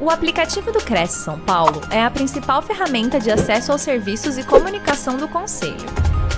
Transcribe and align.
O 0.00 0.10
aplicativo 0.10 0.70
do 0.70 0.78
Cresce 0.78 1.24
São 1.24 1.40
Paulo 1.40 1.80
é 1.90 2.00
a 2.00 2.08
principal 2.08 2.62
ferramenta 2.62 3.18
de 3.18 3.32
acesso 3.32 3.72
aos 3.72 3.80
serviços 3.80 4.38
e 4.38 4.46
comunicação 4.46 5.16
do 5.16 5.26
Conselho. 5.26 5.74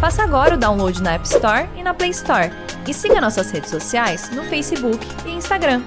Faça 0.01 0.23
agora 0.23 0.55
o 0.55 0.59
download 0.59 1.03
na 1.03 1.13
App 1.13 1.27
Store 1.27 1.69
e 1.77 1.83
na 1.83 1.93
Play 1.93 2.09
Store. 2.09 2.49
E 2.89 2.95
siga 2.95 3.21
nossas 3.21 3.51
redes 3.51 3.69
sociais 3.69 4.35
no 4.35 4.45
Facebook 4.45 4.99
e 5.27 5.33
Instagram. 5.33 5.83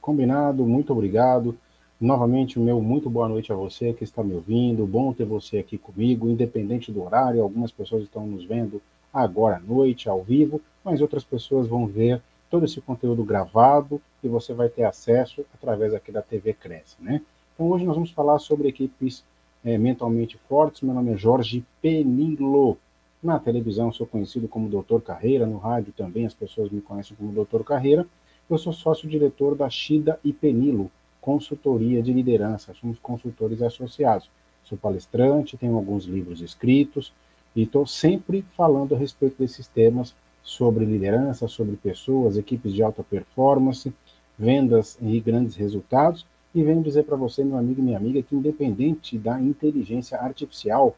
Combinado, 0.00 0.64
muito 0.64 0.90
obrigado. 0.94 1.54
Novamente, 2.00 2.58
meu 2.58 2.80
muito 2.80 3.10
boa 3.10 3.28
noite 3.28 3.52
a 3.52 3.54
você 3.54 3.92
que 3.92 4.04
está 4.04 4.24
me 4.24 4.32
ouvindo. 4.32 4.86
Bom 4.86 5.12
ter 5.12 5.26
você 5.26 5.58
aqui 5.58 5.76
comigo, 5.76 6.30
independente 6.30 6.90
do 6.90 7.04
horário. 7.04 7.42
Algumas 7.42 7.70
pessoas 7.70 8.04
estão 8.04 8.26
nos 8.26 8.42
vendo 8.46 8.80
agora 9.12 9.56
à 9.56 9.60
noite, 9.60 10.08
ao 10.08 10.22
vivo, 10.22 10.62
mas 10.82 11.02
outras 11.02 11.24
pessoas 11.24 11.68
vão 11.68 11.86
ver 11.86 12.22
todo 12.52 12.66
esse 12.66 12.82
conteúdo 12.82 13.24
gravado 13.24 13.98
e 14.22 14.28
você 14.28 14.52
vai 14.52 14.68
ter 14.68 14.84
acesso 14.84 15.42
através 15.54 15.94
aqui 15.94 16.12
da 16.12 16.20
TV 16.20 16.52
Cresce, 16.52 16.96
né? 17.00 17.22
Então 17.54 17.66
hoje 17.70 17.86
nós 17.86 17.94
vamos 17.94 18.10
falar 18.10 18.38
sobre 18.40 18.68
equipes 18.68 19.24
é, 19.64 19.78
mentalmente 19.78 20.36
fortes. 20.50 20.82
Meu 20.82 20.92
nome 20.92 21.14
é 21.14 21.16
Jorge 21.16 21.64
Penilo. 21.80 22.76
Na 23.22 23.38
televisão 23.38 23.90
sou 23.90 24.06
conhecido 24.06 24.48
como 24.48 24.68
Doutor 24.68 25.00
Carreira, 25.00 25.46
no 25.46 25.56
rádio 25.56 25.94
também 25.96 26.26
as 26.26 26.34
pessoas 26.34 26.70
me 26.70 26.82
conhecem 26.82 27.16
como 27.16 27.32
Doutor 27.32 27.64
Carreira. 27.64 28.06
Eu 28.50 28.58
sou 28.58 28.74
sócio-diretor 28.74 29.54
da 29.54 29.70
Shida 29.70 30.20
e 30.22 30.30
Penilo, 30.30 30.90
consultoria 31.22 32.02
de 32.02 32.12
liderança. 32.12 32.74
Somos 32.74 32.98
consultores 32.98 33.62
associados. 33.62 34.28
Sou 34.64 34.76
palestrante, 34.76 35.56
tenho 35.56 35.74
alguns 35.74 36.04
livros 36.04 36.42
escritos 36.42 37.14
e 37.56 37.62
estou 37.62 37.86
sempre 37.86 38.44
falando 38.54 38.94
a 38.94 38.98
respeito 38.98 39.38
desses 39.38 39.66
temas 39.66 40.14
sobre 40.42 40.84
liderança, 40.84 41.46
sobre 41.48 41.76
pessoas, 41.76 42.36
equipes 42.36 42.72
de 42.72 42.82
alta 42.82 43.02
performance, 43.02 43.92
vendas 44.38 44.98
e 45.00 45.20
grandes 45.20 45.56
resultados. 45.56 46.26
E 46.54 46.62
venho 46.62 46.82
dizer 46.82 47.04
para 47.04 47.16
você, 47.16 47.42
meu 47.44 47.56
amigo 47.56 47.80
e 47.80 47.84
minha 47.84 47.96
amiga, 47.96 48.22
que 48.22 48.34
independente 48.34 49.16
da 49.16 49.40
inteligência 49.40 50.18
artificial, 50.18 50.96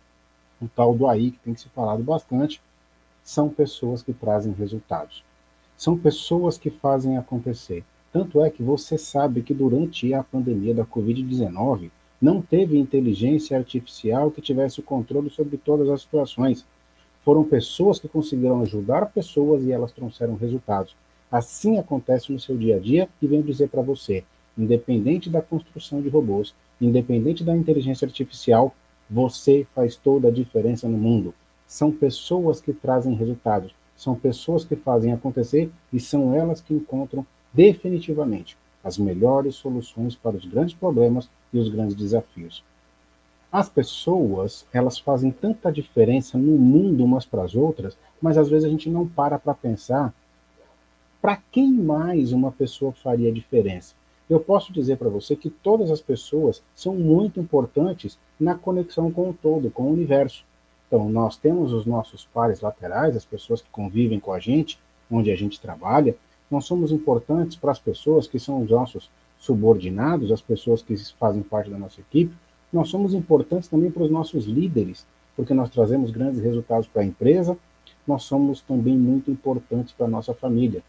o 0.61 0.69
tal 0.69 0.95
do 0.95 1.07
AI, 1.07 1.33
que 1.33 1.39
tem 1.39 1.55
que 1.55 1.61
ser 1.61 1.69
falado 1.69 2.03
bastante, 2.03 2.61
são 3.23 3.49
pessoas 3.49 4.03
que 4.03 4.13
trazem 4.13 4.53
resultados. 4.53 5.25
São 5.77 5.97
pessoas 5.97 6.59
que 6.59 6.71
fazem 6.71 7.17
acontecer. 7.17 7.85
Tanto 8.13 8.43
é 8.43 8.51
que 8.51 8.63
você 8.63 8.97
sabe 8.97 9.43
que 9.43 9.53
durante 9.53 10.13
a 10.15 10.23
pandemia 10.23 10.75
da 10.75 10.85
Covid-19 10.85 11.91
não 12.21 12.41
teve 12.41 12.79
inteligência 12.79 13.57
artificial 13.57 14.31
que 14.31 14.41
tivesse 14.41 14.81
o 14.81 14.83
controle 14.83 15.31
sobre 15.31 15.57
todas 15.57 15.89
as 15.91 16.03
situações. 16.03 16.65
Foram 17.25 17.43
pessoas 17.43 17.99
que 17.99 18.07
conseguiram 18.07 18.61
ajudar 18.61 19.07
pessoas 19.07 19.65
e 19.65 19.73
elas 19.73 19.93
trouxeram 19.93 20.37
resultados. 20.37 20.95
Assim 21.31 21.79
acontece 21.79 22.31
no 22.31 22.39
seu 22.39 22.57
dia 22.57 22.77
a 22.77 22.79
dia 22.79 23.09
e 23.21 23.27
venho 23.27 23.43
dizer 23.43 23.69
para 23.69 23.83
você, 23.83 24.23
independente 24.57 25.31
da 25.31 25.41
construção 25.41 26.03
de 26.03 26.09
robôs, 26.09 26.55
independente 26.81 27.43
da 27.43 27.57
inteligência 27.57 28.07
artificial, 28.07 28.75
você 29.09 29.67
faz 29.75 29.97
toda 29.97 30.29
a 30.29 30.31
diferença 30.31 30.87
no 30.87 30.99
mundo. 30.99 31.35
São 31.67 31.91
pessoas 31.91 32.61
que 32.61 32.73
trazem 32.73 33.15
resultados, 33.15 33.75
são 33.97 34.15
pessoas 34.15 34.65
que 34.65 34.77
fazem 34.77 35.13
acontecer 35.13 35.71
e 35.93 35.99
são 35.99 36.35
elas 36.35 36.61
que 36.61 36.75
encontram 36.75 37.27
definitivamente 37.53 38.57
as 38.83 38.99
melhores 38.99 39.55
soluções 39.55 40.15
para 40.15 40.37
os 40.37 40.45
grandes 40.45 40.75
problemas 40.75 41.29
e 41.53 41.59
os 41.59 41.69
grandes 41.71 41.97
desafios. 41.97 42.63
As 43.55 43.69
pessoas, 43.69 44.67
elas 44.73 44.99
fazem 44.99 45.31
tanta 45.31 45.71
diferença 45.71 46.37
no 46.37 46.59
mundo 46.59 47.05
umas 47.05 47.25
para 47.25 47.45
as 47.45 47.55
outras, 47.55 47.97
mas 48.21 48.37
às 48.37 48.49
vezes 48.49 48.65
a 48.65 48.69
gente 48.69 48.91
não 48.91 49.07
para 49.07 49.39
para 49.39 49.55
pensar 49.55 50.13
para 51.23 51.37
quem 51.53 51.73
mais 51.73 52.33
uma 52.33 52.51
pessoa 52.51 52.91
faria 52.91 53.31
diferença. 53.31 53.95
Eu 54.29 54.41
posso 54.41 54.73
dizer 54.73 54.97
para 54.97 55.09
você 55.09 55.37
que 55.37 55.49
todas 55.49 55.93
as 55.93 56.01
pessoas 56.01 56.65
são 56.75 56.97
muito 56.97 57.39
importantes 57.39 58.19
na 58.41 58.57
conexão 58.57 59.09
com 59.13 59.31
o 59.31 59.33
todo, 59.33 59.71
com 59.71 59.85
o 59.85 59.93
universo. 59.93 60.45
Então, 60.89 61.09
nós 61.09 61.37
temos 61.37 61.73
os 61.73 61.87
nossos 61.87 62.25
pares 62.25 62.61
laterais, 62.61 63.17
as 63.17 63.25
pessoas 63.25 63.63
que 63.63 63.71
convivem 63.71 64.19
com 64.19 64.33
a 64.33 64.41
gente, 64.41 64.81
onde 65.09 65.31
a 65.31 65.37
gente 65.37 65.61
trabalha. 65.61 66.17
Nós 66.51 66.65
somos 66.65 66.91
importantes 66.91 67.57
para 67.57 67.71
as 67.71 67.79
pessoas 67.79 68.27
que 68.27 68.41
são 68.41 68.63
os 68.63 68.71
nossos 68.71 69.09
subordinados, 69.39 70.33
as 70.33 70.43
pessoas 70.43 70.83
que 70.83 70.97
fazem 71.15 71.45
parte 71.45 71.71
da 71.71 71.79
nossa 71.79 72.01
equipe 72.01 72.35
nós 72.75 72.89
somos 72.89 73.15
importantes 73.15 73.69
também 73.69 73.89
para 73.89 74.03
os 74.03 74.11
nossos 74.11 74.47
líderes, 74.47 75.07
porque 75.37 75.55
nós 75.55 75.71
trazemos 75.71 76.11
grandes 76.11 76.43
resultados 76.43 76.89
para 76.89 77.03
a 77.03 77.05
empresa, 77.05 77.57
nós 78.05 78.25
somos 78.25 78.61
também 78.61 78.99
muito 78.99 79.31
importantes 79.31 79.93
para 79.93 80.07
a 80.07 80.11
nossa 80.11 80.35
família. 80.35 80.83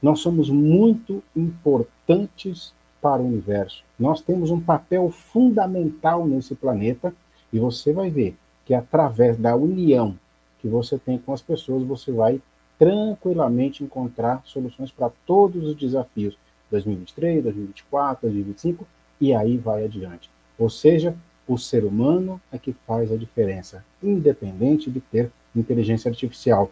Nós 0.00 0.20
somos 0.20 0.48
muito 0.48 1.22
importantes 1.34 2.72
para 3.02 3.20
o 3.20 3.26
universo. 3.26 3.82
Nós 3.98 4.20
temos 4.20 4.52
um 4.52 4.60
papel 4.60 5.10
fundamental 5.10 6.24
nesse 6.26 6.54
planeta 6.54 7.12
e 7.52 7.58
você 7.58 7.92
vai 7.92 8.08
ver 8.08 8.36
que 8.64 8.72
através 8.72 9.36
da 9.36 9.56
união 9.56 10.16
que 10.60 10.68
você 10.68 10.96
tem 10.96 11.18
com 11.18 11.32
as 11.32 11.42
pessoas, 11.42 11.82
você 11.82 12.12
vai 12.12 12.40
tranquilamente 12.78 13.82
encontrar 13.82 14.42
soluções 14.44 14.92
para 14.92 15.10
todos 15.26 15.64
os 15.64 15.76
desafios 15.76 16.38
2023, 16.70 17.42
2024, 17.42 18.28
2025 18.28 18.86
e 19.20 19.34
aí 19.34 19.56
vai 19.56 19.84
adiante. 19.84 20.35
Ou 20.58 20.70
seja, 20.70 21.14
o 21.46 21.56
ser 21.56 21.84
humano 21.84 22.40
é 22.50 22.58
que 22.58 22.72
faz 22.72 23.12
a 23.12 23.16
diferença, 23.16 23.84
independente 24.02 24.90
de 24.90 25.00
ter 25.00 25.30
inteligência 25.54 26.08
artificial. 26.08 26.70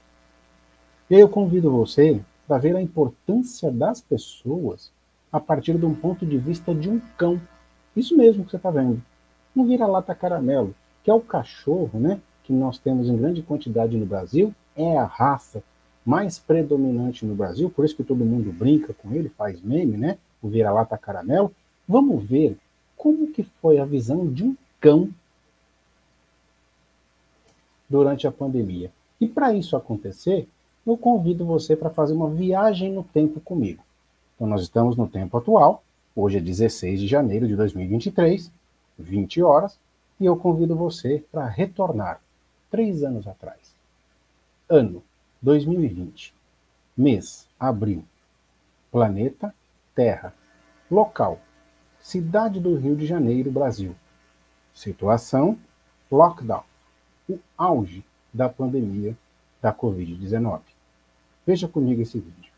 E 1.09 1.15
aí 1.15 1.21
eu 1.21 1.29
convido 1.29 1.71
você 1.71 2.21
para 2.47 2.59
ver 2.59 2.75
a 2.75 2.83
importância 2.83 3.71
das 3.71 4.01
pessoas 4.01 4.91
a 5.33 5.41
partir 5.41 5.77
de 5.79 5.87
um 5.87 5.95
ponto 5.95 6.25
de 6.25 6.37
vista 6.37 6.75
de 6.75 6.89
um 6.89 7.01
cão. 7.17 7.41
Isso 7.97 8.17
mesmo 8.17 8.45
que 8.45 8.51
você 8.51 8.57
está 8.57 8.71
vendo. 8.71 9.03
Um 9.55 9.65
vira-lata 9.65 10.15
caramelo, 10.15 10.75
que 11.03 11.11
é 11.11 11.15
o 11.15 11.21
cachorro, 11.21 11.99
né, 11.99 12.21
que 12.43 12.53
nós 12.53 12.79
temos 12.79 13.09
em 13.09 13.17
grande 13.17 13.43
quantidade 13.43 13.97
no 13.97 14.07
Brasil, 14.07 14.55
é 14.77 14.97
a 14.97 15.05
raça 15.05 15.63
mais 16.05 16.39
predominante 16.39 17.25
no 17.25 17.35
Brasil, 17.35 17.71
por 17.71 17.85
isso 17.85 17.97
que 17.97 18.05
todo 18.05 18.25
mundo 18.25 18.53
brinca 18.53 18.93
com 18.93 19.13
ele, 19.13 19.31
faz 19.31 19.61
meme, 19.63 19.97
né? 19.97 20.19
O 20.43 20.49
vira-lata 20.49 20.99
caramelo. 20.99 21.51
Vamos 21.89 22.23
ver 22.25 22.59
como 23.05 23.31
que 23.31 23.43
foi 23.61 23.79
a 23.79 23.85
visão 23.85 24.33
de 24.33 24.45
um 24.45 24.57
cão 24.81 25.11
durante 27.87 28.27
a 28.27 28.33
pandemia. 28.33 28.91
E 29.21 29.29
para 29.29 29.53
isso 29.53 29.77
acontecer, 29.77 30.49
eu 30.87 30.97
convido 30.97 31.45
você 31.45 31.77
para 31.77 31.91
fazer 31.91 32.15
uma 32.15 32.31
viagem 32.31 32.91
no 32.91 33.05
tempo 33.05 33.41
comigo. 33.41 33.85
Então 34.35 34.47
nós 34.47 34.63
estamos 34.63 34.97
no 34.97 35.07
tempo 35.07 35.37
atual, 35.37 35.85
hoje 36.17 36.39
é 36.39 36.41
16 36.41 36.99
de 36.99 37.07
janeiro 37.07 37.47
de 37.47 37.55
2023, 37.55 38.51
20 38.99 39.43
horas, 39.43 39.79
e 40.19 40.25
eu 40.25 40.35
convido 40.39 40.75
você 40.75 41.23
para 41.31 41.47
retornar 41.47 42.23
três 42.71 43.03
anos 43.05 43.29
atrás. 43.29 43.75
Ano 44.67 45.03
2020, 45.43 46.33
mês 46.97 47.47
abril, 47.61 48.03
planeta 48.91 49.55
Terra, 49.95 50.33
local 50.91 51.39
cidade 52.05 52.61
do 52.61 52.77
Rio 52.77 52.95
de 52.95 53.07
Janeiro, 53.07 53.51
Brasil. 53.51 53.97
Situação: 54.75 55.59
lockdown. 56.13 56.63
O 57.27 57.39
auge 57.57 58.05
da 58.33 58.47
pandemia 58.47 59.17
da 59.63 59.73
Covid-19. 59.73 60.61
Veja 61.47 61.67
comigo 61.67 62.03
esse 62.03 62.21
vídeo. 62.21 62.53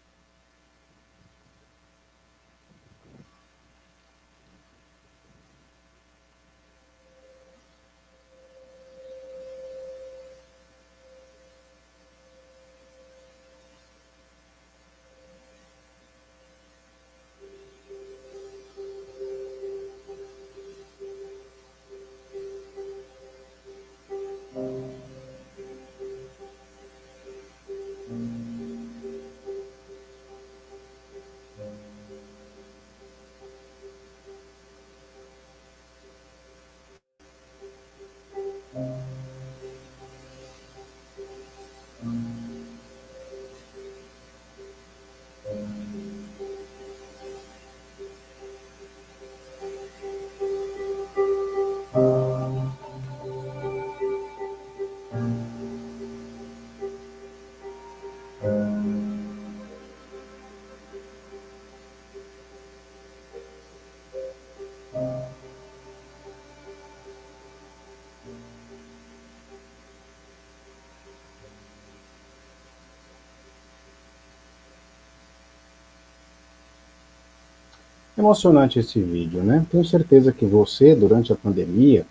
Emocionante 78.19 78.79
esse 78.79 78.99
vídeo, 78.99 79.43
né? 79.43 79.67
Tenho 79.71 79.85
certeza 79.85 80.33
que 80.33 80.47
você, 80.47 80.95
durante 80.95 81.35
a 81.35 81.37
pandemia, 81.37 82.07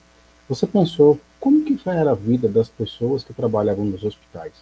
você 0.48 0.68
pensou 0.68 1.20
como 1.40 1.66
que 1.66 1.80
era 1.90 2.12
a 2.12 2.16
vida 2.16 2.48
das 2.48 2.70
pessoas 2.70 3.24
que 3.24 3.34
trabalhavam 3.34 3.86
nos 3.86 4.04
hospitais? 4.04 4.54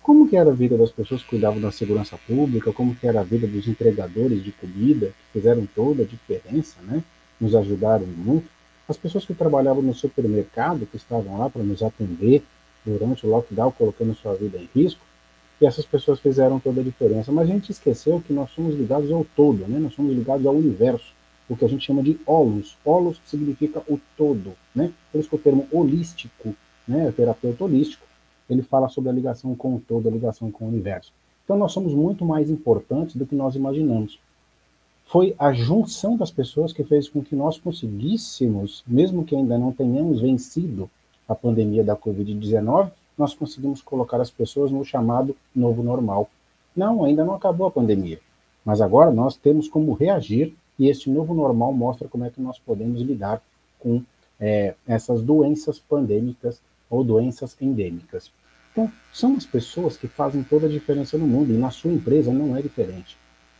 Como 0.00 0.28
que 0.28 0.36
era 0.36 0.50
a 0.50 0.54
vida 0.54 0.78
das 0.78 0.92
pessoas 0.92 1.22
que 1.22 1.30
cuidavam 1.30 1.60
da 1.60 1.72
segurança 1.72 2.16
pública? 2.24 2.72
Como 2.72 2.94
que 2.94 3.04
era 3.04 3.20
a 3.20 3.24
vida 3.24 3.48
dos 3.48 3.66
entregadores 3.66 4.44
de 4.44 4.52
comida, 4.52 5.06
que 5.06 5.40
fizeram 5.40 5.66
toda 5.74 6.04
a 6.04 6.06
diferença, 6.06 6.76
né? 6.82 7.02
Nos 7.40 7.52
ajudaram 7.56 8.06
muito. 8.06 8.48
As 8.88 8.96
pessoas 8.96 9.24
que 9.24 9.34
trabalhavam 9.34 9.82
no 9.82 9.92
supermercado, 9.92 10.86
que 10.86 10.96
estavam 10.96 11.36
lá 11.36 11.50
para 11.50 11.64
nos 11.64 11.82
atender 11.82 12.44
durante 12.86 13.26
o 13.26 13.30
lockdown, 13.30 13.72
colocando 13.72 14.14
sua 14.14 14.34
vida 14.36 14.56
em 14.56 14.68
risco, 14.72 15.00
e 15.60 15.66
essas 15.66 15.84
pessoas 15.84 16.18
fizeram 16.18 16.58
toda 16.58 16.80
a 16.80 16.84
diferença. 16.84 17.30
Mas 17.30 17.48
a 17.48 17.52
gente 17.52 17.70
esqueceu 17.70 18.22
que 18.26 18.32
nós 18.32 18.50
somos 18.50 18.74
ligados 18.74 19.10
ao 19.12 19.24
todo, 19.36 19.66
né? 19.68 19.78
Nós 19.78 19.94
somos 19.94 20.14
ligados 20.14 20.46
ao 20.46 20.54
universo, 20.54 21.12
o 21.48 21.56
que 21.56 21.64
a 21.64 21.68
gente 21.68 21.84
chama 21.84 22.02
de 22.02 22.18
holos. 22.24 22.78
Holos 22.84 23.20
significa 23.26 23.82
o 23.88 24.00
todo, 24.16 24.52
né? 24.74 24.92
Por 25.12 25.18
isso 25.18 25.28
que 25.28 25.36
o 25.36 25.38
termo 25.38 25.66
holístico, 25.70 26.54
né? 26.88 27.12
Terapeuta 27.14 27.64
holístico, 27.64 28.06
ele 28.48 28.62
fala 28.62 28.88
sobre 28.88 29.10
a 29.10 29.12
ligação 29.12 29.54
com 29.54 29.76
o 29.76 29.80
todo, 29.80 30.08
a 30.08 30.12
ligação 30.12 30.50
com 30.50 30.64
o 30.64 30.68
universo. 30.68 31.12
Então 31.44 31.58
nós 31.58 31.72
somos 31.72 31.92
muito 31.92 32.24
mais 32.24 32.48
importantes 32.48 33.16
do 33.16 33.26
que 33.26 33.34
nós 33.34 33.54
imaginamos. 33.54 34.18
Foi 35.06 35.34
a 35.38 35.52
junção 35.52 36.16
das 36.16 36.30
pessoas 36.30 36.72
que 36.72 36.84
fez 36.84 37.08
com 37.08 37.22
que 37.22 37.34
nós 37.34 37.58
conseguíssemos, 37.58 38.84
mesmo 38.86 39.24
que 39.24 39.34
ainda 39.34 39.58
não 39.58 39.72
tenhamos 39.72 40.20
vencido 40.20 40.88
a 41.28 41.34
pandemia 41.34 41.82
da 41.82 41.96
Covid-19, 41.96 42.92
nós 43.20 43.34
conseguimos 43.34 43.82
colocar 43.82 44.20
as 44.20 44.30
pessoas 44.30 44.72
no 44.72 44.84
chamado 44.84 45.36
novo 45.54 45.82
normal. 45.82 46.28
Não, 46.74 47.04
ainda 47.04 47.24
não 47.24 47.34
acabou 47.34 47.66
a 47.66 47.70
pandemia, 47.70 48.18
mas 48.64 48.80
agora 48.80 49.10
nós 49.10 49.36
temos 49.36 49.68
como 49.68 49.92
reagir 49.92 50.54
e 50.78 50.88
este 50.88 51.10
novo 51.10 51.34
normal 51.34 51.72
mostra 51.72 52.08
como 52.08 52.24
é 52.24 52.30
que 52.30 52.40
nós 52.40 52.58
podemos 52.58 53.02
lidar 53.02 53.42
com 53.78 54.02
é, 54.40 54.74
essas 54.86 55.20
doenças 55.20 55.78
pandêmicas 55.78 56.60
ou 56.88 57.04
doenças 57.04 57.54
endêmicas. 57.60 58.32
Então, 58.72 58.90
são 59.12 59.36
as 59.36 59.44
pessoas 59.44 59.96
que 59.96 60.08
fazem 60.08 60.42
toda 60.42 60.66
a 60.66 60.70
diferença 60.70 61.18
no 61.18 61.26
mundo 61.26 61.52
e 61.52 61.58
na 61.58 61.70
sua 61.70 61.92
empresa 61.92 62.32
não 62.32 62.56
é 62.56 62.62
diferente. 62.62 63.18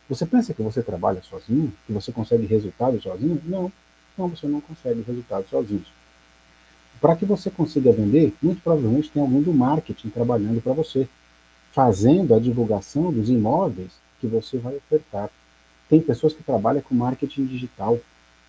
Você 0.09 0.25
pensa 0.25 0.53
que 0.53 0.61
você 0.63 0.81
trabalha 0.81 1.21
sozinho, 1.21 1.71
que 1.85 1.93
você 1.93 2.11
consegue 2.11 2.45
resultados 2.45 3.03
sozinho? 3.03 3.39
Não, 3.45 3.71
não, 4.17 4.27
você 4.27 4.47
não 4.47 4.59
consegue 4.59 5.03
resultados 5.03 5.49
sozinho. 5.49 5.85
Para 7.01 7.15
que 7.15 7.25
você 7.25 7.49
consiga 7.49 7.91
vender, 7.91 8.31
muito 8.41 8.61
provavelmente 8.61 9.09
tem 9.09 9.21
alguém 9.21 9.41
do 9.41 9.51
marketing 9.51 10.09
trabalhando 10.09 10.61
para 10.61 10.71
você, 10.71 11.07
fazendo 11.71 12.35
a 12.35 12.39
divulgação 12.39 13.11
dos 13.11 13.27
imóveis 13.27 13.91
que 14.19 14.27
você 14.27 14.59
vai 14.59 14.75
ofertar. 14.75 15.31
Tem 15.89 15.99
pessoas 15.99 16.33
que 16.33 16.43
trabalham 16.43 16.81
com 16.81 16.93
marketing 16.93 17.45
digital, 17.45 17.99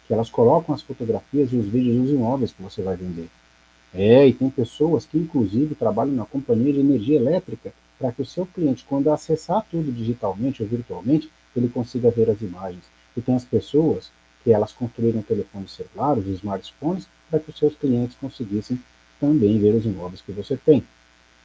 que 0.06 0.12
elas 0.12 0.28
colocam 0.28 0.74
as 0.74 0.82
fotografias 0.82 1.50
e 1.50 1.56
os 1.56 1.66
vídeos 1.66 1.96
dos 1.96 2.10
imóveis 2.10 2.52
que 2.52 2.62
você 2.62 2.82
vai 2.82 2.94
vender. 2.94 3.28
É, 3.94 4.26
e 4.26 4.34
tem 4.34 4.50
pessoas 4.50 5.06
que 5.06 5.16
inclusive 5.16 5.74
trabalham 5.74 6.14
na 6.14 6.26
companhia 6.26 6.74
de 6.74 6.80
energia 6.80 7.16
elétrica 7.16 7.72
para 7.98 8.12
que 8.12 8.20
o 8.20 8.26
seu 8.26 8.44
cliente, 8.44 8.84
quando 8.86 9.10
acessar 9.10 9.64
tudo 9.70 9.90
digitalmente 9.90 10.62
ou 10.62 10.68
virtualmente, 10.68 11.30
ele 11.56 11.68
consiga 11.68 12.10
ver 12.10 12.28
as 12.28 12.40
imagens. 12.42 12.84
E 13.16 13.20
tem 13.22 13.34
as 13.34 13.44
pessoas 13.44 14.10
que 14.42 14.52
elas 14.52 14.72
construíram 14.72 15.22
telefones 15.22 15.72
celulares, 15.72 16.26
smartphones, 16.26 17.06
para 17.30 17.40
que 17.40 17.50
os 17.50 17.58
seus 17.58 17.74
clientes 17.74 18.16
conseguissem 18.20 18.78
também 19.20 19.58
ver 19.58 19.74
os 19.74 19.84
imóveis 19.84 20.20
que 20.20 20.32
você 20.32 20.56
tem. 20.56 20.84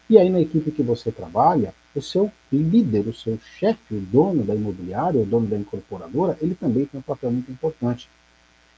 E 0.10 0.18
aí, 0.18 0.30
na 0.30 0.40
equipe 0.40 0.72
que 0.72 0.82
você 0.82 1.12
trabalha, 1.12 1.74
o 1.94 2.02
seu 2.02 2.32
líder, 2.52 3.08
o 3.08 3.14
seu 3.14 3.38
chefe, 3.60 3.94
o 3.94 4.00
dono 4.00 4.44
da 4.44 4.56
imobiliária, 4.56 5.20
o 5.20 5.26
dono 5.26 5.48
da 5.48 5.58
incorporadora, 5.58 6.38
ele 6.42 6.56
também 6.56 6.86
tem 6.86 7.00
um 7.00 7.04
papel 7.04 7.30
muito 7.30 7.52
importante. 7.52 8.10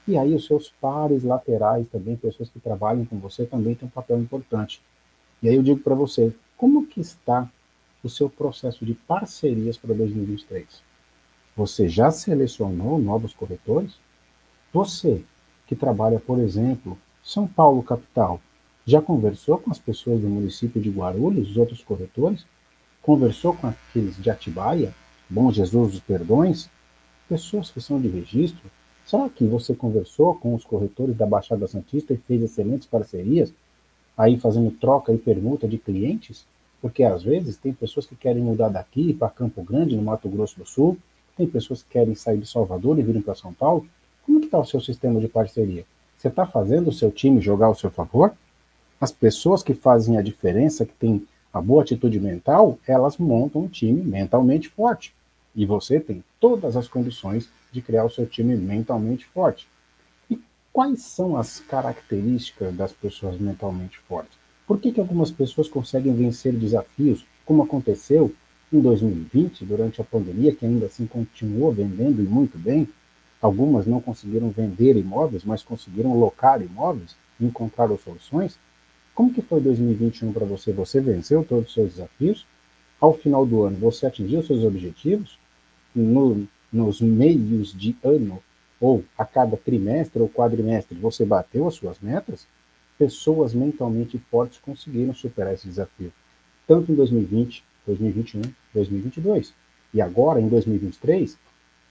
E 0.08 0.18
aí, 0.18 0.34
os 0.34 0.46
seus 0.46 0.72
pares 0.80 1.22
laterais 1.22 1.86
também, 1.88 2.16
pessoas 2.16 2.48
que 2.48 2.58
trabalham 2.58 3.04
com 3.04 3.18
você, 3.18 3.44
também 3.46 3.74
têm 3.74 3.86
um 3.86 3.90
papel 3.90 4.18
importante. 4.18 4.82
E 5.42 5.48
aí, 5.48 5.54
eu 5.54 5.62
digo 5.62 5.80
para 5.80 5.94
você, 5.94 6.34
como 6.56 6.86
que 6.86 7.00
está 7.00 7.48
o 8.02 8.08
seu 8.08 8.28
processo 8.28 8.84
de 8.84 8.94
parcerias 8.94 9.76
para 9.76 9.94
2023? 9.94 10.66
Você 11.56 11.88
já 11.88 12.10
selecionou 12.10 12.98
novos 12.98 13.32
corretores? 13.34 13.92
Você 14.72 15.22
que 15.66 15.74
trabalha, 15.74 16.20
por 16.20 16.38
exemplo, 16.38 16.96
São 17.24 17.46
Paulo 17.46 17.82
capital, 17.82 18.40
já 18.86 19.02
conversou 19.02 19.58
com 19.58 19.70
as 19.70 19.78
pessoas 19.78 20.20
do 20.20 20.28
município 20.28 20.80
de 20.80 20.90
Guarulhos, 20.90 21.50
os 21.50 21.56
outros 21.56 21.82
corretores? 21.82 22.44
Conversou 23.02 23.54
com 23.54 23.66
aqueles 23.66 24.16
de 24.16 24.30
Atibaia, 24.30 24.94
Bom 25.28 25.50
Jesus 25.50 25.92
dos 25.92 26.00
Perdões, 26.00 26.68
pessoas 27.28 27.70
que 27.70 27.80
são 27.80 28.00
de 28.00 28.08
registro? 28.08 28.70
Será 29.06 29.28
que 29.28 29.44
você 29.44 29.74
conversou 29.74 30.36
com 30.36 30.54
os 30.54 30.64
corretores 30.64 31.16
da 31.16 31.26
Baixada 31.26 31.66
Santista 31.66 32.14
e 32.14 32.16
fez 32.16 32.42
excelentes 32.42 32.86
parcerias, 32.86 33.52
aí 34.16 34.38
fazendo 34.38 34.70
troca 34.70 35.12
e 35.12 35.18
permuta 35.18 35.66
de 35.66 35.78
clientes? 35.78 36.44
Porque 36.80 37.02
às 37.02 37.24
vezes 37.24 37.56
tem 37.56 37.72
pessoas 37.72 38.06
que 38.06 38.14
querem 38.14 38.42
mudar 38.42 38.68
daqui 38.68 39.12
para 39.12 39.30
Campo 39.30 39.64
Grande, 39.64 39.96
no 39.96 40.02
Mato 40.02 40.28
Grosso 40.28 40.58
do 40.58 40.66
Sul, 40.66 40.96
tem 41.36 41.46
pessoas 41.46 41.82
que 41.82 41.90
querem 41.90 42.14
sair 42.14 42.38
de 42.38 42.46
Salvador 42.46 42.98
e 42.98 43.02
virem 43.02 43.22
para 43.22 43.34
São 43.34 43.52
Paulo, 43.52 43.86
como 44.24 44.40
que 44.40 44.46
está 44.46 44.58
o 44.58 44.64
seu 44.64 44.80
sistema 44.80 45.20
de 45.20 45.28
parceria? 45.28 45.84
Você 46.16 46.28
está 46.28 46.44
fazendo 46.46 46.88
o 46.88 46.92
seu 46.92 47.10
time 47.10 47.40
jogar 47.40 47.66
ao 47.66 47.74
seu 47.74 47.90
favor? 47.90 48.32
As 49.00 49.10
pessoas 49.10 49.62
que 49.62 49.72
fazem 49.72 50.18
a 50.18 50.22
diferença, 50.22 50.84
que 50.84 50.92
têm 50.92 51.26
a 51.52 51.60
boa 51.60 51.82
atitude 51.82 52.20
mental, 52.20 52.78
elas 52.86 53.16
montam 53.16 53.62
um 53.62 53.68
time 53.68 54.02
mentalmente 54.02 54.68
forte. 54.68 55.14
E 55.54 55.64
você 55.64 55.98
tem 55.98 56.22
todas 56.38 56.76
as 56.76 56.86
condições 56.86 57.48
de 57.72 57.80
criar 57.80 58.04
o 58.04 58.10
seu 58.10 58.26
time 58.26 58.56
mentalmente 58.56 59.24
forte. 59.26 59.66
E 60.30 60.38
quais 60.72 61.02
são 61.02 61.36
as 61.36 61.60
características 61.60 62.74
das 62.74 62.92
pessoas 62.92 63.38
mentalmente 63.38 63.98
fortes? 64.00 64.38
Por 64.66 64.78
que, 64.78 64.92
que 64.92 65.00
algumas 65.00 65.30
pessoas 65.30 65.68
conseguem 65.68 66.14
vencer 66.14 66.52
desafios, 66.52 67.24
como 67.44 67.62
aconteceu 67.62 68.32
em 68.72 68.80
2020, 68.80 69.64
durante 69.64 70.00
a 70.00 70.04
pandemia, 70.04 70.54
que 70.54 70.64
ainda 70.64 70.86
assim 70.86 71.06
continuou 71.06 71.72
vendendo 71.72 72.22
e 72.22 72.26
muito 72.26 72.56
bem, 72.56 72.88
Algumas 73.40 73.86
não 73.86 74.00
conseguiram 74.00 74.50
vender 74.50 74.96
imóveis, 74.96 75.44
mas 75.44 75.62
conseguiram 75.62 76.18
locar 76.18 76.60
imóveis 76.60 77.16
encontraram 77.44 77.98
soluções. 77.98 78.58
Como 79.14 79.32
que 79.32 79.42
foi 79.42 79.60
2021 79.60 80.32
para 80.32 80.44
você? 80.44 80.72
Você 80.72 81.00
venceu 81.00 81.44
todos 81.44 81.68
os 81.68 81.74
seus 81.74 81.90
desafios? 81.92 82.46
Ao 83.00 83.14
final 83.14 83.46
do 83.46 83.64
ano, 83.64 83.78
você 83.78 84.06
atingiu 84.06 84.42
seus 84.42 84.62
objetivos? 84.62 85.38
No, 85.94 86.46
nos 86.72 87.00
meios 87.00 87.72
de 87.72 87.96
ano, 88.04 88.42
ou 88.80 89.02
a 89.16 89.24
cada 89.24 89.56
trimestre 89.56 90.22
ou 90.22 90.28
quadrimestre, 90.28 90.96
você 90.98 91.24
bateu 91.24 91.66
as 91.66 91.74
suas 91.74 91.98
metas? 92.00 92.46
Pessoas 92.98 93.54
mentalmente 93.54 94.18
fortes 94.30 94.58
conseguiram 94.58 95.14
superar 95.14 95.54
esse 95.54 95.66
desafio, 95.66 96.12
tanto 96.66 96.92
em 96.92 96.94
2020, 96.94 97.64
2021, 97.86 98.42
2022. 98.74 99.54
E 99.92 100.00
agora, 100.00 100.40
em 100.40 100.48
2023, 100.48 101.36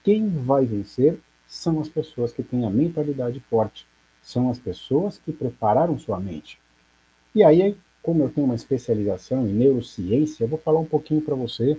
quem 0.02 0.28
vai 0.28 0.64
vencer 0.64 1.18
são 1.50 1.80
as 1.80 1.88
pessoas 1.88 2.32
que 2.32 2.44
têm 2.44 2.64
a 2.64 2.70
mentalidade 2.70 3.40
forte, 3.50 3.84
são 4.22 4.48
as 4.48 4.58
pessoas 4.60 5.18
que 5.18 5.32
prepararam 5.32 5.98
sua 5.98 6.20
mente. 6.20 6.60
E 7.34 7.42
aí, 7.42 7.76
como 8.00 8.22
eu 8.22 8.30
tenho 8.30 8.46
uma 8.46 8.54
especialização 8.54 9.48
em 9.48 9.52
neurociência, 9.52 10.44
eu 10.44 10.48
vou 10.48 10.60
falar 10.60 10.78
um 10.78 10.86
pouquinho 10.86 11.20
para 11.20 11.34
você 11.34 11.76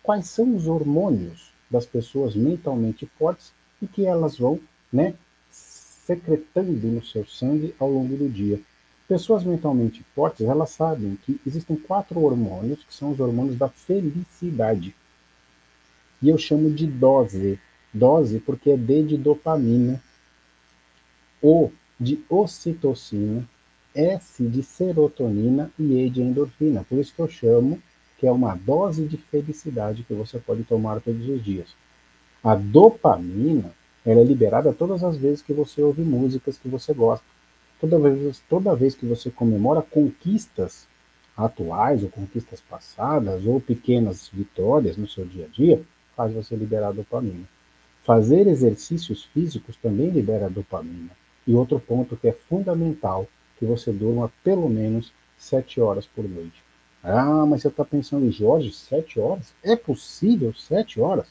quais 0.00 0.28
são 0.28 0.54
os 0.54 0.68
hormônios 0.68 1.52
das 1.68 1.84
pessoas 1.84 2.36
mentalmente 2.36 3.04
fortes 3.18 3.52
e 3.82 3.88
que 3.88 4.06
elas 4.06 4.38
vão, 4.38 4.60
né, 4.92 5.14
secretando 5.50 6.86
no 6.86 7.04
seu 7.04 7.26
sangue 7.26 7.74
ao 7.80 7.90
longo 7.90 8.16
do 8.16 8.28
dia. 8.28 8.60
Pessoas 9.08 9.42
mentalmente 9.42 10.04
fortes, 10.14 10.46
elas 10.46 10.70
sabem 10.70 11.18
que 11.26 11.40
existem 11.44 11.74
quatro 11.74 12.20
hormônios 12.20 12.84
que 12.84 12.94
são 12.94 13.10
os 13.10 13.18
hormônios 13.18 13.58
da 13.58 13.68
felicidade. 13.68 14.94
E 16.22 16.28
eu 16.28 16.38
chamo 16.38 16.70
de 16.70 16.86
dose 16.86 17.58
Dose 17.92 18.38
porque 18.40 18.70
é 18.70 18.76
D 18.76 19.02
de 19.02 19.16
dopamina, 19.16 20.00
O 21.42 21.70
de 21.98 22.22
ocitocina, 22.28 23.48
S 23.94 24.46
de 24.46 24.62
serotonina 24.62 25.70
e 25.78 26.04
E 26.04 26.10
de 26.10 26.22
endorfina. 26.22 26.84
Por 26.88 26.98
isso 26.98 27.14
que 27.14 27.20
eu 27.20 27.28
chamo 27.28 27.80
que 28.18 28.26
é 28.26 28.32
uma 28.32 28.54
dose 28.54 29.06
de 29.06 29.16
felicidade 29.16 30.02
que 30.02 30.12
você 30.12 30.38
pode 30.38 30.62
tomar 30.64 31.00
todos 31.00 31.26
os 31.26 31.42
dias. 31.42 31.68
A 32.44 32.54
dopamina 32.54 33.72
ela 34.04 34.20
é 34.20 34.24
liberada 34.24 34.72
todas 34.72 35.02
as 35.02 35.16
vezes 35.16 35.42
que 35.42 35.52
você 35.52 35.82
ouve 35.82 36.02
músicas 36.02 36.58
que 36.58 36.68
você 36.68 36.92
gosta. 36.92 37.24
Toda 37.80 37.98
vez, 37.98 38.42
toda 38.48 38.76
vez 38.76 38.94
que 38.94 39.06
você 39.06 39.30
comemora 39.30 39.82
conquistas 39.82 40.86
atuais 41.36 42.02
ou 42.02 42.10
conquistas 42.10 42.60
passadas 42.60 43.44
ou 43.46 43.60
pequenas 43.60 44.28
vitórias 44.32 44.96
no 44.96 45.08
seu 45.08 45.24
dia 45.24 45.46
a 45.46 45.48
dia, 45.48 45.82
faz 46.14 46.32
você 46.32 46.54
liberar 46.54 46.92
dopamina. 46.92 47.44
Fazer 48.10 48.48
exercícios 48.48 49.22
físicos 49.22 49.76
também 49.76 50.10
libera 50.10 50.50
dopamina. 50.50 51.10
E 51.46 51.54
outro 51.54 51.78
ponto 51.78 52.16
que 52.16 52.26
é 52.26 52.32
fundamental, 52.32 53.28
que 53.56 53.64
você 53.64 53.92
durma 53.92 54.32
pelo 54.42 54.68
menos 54.68 55.12
sete 55.38 55.80
horas 55.80 56.06
por 56.06 56.28
noite. 56.28 56.60
Ah, 57.04 57.46
mas 57.46 57.62
você 57.62 57.68
está 57.68 57.84
pensando 57.84 58.26
em 58.26 58.32
Jorge, 58.32 58.72
sete 58.72 59.20
horas? 59.20 59.54
É 59.62 59.76
possível 59.76 60.52
sete 60.52 61.00
horas? 61.00 61.28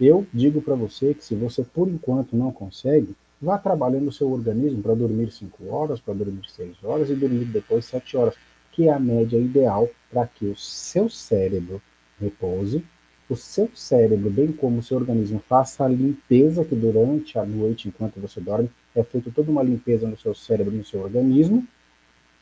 Eu 0.00 0.24
digo 0.32 0.62
para 0.62 0.76
você 0.76 1.12
que 1.12 1.24
se 1.24 1.34
você 1.34 1.64
por 1.64 1.88
enquanto 1.88 2.36
não 2.36 2.52
consegue, 2.52 3.16
vá 3.42 3.58
trabalhando 3.58 4.06
o 4.06 4.12
seu 4.12 4.30
organismo 4.30 4.80
para 4.84 4.94
dormir 4.94 5.32
5 5.32 5.68
horas, 5.74 5.98
para 5.98 6.14
dormir 6.14 6.48
6 6.48 6.84
horas 6.84 7.10
e 7.10 7.16
dormir 7.16 7.46
depois 7.46 7.84
7 7.84 8.16
horas, 8.16 8.36
que 8.70 8.86
é 8.86 8.92
a 8.92 9.00
média 9.00 9.38
ideal 9.38 9.88
para 10.08 10.24
que 10.24 10.46
o 10.46 10.56
seu 10.56 11.10
cérebro 11.10 11.82
repouse, 12.20 12.84
o 13.28 13.36
seu 13.36 13.68
cérebro, 13.74 14.30
bem 14.30 14.52
como 14.52 14.78
o 14.78 14.82
seu 14.82 14.96
organismo, 14.96 15.42
faça 15.48 15.84
a 15.84 15.88
limpeza 15.88 16.64
que 16.64 16.74
durante 16.74 17.38
a 17.38 17.44
noite, 17.44 17.88
enquanto 17.88 18.20
você 18.20 18.40
dorme, 18.40 18.70
é 18.94 19.02
feita 19.02 19.30
toda 19.34 19.50
uma 19.50 19.62
limpeza 19.62 20.06
no 20.06 20.16
seu 20.16 20.34
cérebro, 20.34 20.72
no 20.72 20.84
seu 20.84 21.00
organismo, 21.00 21.66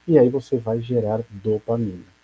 e 0.07 0.19
aí 0.19 0.29
você 0.29 0.59
vai 0.59 0.81
gerar 0.81 1.23
dopamina. 1.31 2.14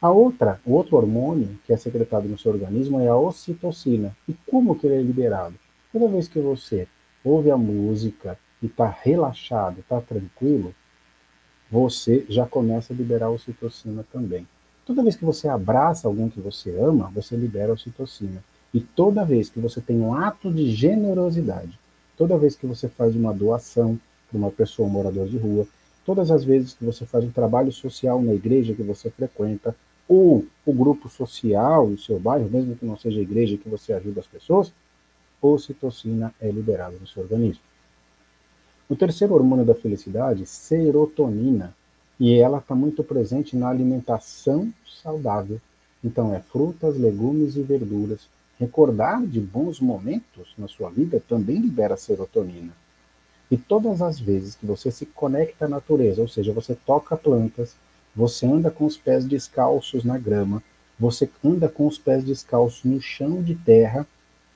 A 0.00 0.10
outra, 0.10 0.60
o 0.66 0.72
outro 0.72 0.96
hormônio 0.96 1.56
que 1.64 1.72
é 1.72 1.76
secretado 1.76 2.26
no 2.26 2.38
seu 2.38 2.50
organismo 2.50 2.98
é 3.00 3.06
a 3.06 3.16
ocitocina. 3.16 4.16
E 4.28 4.34
como 4.50 4.74
que 4.76 4.86
ele 4.86 4.96
é 4.96 5.02
liberado? 5.02 5.54
Toda 5.92 6.08
vez 6.08 6.26
que 6.26 6.40
você 6.40 6.88
ouve 7.22 7.52
a 7.52 7.56
música 7.56 8.36
e 8.60 8.66
está 8.66 8.88
relaxado, 8.88 9.78
está 9.78 10.00
tranquilo, 10.00 10.74
você 11.70 12.26
já 12.28 12.46
começa 12.46 12.92
a 12.92 12.96
liberar 12.96 13.26
a 13.26 13.30
ocitocina 13.30 14.04
também. 14.12 14.44
Toda 14.84 15.02
vez 15.02 15.14
que 15.14 15.24
você 15.24 15.48
abraça 15.48 16.08
alguém 16.08 16.28
que 16.28 16.40
você 16.40 16.76
ama, 16.78 17.10
você 17.14 17.36
libera 17.36 17.70
a 17.70 17.74
ocitocina. 17.74 18.42
E 18.74 18.80
toda 18.80 19.24
vez 19.24 19.48
que 19.48 19.60
você 19.60 19.80
tem 19.80 20.00
um 20.00 20.14
ato 20.14 20.52
de 20.52 20.74
generosidade, 20.74 21.78
toda 22.16 22.38
vez 22.38 22.56
que 22.56 22.66
você 22.66 22.88
faz 22.88 23.14
uma 23.14 23.32
doação 23.32 23.98
para 24.28 24.38
uma 24.38 24.50
pessoa, 24.50 24.88
um 24.88 24.92
morador 24.92 25.28
de 25.28 25.36
rua, 25.36 25.66
todas 26.04 26.30
as 26.30 26.42
vezes 26.42 26.72
que 26.72 26.84
você 26.84 27.04
faz 27.04 27.24
um 27.24 27.30
trabalho 27.30 27.70
social 27.70 28.20
na 28.20 28.32
igreja 28.32 28.74
que 28.74 28.82
você 28.82 29.10
frequenta, 29.10 29.76
ou 30.08 30.44
o 30.66 30.72
grupo 30.72 31.08
social 31.08 31.88
do 31.88 31.98
seu 31.98 32.18
bairro, 32.18 32.50
mesmo 32.50 32.74
que 32.74 32.84
não 32.84 32.96
seja 32.96 33.20
igreja 33.20 33.56
que 33.56 33.68
você 33.68 33.92
ajuda 33.92 34.20
as 34.20 34.26
pessoas, 34.26 34.72
ocitocina 35.40 36.34
é 36.40 36.50
liberada 36.50 36.96
no 37.00 37.06
seu 37.06 37.22
organismo. 37.22 37.62
O 38.88 38.96
terceiro 38.96 39.34
hormônio 39.34 39.64
da 39.64 39.74
felicidade, 39.74 40.44
serotonina, 40.44 41.74
e 42.22 42.38
ela 42.38 42.58
está 42.58 42.72
muito 42.72 43.02
presente 43.02 43.56
na 43.56 43.68
alimentação 43.68 44.72
saudável. 45.02 45.60
Então, 46.04 46.32
é 46.32 46.38
frutas, 46.38 46.96
legumes 46.96 47.56
e 47.56 47.62
verduras. 47.62 48.28
Recordar 48.60 49.26
de 49.26 49.40
bons 49.40 49.80
momentos 49.80 50.54
na 50.56 50.68
sua 50.68 50.88
vida 50.88 51.20
também 51.28 51.56
libera 51.56 51.96
serotonina. 51.96 52.72
E 53.50 53.56
todas 53.56 54.00
as 54.00 54.20
vezes 54.20 54.54
que 54.54 54.64
você 54.64 54.88
se 54.92 55.04
conecta 55.04 55.64
à 55.64 55.68
natureza, 55.68 56.22
ou 56.22 56.28
seja, 56.28 56.52
você 56.52 56.76
toca 56.76 57.16
plantas, 57.16 57.74
você 58.14 58.46
anda 58.46 58.70
com 58.70 58.86
os 58.86 58.96
pés 58.96 59.24
descalços 59.24 60.04
na 60.04 60.16
grama, 60.16 60.62
você 61.00 61.28
anda 61.44 61.68
com 61.68 61.88
os 61.88 61.98
pés 61.98 62.22
descalços 62.22 62.84
no 62.84 63.02
chão 63.02 63.42
de 63.42 63.56
terra, 63.56 64.06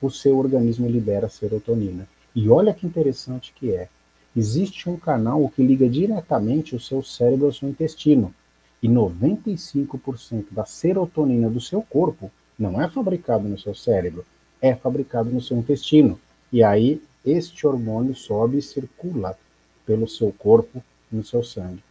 o 0.01 0.09
seu 0.09 0.37
organismo 0.37 0.87
libera 0.87 1.27
serotonina. 1.27 2.07
E 2.33 2.47
olha 2.47 2.73
que 2.73 2.87
interessante 2.87 3.51
que 3.53 3.73
é 3.73 3.89
existe 4.37 4.87
um 4.87 4.97
canal 4.97 5.49
que 5.49 5.63
liga 5.63 5.89
diretamente 5.89 6.75
o 6.75 6.79
seu 6.79 7.01
cérebro 7.01 7.47
ao 7.47 7.53
seu 7.53 7.67
intestino. 7.67 8.33
E 8.81 8.87
95% 8.87 10.45
da 10.51 10.63
serotonina 10.63 11.49
do 11.49 11.59
seu 11.59 11.81
corpo 11.81 12.31
não 12.57 12.79
é 12.79 12.87
fabricado 12.87 13.47
no 13.47 13.57
seu 13.57 13.73
cérebro, 13.73 14.23
é 14.61 14.75
fabricado 14.75 15.31
no 15.31 15.41
seu 15.41 15.57
intestino. 15.57 16.19
E 16.53 16.63
aí 16.63 17.01
este 17.25 17.65
hormônio 17.65 18.15
sobe 18.15 18.59
e 18.59 18.61
circula 18.61 19.37
pelo 19.85 20.07
seu 20.07 20.31
corpo, 20.31 20.83
no 21.11 21.23
seu 21.23 21.43
sangue. 21.43 21.83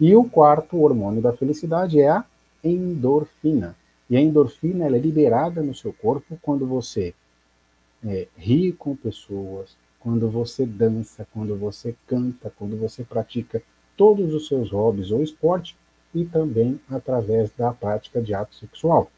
E 0.00 0.16
o 0.16 0.24
quarto 0.24 0.80
hormônio 0.80 1.20
da 1.20 1.32
felicidade 1.32 2.00
é 2.00 2.08
a 2.08 2.24
endorfina. 2.64 3.76
E 4.08 4.16
a 4.16 4.20
endorfina 4.20 4.86
é 4.86 4.88
liberada 4.88 5.62
no 5.62 5.74
seu 5.74 5.92
corpo 5.92 6.38
quando 6.40 6.66
você 6.66 7.14
é, 8.04 8.26
ri 8.36 8.72
com 8.72 8.96
pessoas, 8.96 9.76
quando 10.00 10.28
você 10.28 10.66
dança, 10.66 11.26
quando 11.32 11.56
você 11.56 11.94
canta, 12.06 12.52
quando 12.58 12.76
você 12.76 13.04
pratica 13.04 13.62
todos 13.96 14.32
os 14.34 14.48
seus 14.48 14.70
hobbies 14.72 15.10
ou 15.10 15.22
esporte 15.22 15.76
e 16.14 16.24
também 16.24 16.80
através 16.90 17.50
da 17.56 17.72
prática 17.72 18.20
de 18.20 18.34
ato 18.34 18.54
sexual. 18.54 19.10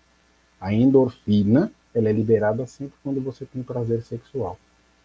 A 0.61 0.75
endorfina 0.75 1.73
ela 1.95 2.09
é 2.09 2.13
liberada 2.13 2.67
sempre 2.67 2.95
quando 3.03 3.21
você 3.21 3.45
tem 3.45 3.63
prazer 3.63 4.03
sexual. 4.03 4.59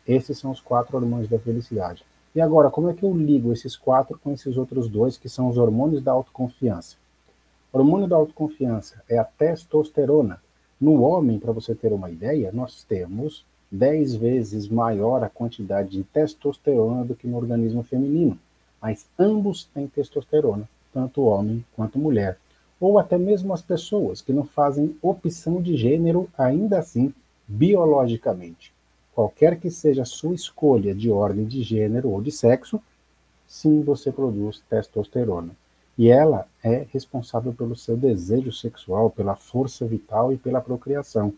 Esses 0.08 0.38
são 0.38 0.52
os 0.52 0.62
quatro 0.62 0.98
hormônios 0.98 1.30
da 1.30 1.38
felicidade. 1.38 2.04
E 2.34 2.42
agora, 2.42 2.70
como 2.70 2.90
é 2.90 2.94
que 2.94 3.04
eu 3.04 3.16
ligo 3.16 3.52
esses 3.52 3.76
quatro 3.76 4.18
com 4.18 4.32
esses 4.32 4.58
outros 4.58 4.88
dois, 4.88 5.18
que 5.18 5.28
são 5.28 5.50
os 5.50 5.58
hormônios 5.58 6.02
da 6.02 6.12
autoconfiança? 6.12 6.96
O 7.74 7.78
hormônio 7.80 8.08
da 8.08 8.16
autoconfiança 8.16 9.02
é 9.10 9.18
a 9.18 9.24
testosterona. 9.24 10.42
No 10.80 11.02
homem, 11.02 11.40
para 11.40 11.52
você 11.52 11.76
ter 11.76 11.92
uma 11.92 12.10
ideia, 12.10 12.52
nós 12.54 12.84
temos 12.84 13.46
10 13.72 14.16
vezes 14.16 14.68
maior 14.68 15.24
a 15.24 15.30
quantidade 15.30 15.90
de 15.90 16.04
testosterona 16.04 17.04
do 17.04 17.16
que 17.16 17.28
no 17.28 17.38
organismo 17.38 17.84
feminino, 17.84 18.38
mas 18.82 19.06
ambos 19.18 19.66
têm 19.74 19.88
testosterona, 19.88 20.68
tanto 20.94 21.22
homem 21.22 21.66
quanto 21.76 22.00
mulher. 22.00 22.38
Ou 22.80 23.00
até 23.00 23.18
mesmo 23.18 23.54
as 23.54 23.62
pessoas 23.62 24.22
que 24.22 24.32
não 24.32 24.46
fazem 24.46 24.96
opção 25.02 25.62
de 25.62 25.76
gênero, 25.76 26.30
ainda 26.38 26.80
assim, 26.80 27.14
biologicamente. 27.48 28.72
Qualquer 29.14 29.60
que 29.60 29.72
seja 29.72 30.04
a 30.04 30.06
sua 30.06 30.36
escolha 30.36 30.94
de 30.94 31.10
ordem 31.10 31.46
de 31.46 31.64
gênero 31.64 32.10
ou 32.10 32.22
de 32.22 32.32
sexo, 32.32 32.80
sim, 33.48 33.82
você 33.82 34.12
produz 34.12 34.62
testosterona. 34.70 35.50
E 35.98 36.10
ela 36.10 36.48
é 36.64 36.86
responsável 36.94 37.52
pelo 37.52 37.76
seu 37.76 37.98
desejo 37.98 38.52
sexual, 38.52 39.10
pela 39.10 39.36
força 39.36 39.86
vital 39.86 40.32
e 40.32 40.38
pela 40.38 40.62
procriação. 40.62 41.34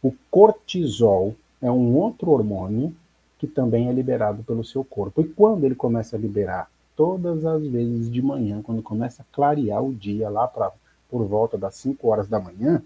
O 0.00 0.14
cortisol 0.30 1.34
é 1.60 1.68
um 1.68 1.96
outro 1.96 2.30
hormônio 2.30 2.94
que 3.36 3.48
também 3.48 3.88
é 3.88 3.92
liberado 3.92 4.44
pelo 4.44 4.64
seu 4.64 4.84
corpo. 4.84 5.20
E 5.20 5.24
quando 5.24 5.64
ele 5.64 5.74
começa 5.74 6.14
a 6.14 6.18
liberar? 6.18 6.70
Todas 6.94 7.44
as 7.44 7.66
vezes 7.66 8.08
de 8.08 8.22
manhã, 8.22 8.62
quando 8.62 8.80
começa 8.80 9.22
a 9.22 9.34
clarear 9.34 9.82
o 9.82 9.92
dia, 9.92 10.28
lá 10.28 10.46
para 10.46 10.70
por 11.10 11.24
volta 11.26 11.58
das 11.58 11.74
5 11.74 12.06
horas 12.06 12.28
da 12.28 12.38
manhã, 12.38 12.80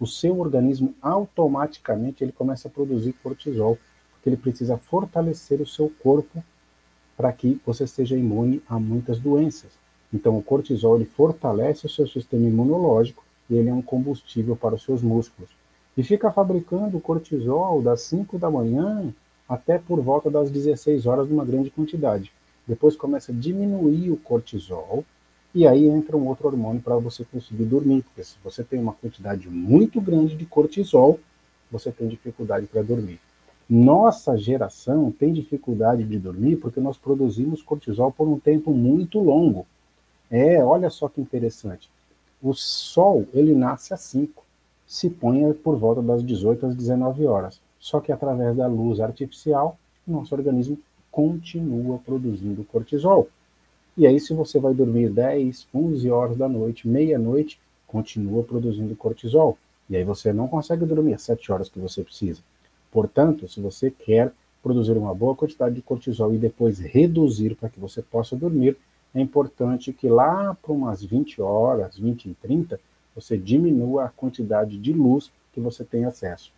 o 0.00 0.08
seu 0.08 0.40
organismo 0.40 0.92
automaticamente 1.00 2.24
ele 2.24 2.32
começa 2.32 2.66
a 2.66 2.70
produzir 2.70 3.12
cortisol, 3.22 3.78
porque 4.14 4.28
ele 4.28 4.36
precisa 4.36 4.76
fortalecer 4.76 5.60
o 5.60 5.66
seu 5.66 5.92
corpo 6.02 6.42
para 7.16 7.32
que 7.32 7.60
você 7.64 7.86
seja 7.86 8.16
imune 8.16 8.60
a 8.68 8.78
muitas 8.80 9.20
doenças. 9.20 9.70
Então 10.12 10.36
o 10.36 10.42
cortisol 10.42 10.96
ele 10.96 11.04
fortalece 11.04 11.86
o 11.86 11.90
seu 11.90 12.08
sistema 12.08 12.48
imunológico 12.48 13.24
e 13.48 13.54
ele 13.54 13.68
é 13.68 13.74
um 13.74 13.82
combustível 13.82 14.56
para 14.56 14.74
os 14.74 14.82
seus 14.82 15.00
músculos 15.00 15.55
e 15.96 16.02
fica 16.02 16.30
fabricando 16.30 17.00
cortisol 17.00 17.80
das 17.80 18.02
5 18.02 18.38
da 18.38 18.50
manhã 18.50 19.12
até 19.48 19.78
por 19.78 20.00
volta 20.00 20.30
das 20.30 20.50
16 20.50 21.06
horas 21.06 21.28
numa 21.28 21.44
grande 21.44 21.70
quantidade. 21.70 22.32
Depois 22.66 22.96
começa 22.96 23.32
a 23.32 23.34
diminuir 23.34 24.10
o 24.10 24.16
cortisol 24.16 25.04
e 25.54 25.66
aí 25.66 25.86
entra 25.86 26.16
um 26.16 26.26
outro 26.26 26.48
hormônio 26.48 26.82
para 26.82 26.96
você 26.96 27.24
conseguir 27.24 27.64
dormir, 27.64 28.02
porque 28.02 28.22
se 28.22 28.34
você 28.44 28.62
tem 28.62 28.78
uma 28.78 28.92
quantidade 28.92 29.48
muito 29.48 30.00
grande 30.00 30.36
de 30.36 30.44
cortisol, 30.44 31.18
você 31.70 31.90
tem 31.90 32.08
dificuldade 32.08 32.66
para 32.66 32.82
dormir. 32.82 33.18
Nossa 33.68 34.36
geração 34.36 35.10
tem 35.10 35.32
dificuldade 35.32 36.04
de 36.04 36.18
dormir 36.18 36.56
porque 36.56 36.78
nós 36.78 36.98
produzimos 36.98 37.62
cortisol 37.62 38.12
por 38.12 38.28
um 38.28 38.38
tempo 38.38 38.72
muito 38.72 39.18
longo. 39.18 39.66
É, 40.30 40.62
olha 40.62 40.90
só 40.90 41.08
que 41.08 41.20
interessante. 41.20 41.88
O 42.42 42.52
sol, 42.52 43.26
ele 43.32 43.54
nasce 43.54 43.94
às 43.94 44.00
5 44.02 44.45
se 44.86 45.10
põe 45.10 45.52
por 45.52 45.76
volta 45.76 46.00
das 46.00 46.24
18 46.24 46.66
às 46.66 46.74
19 46.74 47.26
horas. 47.26 47.60
Só 47.78 48.00
que 48.00 48.12
através 48.12 48.56
da 48.56 48.66
luz 48.66 49.00
artificial, 49.00 49.78
nosso 50.06 50.34
organismo 50.34 50.78
continua 51.10 51.98
produzindo 51.98 52.64
cortisol. 52.64 53.28
E 53.96 54.06
aí, 54.06 54.20
se 54.20 54.34
você 54.34 54.58
vai 54.58 54.74
dormir 54.74 55.08
10, 55.08 55.66
11 55.74 56.10
horas 56.10 56.36
da 56.36 56.48
noite, 56.48 56.86
meia-noite, 56.86 57.58
continua 57.86 58.42
produzindo 58.42 58.94
cortisol. 58.94 59.56
E 59.88 59.96
aí 59.96 60.04
você 60.04 60.32
não 60.32 60.48
consegue 60.48 60.84
dormir 60.84 61.14
as 61.14 61.22
7 61.22 61.50
horas 61.50 61.68
que 61.68 61.78
você 61.78 62.02
precisa. 62.02 62.40
Portanto, 62.92 63.48
se 63.48 63.60
você 63.60 63.90
quer 63.90 64.32
produzir 64.62 64.92
uma 64.92 65.14
boa 65.14 65.34
quantidade 65.34 65.76
de 65.76 65.82
cortisol 65.82 66.34
e 66.34 66.38
depois 66.38 66.78
reduzir 66.78 67.54
para 67.54 67.68
que 67.68 67.80
você 67.80 68.02
possa 68.02 68.36
dormir, 68.36 68.76
é 69.14 69.20
importante 69.20 69.92
que 69.92 70.08
lá 70.08 70.54
para 70.60 70.72
umas 70.72 71.02
20 71.02 71.40
horas, 71.40 71.96
20 71.96 72.30
e 72.30 72.34
30, 72.34 72.80
você 73.16 73.38
diminua 73.38 74.04
a 74.04 74.08
quantidade 74.10 74.76
de 74.76 74.92
luz 74.92 75.30
que 75.54 75.60
você 75.60 75.82
tem 75.82 76.04
acesso. 76.04 76.52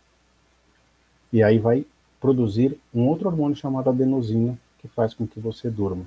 E 1.31 1.41
aí 1.41 1.57
vai 1.57 1.85
produzir 2.19 2.77
um 2.93 3.07
outro 3.07 3.29
hormônio 3.29 3.55
chamado 3.55 3.89
adenosina, 3.89 4.59
que 4.79 4.89
faz 4.89 5.13
com 5.13 5.25
que 5.25 5.39
você 5.39 5.69
durma. 5.69 6.03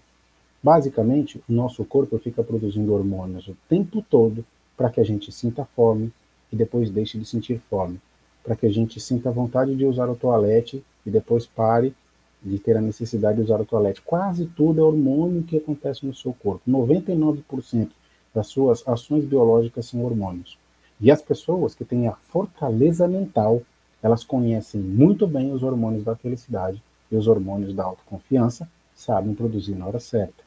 Basicamente, 0.63 1.43
o 1.49 1.53
nosso 1.53 1.85
corpo 1.85 2.19
fica 2.19 2.45
produzindo 2.45 2.93
hormônios 2.93 3.49
o 3.49 3.57
tempo 3.69 4.05
todo 4.09 4.45
para 4.77 4.91
que 4.91 5.01
a 5.01 5.05
gente 5.05 5.33
sinta 5.33 5.65
fome 5.65 6.13
e 6.53 6.57
depois 6.57 6.91
deixe 6.91 7.19
de 7.19 7.25
sentir 7.25 7.61
fome, 7.71 7.99
para 8.45 8.55
que 8.55 8.67
a 8.67 8.71
gente 8.71 9.01
sinta 9.01 9.31
vontade 9.31 9.75
de 9.75 9.85
usar 9.87 10.09
o 10.09 10.15
toalete 10.15 10.85
e 11.07 11.11
depois 11.11 11.47
pare 11.47 11.95
de 12.43 12.59
ter 12.59 12.77
a 12.77 12.81
necessidade 12.81 13.37
de 13.37 13.45
usar 13.45 13.61
o 13.61 13.65
toalete. 13.65 14.03
Quase 14.03 14.47
tudo 14.47 14.81
é 14.81 14.85
hormônio 14.85 15.45
que 15.45 15.57
acontece 15.57 16.05
no 16.05 16.15
seu 16.15 16.35
corpo. 16.35 16.63
99% 16.69 17.89
das 18.35 18.47
suas 18.49 18.87
ações 18.87 19.25
biológicas 19.25 19.87
são 19.87 20.05
hormônios. 20.05 20.59
E 21.01 21.11
as 21.11 21.21
pessoas 21.23 21.75
que 21.75 21.85
têm 21.85 22.09
a 22.09 22.13
fortaleza 22.13 23.09
mental, 23.09 23.63
Elas 24.03 24.25
conhecem 24.25 24.81
muito 24.81 25.27
bem 25.27 25.53
os 25.53 25.63
hormônios 25.63 26.03
da 26.05 26.17
felicidade 26.17 26.83
e 27.11 27.17
os 27.17 27.29
hormônios 27.29 27.73
da 27.73 27.85
autoconfiança, 27.85 28.69
sabem 28.97 29.35
produzir 29.35 29.75
na 29.77 29.87
hora 29.87 30.01
certa. 30.01 30.43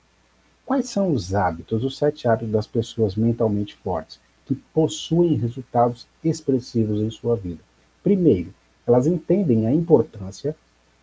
Quais 0.65 0.89
são 0.89 1.11
os 1.11 1.33
hábitos, 1.33 1.83
os 1.83 1.97
sete 1.97 2.27
hábitos 2.27 2.51
das 2.51 2.67
pessoas 2.67 3.15
mentalmente 3.15 3.75
fortes 3.75 4.19
que 4.45 4.55
possuem 4.73 5.35
resultados 5.35 6.05
expressivos 6.23 6.99
em 6.99 7.09
sua 7.09 7.35
vida? 7.35 7.61
Primeiro, 8.03 8.53
elas 8.85 9.07
entendem 9.07 9.65
a 9.67 9.73
importância 9.73 10.55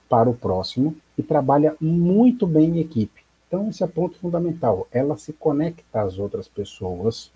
para 0.09 0.29
o 0.29 0.35
próximo 0.35 0.95
e 1.17 1.23
trabalham 1.23 1.75
muito 1.81 2.47
bem 2.47 2.77
em 2.77 2.81
equipe. 2.81 3.22
Então, 3.53 3.69
esse 3.69 3.85
é 3.85 3.87
ponto 3.87 4.17
fundamental. 4.17 4.89
Ela 4.91 5.19
se 5.19 5.31
conecta 5.31 6.01
às 6.01 6.19
outras 6.19 6.49
pessoas, 6.49 7.31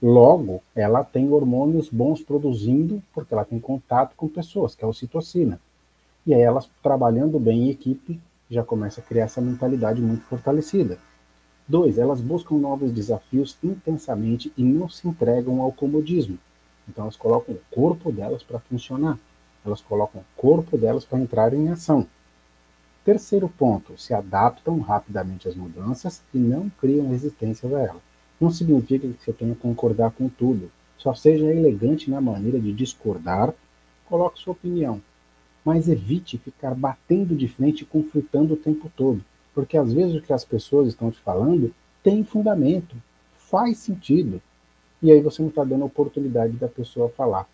logo, 0.00 0.62
ela 0.76 1.02
tem 1.02 1.28
hormônios 1.28 1.88
bons 1.88 2.22
produzindo, 2.22 3.02
porque 3.12 3.34
ela 3.34 3.44
tem 3.44 3.58
contato 3.58 4.14
com 4.16 4.28
pessoas, 4.28 4.76
que 4.76 4.84
é 4.84 4.86
a 4.86 4.88
ocitocina. 4.88 5.60
E 6.24 6.32
aí, 6.32 6.40
elas 6.40 6.70
trabalhando 6.80 7.40
bem 7.40 7.64
em 7.64 7.70
equipe, 7.70 8.20
já 8.48 8.62
começa 8.62 9.00
a 9.00 9.02
criar 9.02 9.24
essa 9.24 9.40
mentalidade 9.40 10.00
muito 10.00 10.22
fortalecida. 10.26 10.98
Dois, 11.66 11.98
elas 11.98 12.20
buscam 12.20 12.54
novos 12.54 12.92
desafios 12.92 13.56
intensamente 13.60 14.52
e 14.56 14.62
não 14.62 14.88
se 14.88 15.08
entregam 15.08 15.60
ao 15.60 15.72
comodismo. 15.72 16.38
Então, 16.88 17.02
elas 17.02 17.16
colocam 17.16 17.56
o 17.56 17.74
corpo 17.74 18.12
delas 18.12 18.44
para 18.44 18.60
funcionar. 18.60 19.18
Elas 19.66 19.80
colocam 19.80 20.20
o 20.20 20.40
corpo 20.40 20.78
delas 20.78 21.04
para 21.04 21.18
entrar 21.18 21.52
em 21.52 21.70
ação. 21.70 22.06
Terceiro 23.04 23.48
ponto, 23.48 23.98
se 23.98 24.12
adaptam 24.12 24.78
rapidamente 24.80 25.48
às 25.48 25.54
mudanças 25.54 26.20
e 26.34 26.38
não 26.38 26.70
criam 26.80 27.08
resistências 27.08 27.72
a 27.72 27.80
elas. 27.80 28.02
Não 28.40 28.50
significa 28.50 29.08
que 29.08 29.24
você 29.24 29.32
tenha 29.32 29.54
que 29.54 29.60
concordar 29.60 30.10
com 30.10 30.28
tudo. 30.28 30.70
Só 30.98 31.14
seja 31.14 31.46
elegante 31.46 32.10
na 32.10 32.20
maneira 32.20 32.60
de 32.60 32.72
discordar, 32.72 33.54
coloque 34.06 34.40
sua 34.40 34.52
opinião. 34.52 35.00
Mas 35.64 35.88
evite 35.88 36.38
ficar 36.38 36.74
batendo 36.74 37.34
de 37.34 37.48
frente 37.48 37.82
e 37.82 37.86
conflitando 37.86 38.54
o 38.54 38.56
tempo 38.56 38.90
todo. 38.96 39.22
Porque 39.54 39.76
às 39.76 39.92
vezes 39.92 40.16
o 40.16 40.22
que 40.22 40.32
as 40.32 40.44
pessoas 40.44 40.88
estão 40.88 41.10
te 41.10 41.18
falando 41.20 41.74
tem 42.02 42.24
fundamento, 42.24 42.96
faz 43.36 43.78
sentido 43.78 44.40
e 45.02 45.10
aí 45.10 45.20
você 45.20 45.40
não 45.40 45.48
está 45.48 45.64
dando 45.64 45.82
a 45.82 45.86
oportunidade 45.86 46.52
da 46.54 46.68
pessoa 46.68 47.08
falar. 47.08 47.46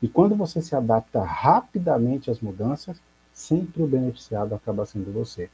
E 0.00 0.08
quando 0.08 0.34
você 0.34 0.60
se 0.62 0.74
adapta 0.74 1.22
rapidamente 1.22 2.30
às 2.30 2.40
mudanças, 2.40 2.96
sempre 3.36 3.82
o 3.82 3.86
beneficiado 3.86 4.54
acaba 4.54 4.86
sendo 4.86 5.12
você. 5.12 5.50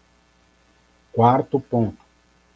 Quarto 1.13 1.59
ponto: 1.59 1.99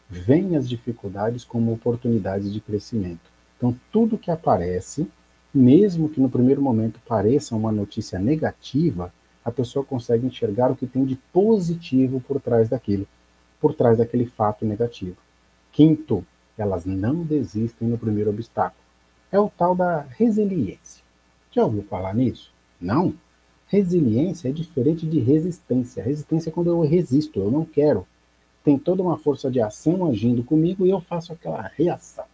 veem 0.09 0.55
as 0.55 0.67
dificuldades 0.67 1.43
como 1.43 1.73
oportunidades 1.73 2.51
de 2.51 2.61
crescimento. 2.61 3.29
Então, 3.57 3.75
tudo 3.91 4.17
que 4.17 4.31
aparece, 4.31 5.07
mesmo 5.53 6.07
que 6.07 6.21
no 6.21 6.29
primeiro 6.29 6.61
momento 6.61 6.99
pareça 7.05 7.55
uma 7.55 7.71
notícia 7.71 8.17
negativa, 8.17 9.13
a 9.43 9.51
pessoa 9.51 9.83
consegue 9.83 10.25
enxergar 10.25 10.71
o 10.71 10.75
que 10.75 10.87
tem 10.87 11.05
de 11.05 11.15
positivo 11.33 12.21
por 12.21 12.39
trás 12.39 12.69
daquilo, 12.69 13.07
por 13.59 13.73
trás 13.73 13.97
daquele 13.97 14.25
fato 14.25 14.65
negativo. 14.65 15.17
Quinto, 15.73 16.25
elas 16.57 16.85
não 16.85 17.23
desistem 17.23 17.87
no 17.87 17.97
primeiro 17.97 18.29
obstáculo. 18.29 18.81
É 19.31 19.39
o 19.39 19.49
tal 19.49 19.75
da 19.75 20.01
resiliência. 20.01 21.03
Já 21.51 21.65
ouviu 21.65 21.83
falar 21.83 22.15
nisso? 22.15 22.51
Não? 22.79 23.13
Resiliência 23.67 24.47
é 24.47 24.51
diferente 24.51 25.05
de 25.05 25.19
resistência. 25.19 26.03
Resistência 26.03 26.49
é 26.49 26.53
quando 26.53 26.67
eu 26.67 26.81
resisto, 26.81 27.39
eu 27.39 27.51
não 27.51 27.65
quero. 27.65 28.07
Tem 28.63 28.77
toda 28.77 29.03
uma 29.03 29.17
força 29.17 29.51
de 29.51 29.59
ação 29.59 30.05
agindo 30.09 30.43
comigo 30.43 30.85
e 30.85 30.89
eu 30.89 31.01
faço 31.01 31.33
aquela 31.33 31.61
reação. 31.75 32.25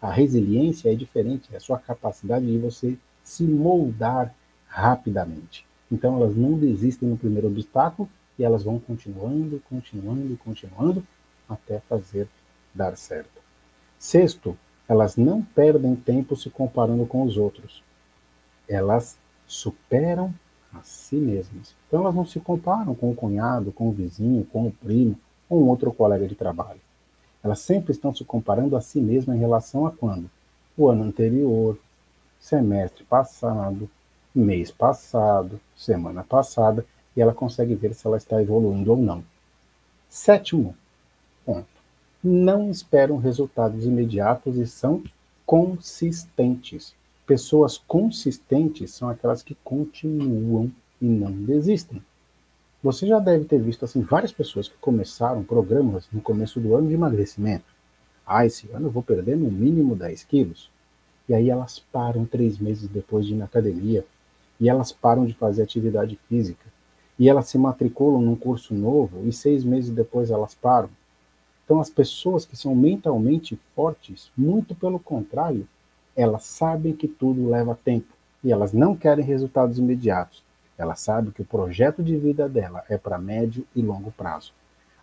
A 0.00 0.10
resiliência 0.12 0.92
é 0.92 0.94
diferente, 0.94 1.48
é 1.52 1.56
a 1.56 1.60
sua 1.60 1.78
capacidade 1.78 2.46
de 2.46 2.58
você 2.58 2.96
se 3.24 3.42
moldar 3.42 4.32
rapidamente. 4.68 5.66
Então 5.90 6.16
elas 6.16 6.36
não 6.36 6.56
desistem 6.56 7.08
no 7.08 7.16
primeiro 7.16 7.48
obstáculo 7.48 8.08
e 8.38 8.44
elas 8.44 8.62
vão 8.62 8.78
continuando, 8.78 9.60
continuando, 9.68 10.36
continuando 10.36 11.02
até 11.48 11.80
fazer 11.80 12.28
dar 12.72 12.96
certo. 12.96 13.40
Sexto, 13.98 14.56
elas 14.88 15.16
não 15.16 15.42
perdem 15.42 15.96
tempo 15.96 16.36
se 16.36 16.48
comparando 16.48 17.04
com 17.04 17.24
os 17.24 17.36
outros. 17.36 17.82
Elas 18.68 19.16
superam 19.46 20.32
a 20.78 20.82
si 20.82 21.16
mesmas. 21.16 21.74
Então 21.86 22.00
elas 22.00 22.14
não 22.14 22.26
se 22.26 22.40
comparam 22.40 22.94
com 22.94 23.10
o 23.10 23.14
cunhado, 23.14 23.72
com 23.72 23.88
o 23.88 23.92
vizinho, 23.92 24.44
com 24.44 24.66
o 24.66 24.72
primo, 24.72 25.18
ou 25.48 25.62
um 25.62 25.68
outro 25.68 25.92
colega 25.92 26.26
de 26.26 26.34
trabalho. 26.34 26.80
Elas 27.42 27.60
sempre 27.60 27.92
estão 27.92 28.14
se 28.14 28.24
comparando 28.24 28.76
a 28.76 28.80
si 28.80 29.00
mesmas 29.00 29.36
em 29.36 29.40
relação 29.40 29.86
a 29.86 29.90
quando? 29.90 30.30
O 30.76 30.88
ano 30.88 31.04
anterior, 31.04 31.78
semestre 32.40 33.04
passado, 33.04 33.88
mês 34.34 34.70
passado, 34.70 35.60
semana 35.76 36.24
passada, 36.24 36.84
e 37.16 37.20
ela 37.20 37.34
consegue 37.34 37.74
ver 37.74 37.94
se 37.94 38.06
ela 38.06 38.16
está 38.16 38.40
evoluindo 38.40 38.90
ou 38.90 38.96
não. 38.96 39.22
Sétimo 40.08 40.74
ponto 41.44 41.78
não 42.22 42.70
esperam 42.70 43.16
resultados 43.16 43.84
imediatos 43.84 44.56
e 44.56 44.66
são 44.66 45.02
consistentes. 45.46 46.92
Pessoas 47.28 47.76
consistentes 47.76 48.92
são 48.92 49.06
aquelas 49.06 49.42
que 49.42 49.54
continuam 49.62 50.72
e 50.98 51.04
não 51.04 51.30
desistem. 51.30 52.02
Você 52.82 53.06
já 53.06 53.18
deve 53.18 53.44
ter 53.44 53.60
visto 53.60 53.84
assim 53.84 54.00
várias 54.00 54.32
pessoas 54.32 54.66
que 54.66 54.78
começaram 54.78 55.44
programas 55.44 56.08
no 56.10 56.22
começo 56.22 56.58
do 56.58 56.74
ano 56.74 56.88
de 56.88 56.94
emagrecimento. 56.94 57.66
Ah, 58.26 58.46
esse 58.46 58.70
ano 58.72 58.86
eu 58.86 58.90
vou 58.90 59.02
perder 59.02 59.36
no 59.36 59.50
mínimo 59.50 59.94
10 59.94 60.24
quilos. 60.24 60.70
E 61.28 61.34
aí 61.34 61.50
elas 61.50 61.78
param 61.78 62.24
três 62.24 62.58
meses 62.58 62.88
depois 62.88 63.26
de 63.26 63.34
ir 63.34 63.36
na 63.36 63.44
academia. 63.44 64.06
E 64.58 64.66
elas 64.66 64.90
param 64.90 65.26
de 65.26 65.34
fazer 65.34 65.62
atividade 65.62 66.18
física. 66.30 66.64
E 67.18 67.28
elas 67.28 67.46
se 67.46 67.58
matriculam 67.58 68.22
num 68.22 68.36
curso 68.36 68.72
novo 68.72 69.28
e 69.28 69.34
seis 69.34 69.64
meses 69.64 69.90
depois 69.90 70.30
elas 70.30 70.54
param. 70.54 70.88
Então, 71.66 71.78
as 71.78 71.90
pessoas 71.90 72.46
que 72.46 72.56
são 72.56 72.74
mentalmente 72.74 73.54
fortes, 73.76 74.30
muito 74.34 74.74
pelo 74.74 74.98
contrário, 74.98 75.68
elas 76.18 76.42
sabem 76.42 76.92
que 76.96 77.06
tudo 77.06 77.48
leva 77.48 77.78
tempo 77.84 78.12
e 78.42 78.50
elas 78.50 78.72
não 78.72 78.96
querem 78.96 79.24
resultados 79.24 79.78
imediatos. 79.78 80.42
Elas 80.76 80.98
sabem 80.98 81.30
que 81.30 81.42
o 81.42 81.44
projeto 81.44 82.02
de 82.02 82.16
vida 82.16 82.48
dela 82.48 82.84
é 82.88 82.98
para 82.98 83.18
médio 83.18 83.64
e 83.74 83.80
longo 83.80 84.10
prazo. 84.10 84.52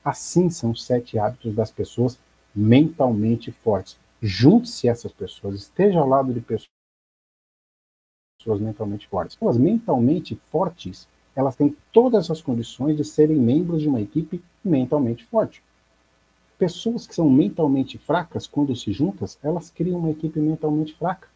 Assim 0.03 0.49
são 0.49 0.71
os 0.71 0.83
sete 0.83 1.17
hábitos 1.17 1.55
das 1.55 1.71
pessoas 1.71 2.17
mentalmente 2.53 3.49
fortes. 3.49 3.95
Junte-se 4.21 4.89
a 4.89 4.91
essas 4.91 5.13
pessoas, 5.13 5.55
esteja 5.55 5.99
ao 5.99 6.07
lado 6.07 6.33
de 6.33 6.41
pessoas 6.41 6.67
mentalmente 8.59 9.07
fortes. 9.07 9.37
As 9.41 9.57
mentalmente 9.57 10.35
fortes, 10.51 11.07
elas 11.33 11.55
têm 11.55 11.77
todas 11.93 12.29
as 12.29 12.41
condições 12.41 12.97
de 12.97 13.05
serem 13.05 13.37
membros 13.37 13.81
de 13.81 13.87
uma 13.87 14.01
equipe 14.01 14.43
mentalmente 14.63 15.23
forte. 15.25 15.63
Pessoas 16.57 17.05
que 17.05 17.13
são 17.13 17.29
mentalmente 17.29 17.97
fracas, 17.97 18.47
quando 18.47 18.75
se 18.75 18.91
juntas, 18.93 19.37
elas 19.43 19.69
criam 19.69 19.99
uma 19.99 20.11
equipe 20.11 20.39
mentalmente 20.39 20.93
fraca. 20.95 21.27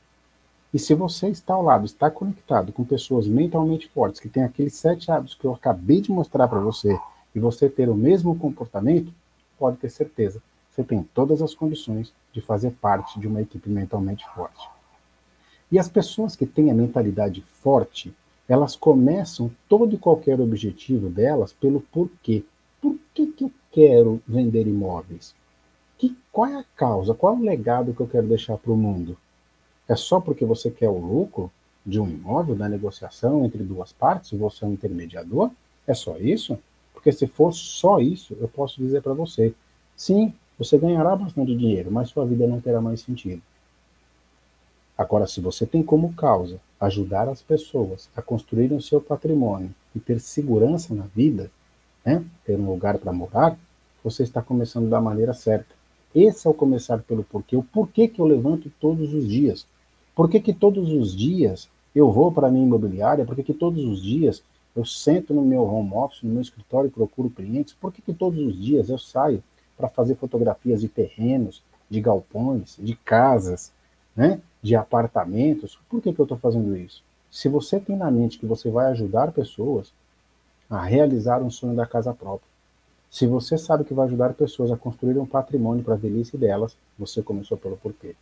E 0.74 0.80
se 0.80 0.94
você 0.94 1.28
está 1.28 1.54
ao 1.54 1.64
lado, 1.64 1.86
está 1.86 2.10
conectado 2.10 2.72
com 2.72 2.86
pessoas 2.86 3.28
mentalmente 3.28 3.90
fortes, 3.90 4.22
que 4.22 4.30
têm 4.30 4.44
aqueles 4.44 4.76
sete 4.76 5.12
hábitos 5.12 5.36
que 5.36 5.46
eu 5.46 5.54
acabei 5.54 6.00
de 6.00 6.12
mostrar 6.12 6.48
para 6.48 6.60
você, 6.60 6.98
e 7.34 7.40
você 7.40 7.70
ter 7.70 7.90
o 7.90 7.96
mesmo 7.96 8.38
comportamento, 8.38 9.12
pode 9.58 9.78
ter 9.78 9.90
certeza, 9.90 10.42
você 10.72 10.84
tem 10.84 11.04
todas 11.14 11.42
as 11.42 11.54
condições 11.54 12.14
de 12.32 12.40
fazer 12.40 12.72
parte 12.72 13.20
de 13.20 13.28
uma 13.28 13.42
equipe 13.42 13.70
mentalmente 13.70 14.26
forte. 14.34 14.70
E 15.72 15.78
as 15.78 15.90
pessoas 15.90 16.36
que 16.36 16.46
têm 16.46 16.72
a 16.72 16.74
mentalidade 16.74 17.44
forte, 17.62 18.14
elas 18.48 18.76
começam 18.76 19.52
todo 19.68 19.94
e 19.94 19.98
qualquer 19.98 20.40
objetivo 20.40 21.10
delas 21.10 21.52
pelo 21.54 21.82
porquê. 21.82 22.44
Que, 23.14 23.28
que 23.28 23.44
eu 23.46 23.52
quero 23.72 24.22
vender 24.28 24.68
imóveis? 24.68 25.34
Que, 25.98 26.16
qual 26.32 26.48
é 26.48 26.56
a 26.56 26.66
causa? 26.76 27.14
Qual 27.14 27.36
é 27.36 27.38
o 27.38 27.44
legado 27.44 27.94
que 27.94 28.02
eu 28.02 28.08
quero 28.08 28.28
deixar 28.28 28.58
para 28.58 28.72
o 28.72 28.78
mundo? 28.78 29.18
É 29.88 29.96
só 29.96 30.20
porque 30.20 30.46
você 30.46 30.70
quer 30.70 30.90
o 30.90 30.98
lucro 30.98 31.52
de 31.86 32.00
um 32.00 32.08
imóvel, 32.08 32.56
da 32.56 32.70
negociação 32.70 33.44
entre 33.44 33.64
duas 33.64 33.92
partes, 33.92 34.38
você 34.38 34.64
é 34.64 34.68
um 34.68 34.74
intermediador? 34.74 35.52
É 35.88 35.94
só 35.94 36.18
isso? 36.18 36.58
Porque 36.94 37.12
se 37.12 37.26
for 37.28 37.54
só 37.54 38.00
isso, 38.00 38.36
eu 38.40 38.48
posso 38.48 38.82
dizer 38.82 39.02
para 39.02 39.14
você: 39.14 39.54
sim, 39.96 40.34
você 40.58 40.78
ganhará 40.78 41.16
bastante 41.16 41.56
dinheiro, 41.56 41.92
mas 41.92 42.10
sua 42.10 42.26
vida 42.26 42.46
não 42.46 42.62
terá 42.62 42.82
mais 42.82 43.02
sentido. 43.02 43.42
Agora, 44.98 45.26
se 45.26 45.40
você 45.40 45.66
tem 45.66 45.82
como 45.82 46.14
causa 46.14 46.60
ajudar 46.80 47.30
as 47.30 47.42
pessoas 47.42 48.10
a 48.16 48.22
construírem 48.22 48.78
o 48.78 48.82
seu 48.82 49.00
patrimônio 49.00 49.74
e 49.96 50.00
ter 50.00 50.20
segurança 50.20 50.94
na 50.94 51.06
vida, 51.16 51.50
né, 52.06 52.24
ter 52.46 52.56
um 52.58 52.70
lugar 52.70 52.98
para 52.98 53.12
morar, 53.12 53.58
você 54.04 54.24
está 54.24 54.42
começando 54.42 54.90
da 54.90 55.02
maneira 55.02 55.34
certa. 55.34 55.74
Esse 56.14 56.48
é 56.48 56.50
o 56.50 56.54
começar 56.54 57.00
pelo 57.00 57.24
porquê. 57.24 57.56
O 57.56 57.64
porquê 57.64 58.08
que 58.08 58.20
eu 58.20 58.26
levanto 58.26 58.72
todos 58.80 59.14
os 59.14 59.28
dias. 59.28 59.66
Por 60.16 60.30
que, 60.30 60.40
que 60.40 60.54
todos 60.54 60.92
os 60.92 61.16
dias 61.16 61.70
eu 61.94 62.12
vou 62.12 62.32
para 62.32 62.48
a 62.48 62.52
minha 62.52 62.66
imobiliária? 62.66 63.26
Por 63.26 63.36
que, 63.36 63.44
que 63.44 63.54
todos 63.54 63.84
os 63.84 64.02
dias 64.02 64.42
eu 64.76 64.86
sento 64.86 65.34
no 65.34 65.44
meu 65.44 65.64
home 65.64 65.94
office, 65.94 66.24
no 66.24 66.32
meu 66.32 66.42
escritório 66.42 66.88
e 66.88 66.92
procuro 66.92 67.30
clientes? 67.30 67.74
Por 67.74 67.92
que, 67.94 68.02
que 68.02 68.14
todos 68.14 68.40
os 68.40 68.60
dias 68.60 68.90
eu 68.90 68.98
saio 68.98 69.44
para 69.78 69.88
fazer 69.88 70.16
fotografias 70.16 70.82
de 70.82 70.88
terrenos, 70.88 71.62
de 71.90 72.02
galpões, 72.02 72.76
de 72.80 72.96
casas, 72.96 73.72
né, 74.16 74.40
de 74.62 74.76
apartamentos? 74.76 75.78
Por 75.90 76.02
que, 76.02 76.14
que 76.14 76.20
eu 76.20 76.24
estou 76.24 76.38
fazendo 76.38 76.76
isso? 76.76 77.04
se 77.32 77.48
você 77.48 77.80
tem 77.80 77.96
na 77.96 78.10
mente 78.10 78.40
que 78.40 78.46
você 78.46 78.70
vai 78.70 78.92
ajudar 78.92 79.32
pessoas 79.32 79.92
a 80.70 80.84
realizar 80.84 81.42
um 81.42 81.50
sonho 81.50 81.76
da 81.76 81.86
casa 81.86 82.14
própria, 82.14 82.48
se 83.10 83.26
você 83.26 83.58
sabe 83.58 83.84
que 83.84 83.94
vai 83.94 84.06
ajudar 84.06 84.34
pessoas 84.34 84.72
a 84.72 84.78
construir 84.78 85.18
um 85.18 85.26
patrimônio 85.26 85.84
para 85.84 85.96
a 85.96 85.98
velhice 85.98 86.38
delas, 86.38 86.76
você 86.98 87.24
começou 87.24 87.58
pelo 87.58 87.76
porquê. 87.78 88.16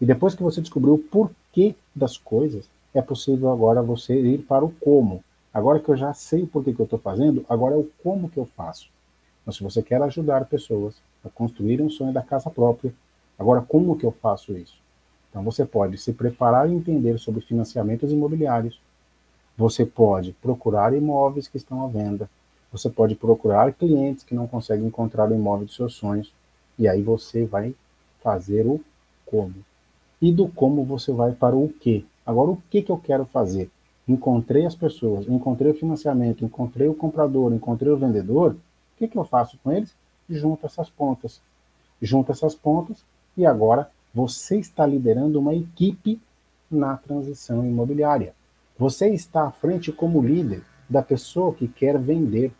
E 0.00 0.04
depois 0.04 0.34
que 0.34 0.42
você 0.42 0.60
descobriu 0.60 0.94
o 0.94 0.98
porquê 0.98 1.74
das 1.94 2.18
coisas, 2.18 2.64
é 2.92 3.00
possível 3.00 3.50
agora 3.50 3.80
você 3.80 4.20
ir 4.20 4.38
para 4.38 4.64
o 4.64 4.70
como. 4.80 5.22
Agora 5.52 5.78
que 5.78 5.88
eu 5.88 5.96
já 5.96 6.12
sei 6.12 6.42
o 6.42 6.46
porquê 6.48 6.72
que 6.72 6.80
eu 6.80 6.84
estou 6.84 6.98
fazendo, 6.98 7.44
agora 7.48 7.76
é 7.76 7.78
o 7.78 7.88
como 8.02 8.28
que 8.28 8.38
eu 8.38 8.46
faço. 8.56 8.88
Então, 9.42 9.52
se 9.52 9.62
você 9.62 9.82
quer 9.82 10.02
ajudar 10.02 10.46
pessoas 10.46 10.94
a 11.24 11.28
construir 11.28 11.80
um 11.80 11.88
sonho 11.88 12.12
da 12.12 12.22
casa 12.22 12.50
própria, 12.50 12.92
agora 13.38 13.62
como 13.62 13.96
que 13.96 14.04
eu 14.04 14.10
faço 14.10 14.56
isso? 14.56 14.82
Então 15.34 15.42
você 15.42 15.64
pode 15.64 15.98
se 15.98 16.12
preparar 16.12 16.70
e 16.70 16.72
entender 16.72 17.18
sobre 17.18 17.40
financiamentos 17.40 18.12
imobiliários. 18.12 18.80
Você 19.56 19.86
pode 19.86 20.32
procurar 20.32 20.94
imóveis 20.94 21.48
que 21.48 21.56
estão 21.56 21.84
à 21.84 21.88
venda. 21.88 22.28
Você 22.72 22.90
pode 22.90 23.14
procurar 23.14 23.72
clientes 23.72 24.24
que 24.24 24.34
não 24.34 24.46
conseguem 24.46 24.86
encontrar 24.86 25.30
o 25.30 25.34
imóvel 25.34 25.66
dos 25.66 25.76
seus 25.76 25.94
sonhos. 25.94 26.32
E 26.78 26.88
aí 26.88 27.02
você 27.02 27.44
vai 27.44 27.74
fazer 28.22 28.66
o 28.66 28.80
como. 29.24 29.54
E 30.20 30.32
do 30.32 30.48
como 30.48 30.84
você 30.84 31.12
vai 31.12 31.32
para 31.32 31.54
o 31.54 31.68
que. 31.68 32.04
Agora, 32.26 32.50
o 32.50 32.62
que, 32.70 32.82
que 32.82 32.90
eu 32.90 32.98
quero 32.98 33.24
fazer? 33.26 33.70
Encontrei 34.08 34.66
as 34.66 34.74
pessoas, 34.74 35.28
encontrei 35.28 35.70
o 35.70 35.78
financiamento, 35.78 36.44
encontrei 36.44 36.88
o 36.88 36.94
comprador, 36.94 37.52
encontrei 37.52 37.92
o 37.92 37.96
vendedor. 37.96 38.52
O 38.52 38.98
que, 38.98 39.08
que 39.08 39.16
eu 39.16 39.24
faço 39.24 39.56
com 39.62 39.70
eles? 39.70 39.94
Junto 40.28 40.66
essas 40.66 40.90
pontas. 40.90 41.40
Junto 42.02 42.32
essas 42.32 42.54
pontas 42.54 42.98
e 43.36 43.46
agora 43.46 43.90
você 44.14 44.58
está 44.58 44.86
liderando 44.86 45.38
uma 45.38 45.54
equipe 45.54 46.20
na 46.70 46.96
transição 46.96 47.64
imobiliária. 47.64 48.34
Você 48.76 49.08
está 49.10 49.44
à 49.46 49.50
frente 49.52 49.92
como 49.92 50.20
líder 50.20 50.62
da 50.88 51.00
pessoa 51.00 51.54
que 51.54 51.68
quer 51.68 51.96
vender. 51.96 52.52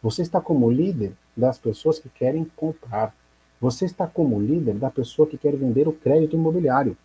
Você 0.00 0.22
está 0.22 0.40
como 0.40 0.70
líder 0.70 1.12
das 1.36 1.58
pessoas 1.58 1.98
que 1.98 2.08
querem 2.08 2.44
comprar. 2.56 3.12
Você 3.60 3.84
está 3.84 4.06
como 4.06 4.40
líder 4.40 4.74
da 4.74 4.90
pessoa 4.90 5.28
que 5.28 5.36
quer 5.36 5.56
vender 5.56 5.88
o 5.88 5.92
crédito 5.92 6.36
imobiliário. 6.36 6.96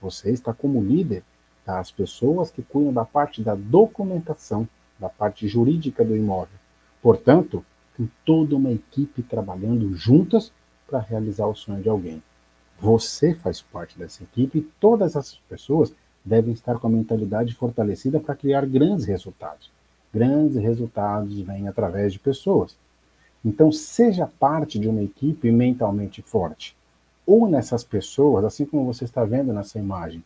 Você 0.00 0.32
está 0.32 0.52
como 0.52 0.82
líder 0.82 1.22
das 1.64 1.92
pessoas 1.92 2.50
que 2.50 2.60
cuidam 2.60 2.92
da 2.92 3.04
parte 3.04 3.40
da 3.40 3.54
documentação, 3.54 4.66
da 4.98 5.08
parte 5.08 5.46
jurídica 5.46 6.04
do 6.04 6.16
imóvel. 6.16 6.58
Portanto, 7.00 7.64
tem 7.96 8.10
toda 8.24 8.56
uma 8.56 8.72
equipe 8.72 9.22
trabalhando 9.22 9.94
juntas 9.94 10.50
para 10.88 10.98
realizar 10.98 11.46
o 11.46 11.54
sonho 11.54 11.82
de 11.82 11.88
alguém. 11.88 12.20
Você 12.80 13.34
faz 13.34 13.62
parte 13.62 13.96
dessa 13.96 14.24
equipe 14.24 14.58
e 14.58 14.62
todas 14.80 15.14
essas 15.14 15.36
pessoas 15.48 15.92
devem 16.28 16.52
estar 16.52 16.78
com 16.78 16.86
a 16.86 16.90
mentalidade 16.90 17.54
fortalecida 17.54 18.20
para 18.20 18.36
criar 18.36 18.66
grandes 18.66 19.06
resultados. 19.06 19.70
Grandes 20.12 20.56
resultados 20.56 21.40
vêm 21.40 21.66
através 21.68 22.12
de 22.12 22.18
pessoas. 22.18 22.76
Então, 23.44 23.72
seja 23.72 24.26
parte 24.38 24.78
de 24.78 24.88
uma 24.88 25.02
equipe 25.02 25.50
mentalmente 25.50 26.22
forte. 26.22 26.76
Ou 27.26 27.48
nessas 27.48 27.82
pessoas, 27.84 28.44
assim 28.44 28.64
como 28.64 28.84
você 28.84 29.04
está 29.04 29.24
vendo 29.24 29.52
nessa 29.52 29.78
imagem, 29.78 30.22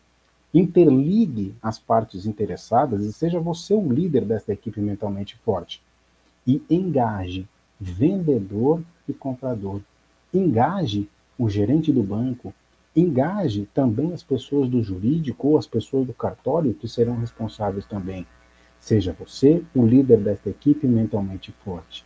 interligue 0.52 1.54
as 1.62 1.78
partes 1.78 2.26
interessadas 2.26 3.04
e 3.04 3.12
seja 3.12 3.40
você 3.40 3.74
o 3.74 3.92
líder 3.92 4.24
dessa 4.24 4.52
equipe 4.52 4.80
mentalmente 4.80 5.36
forte. 5.44 5.82
E 6.46 6.62
engaje 6.68 7.46
vendedor 7.80 8.82
e 9.08 9.12
comprador. 9.12 9.80
Engaje 10.32 11.08
o 11.38 11.48
gerente 11.48 11.92
do 11.92 12.02
banco, 12.02 12.54
engaje 12.94 13.68
também 13.72 14.12
as 14.12 14.22
pessoas 14.22 14.68
do 14.68 14.82
jurídico 14.82 15.48
ou 15.48 15.58
as 15.58 15.66
pessoas 15.66 16.06
do 16.06 16.12
cartório 16.12 16.74
que 16.74 16.88
serão 16.88 17.18
responsáveis 17.18 17.86
também. 17.86 18.26
Seja 18.80 19.16
você 19.18 19.62
o 19.74 19.86
líder 19.86 20.18
desta 20.18 20.50
equipe 20.50 20.86
mentalmente 20.86 21.52
forte. 21.64 22.04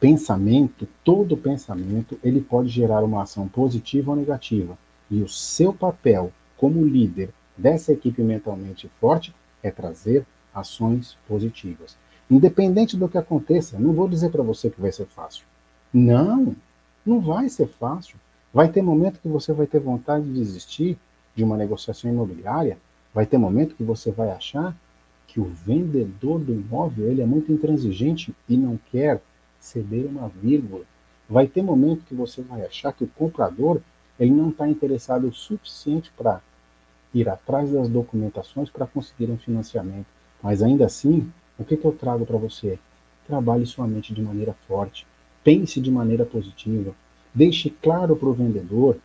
Pensamento, 0.00 0.86
todo 1.02 1.36
pensamento, 1.36 2.18
ele 2.22 2.40
pode 2.40 2.68
gerar 2.68 3.02
uma 3.02 3.22
ação 3.22 3.48
positiva 3.48 4.10
ou 4.10 4.16
negativa. 4.16 4.78
E 5.10 5.22
o 5.22 5.28
seu 5.28 5.72
papel 5.72 6.32
como 6.56 6.84
líder 6.84 7.30
dessa 7.56 7.92
equipe 7.92 8.22
mentalmente 8.22 8.88
forte 9.00 9.34
é 9.62 9.70
trazer 9.70 10.24
ações 10.54 11.16
positivas. 11.26 11.96
Independente 12.30 12.96
do 12.96 13.08
que 13.08 13.16
aconteça, 13.16 13.78
não 13.78 13.92
vou 13.92 14.08
dizer 14.08 14.30
para 14.30 14.42
você 14.42 14.68
que 14.68 14.80
vai 14.80 14.92
ser 14.92 15.06
fácil. 15.06 15.44
Não, 15.92 16.54
não 17.04 17.20
vai 17.20 17.48
ser 17.48 17.66
fácil. 17.68 18.16
Vai 18.58 18.68
ter 18.68 18.82
momento 18.82 19.20
que 19.20 19.28
você 19.28 19.52
vai 19.52 19.68
ter 19.68 19.78
vontade 19.78 20.24
de 20.24 20.32
desistir 20.32 20.98
de 21.32 21.44
uma 21.44 21.56
negociação 21.56 22.10
imobiliária. 22.10 22.76
Vai 23.14 23.24
ter 23.24 23.38
momento 23.38 23.76
que 23.76 23.84
você 23.84 24.10
vai 24.10 24.32
achar 24.32 24.74
que 25.28 25.38
o 25.38 25.44
vendedor 25.44 26.40
do 26.40 26.52
imóvel 26.52 27.08
ele 27.08 27.22
é 27.22 27.24
muito 27.24 27.52
intransigente 27.52 28.34
e 28.48 28.56
não 28.56 28.76
quer 28.90 29.22
ceder 29.60 30.06
uma 30.06 30.28
vírgula. 30.28 30.82
Vai 31.30 31.46
ter 31.46 31.62
momento 31.62 32.02
que 32.08 32.16
você 32.16 32.42
vai 32.42 32.66
achar 32.66 32.92
que 32.92 33.04
o 33.04 33.10
comprador 33.16 33.80
ele 34.18 34.32
não 34.32 34.48
está 34.48 34.68
interessado 34.68 35.28
o 35.28 35.32
suficiente 35.32 36.10
para 36.16 36.40
ir 37.14 37.28
atrás 37.28 37.70
das 37.70 37.88
documentações 37.88 38.68
para 38.68 38.88
conseguir 38.88 39.30
um 39.30 39.38
financiamento. 39.38 40.08
Mas 40.42 40.64
ainda 40.64 40.84
assim, 40.84 41.30
o 41.56 41.64
que, 41.64 41.76
que 41.76 41.84
eu 41.84 41.92
trago 41.92 42.26
para 42.26 42.36
você? 42.36 42.76
Trabalhe 43.24 43.66
sua 43.66 43.86
mente 43.86 44.12
de 44.12 44.20
maneira 44.20 44.52
forte. 44.66 45.06
Pense 45.44 45.80
de 45.80 45.92
maneira 45.92 46.24
positiva. 46.24 46.92
Deixe 47.38 47.70
claro 47.70 48.16
para 48.16 48.28
o 48.28 48.32
vendedor 48.32 48.98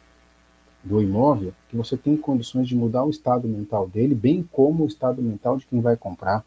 do 0.84 1.00
imóvel 1.00 1.54
que 1.69 1.78
você 1.78 1.96
tem 1.96 2.17
condições 2.17 2.67
de 2.67 2.76
mudar 2.76 3.04
o 3.04 3.12
estado 3.12 3.48
mental 3.48 3.88
dele, 3.88 4.15
bem 4.15 4.41
como 4.52 4.84
o 4.84 4.88
estado 4.88 5.22
mental 5.22 5.56
de 5.58 5.67
quem 5.67 5.80
vai 5.80 5.96
comprar. 5.96 6.43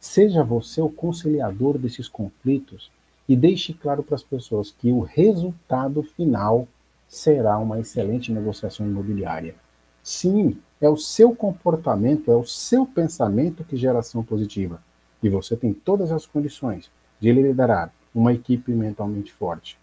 Seja 0.00 0.42
você 0.42 0.80
o 0.80 0.88
conciliador 0.88 1.76
desses 1.76 2.08
conflitos 2.08 2.90
e 3.28 3.36
deixe 3.36 3.74
claro 3.74 4.02
para 4.02 4.14
as 4.14 4.22
pessoas 4.22 4.70
que 4.70 4.90
o 4.90 5.00
resultado 5.00 6.02
final 6.02 6.66
será 7.06 7.58
uma 7.58 7.78
excelente 7.78 8.32
negociação 8.32 8.86
imobiliária. 8.86 9.54
Sim, 10.02 10.56
é 10.80 10.88
o 10.88 10.96
seu 10.96 11.36
comportamento, 11.36 12.32
é 12.32 12.36
o 12.36 12.46
seu 12.46 12.86
pensamento 12.86 13.64
que 13.64 13.76
gera 13.76 13.98
ação 13.98 14.24
positiva. 14.24 14.82
E 15.22 15.28
você 15.28 15.54
tem 15.58 15.74
todas 15.74 16.10
as 16.10 16.24
condições 16.24 16.90
de 17.20 17.30
liderar 17.30 17.92
uma 18.14 18.32
equipe 18.32 18.72
mentalmente 18.72 19.30
forte. 19.30 19.76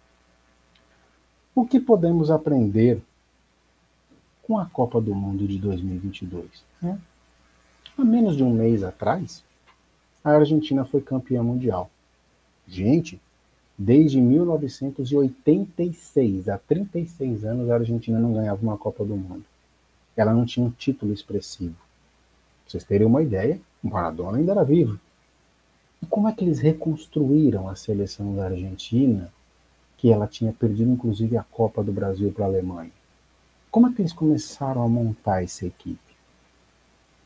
O 1.55 1.65
que 1.65 1.79
podemos 1.79 2.29
aprender 2.29 3.01
com 4.43 4.59
a 4.59 4.65
Copa 4.65 4.99
do 4.99 5.15
Mundo 5.15 5.47
de 5.47 5.57
2022? 5.57 6.45
Né? 6.81 6.99
Há 7.97 8.03
menos 8.03 8.35
de 8.35 8.43
um 8.43 8.53
mês 8.53 8.83
atrás, 8.83 9.41
a 10.21 10.31
Argentina 10.31 10.83
foi 10.83 10.99
campeã 10.99 11.41
mundial. 11.41 11.89
Gente, 12.67 13.21
desde 13.77 14.19
1986, 14.19 16.49
há 16.49 16.57
36 16.57 17.45
anos, 17.45 17.69
a 17.69 17.75
Argentina 17.75 18.19
não 18.19 18.33
ganhava 18.33 18.61
uma 18.61 18.77
Copa 18.77 19.05
do 19.05 19.15
Mundo. 19.15 19.45
Ela 20.17 20.33
não 20.33 20.45
tinha 20.45 20.65
um 20.65 20.71
título 20.71 21.13
expressivo. 21.13 21.75
Pra 21.75 22.71
vocês 22.71 22.83
terem 22.83 23.07
uma 23.07 23.23
ideia, 23.23 23.61
o 23.81 23.87
Maradona 23.87 24.39
ainda 24.39 24.51
era 24.51 24.65
vivo. 24.65 24.99
E 26.03 26.05
como 26.05 26.27
é 26.27 26.33
que 26.33 26.43
eles 26.43 26.59
reconstruíram 26.59 27.69
a 27.69 27.77
seleção 27.77 28.35
da 28.35 28.47
Argentina, 28.47 29.31
que 29.97 30.11
ela 30.11 30.27
tinha 30.27 30.53
perdido 30.53 30.91
inclusive 30.91 31.37
a 31.37 31.43
Copa 31.43 31.83
do 31.83 31.91
Brasil 31.91 32.31
para 32.31 32.45
a 32.45 32.47
Alemanha? 32.47 32.91
Como 33.71 33.87
é 33.87 33.93
que 33.93 34.01
eles 34.01 34.13
começaram 34.13 34.83
a 34.83 34.87
montar 34.87 35.43
essa 35.43 35.65
equipe? 35.65 35.99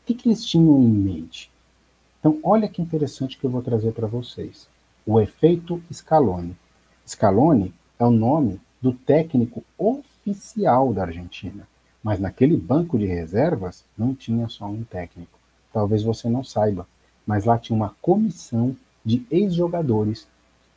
O 0.02 0.06
que, 0.06 0.14
que 0.14 0.28
eles 0.28 0.44
tinham 0.44 0.80
em 0.80 0.88
mente? 0.88 1.50
Então, 2.18 2.38
olha 2.42 2.68
que 2.68 2.82
interessante 2.82 3.38
que 3.38 3.44
eu 3.44 3.50
vou 3.50 3.62
trazer 3.62 3.92
para 3.92 4.06
vocês. 4.06 4.66
O 5.06 5.20
efeito 5.20 5.82
Scaloni. 5.92 6.56
Scaloni 7.06 7.72
é 7.98 8.04
o 8.04 8.10
nome 8.10 8.60
do 8.82 8.92
técnico 8.92 9.62
oficial 9.78 10.92
da 10.92 11.02
Argentina. 11.02 11.66
Mas 12.02 12.18
naquele 12.18 12.56
banco 12.56 12.98
de 12.98 13.06
reservas 13.06 13.84
não 13.96 14.14
tinha 14.14 14.48
só 14.48 14.66
um 14.66 14.82
técnico. 14.82 15.38
Talvez 15.72 16.02
você 16.02 16.28
não 16.28 16.42
saiba 16.42 16.86
mas 17.30 17.44
lá 17.44 17.56
tinha 17.56 17.76
uma 17.76 17.94
comissão 18.02 18.76
de 19.04 19.24
ex-jogadores 19.30 20.26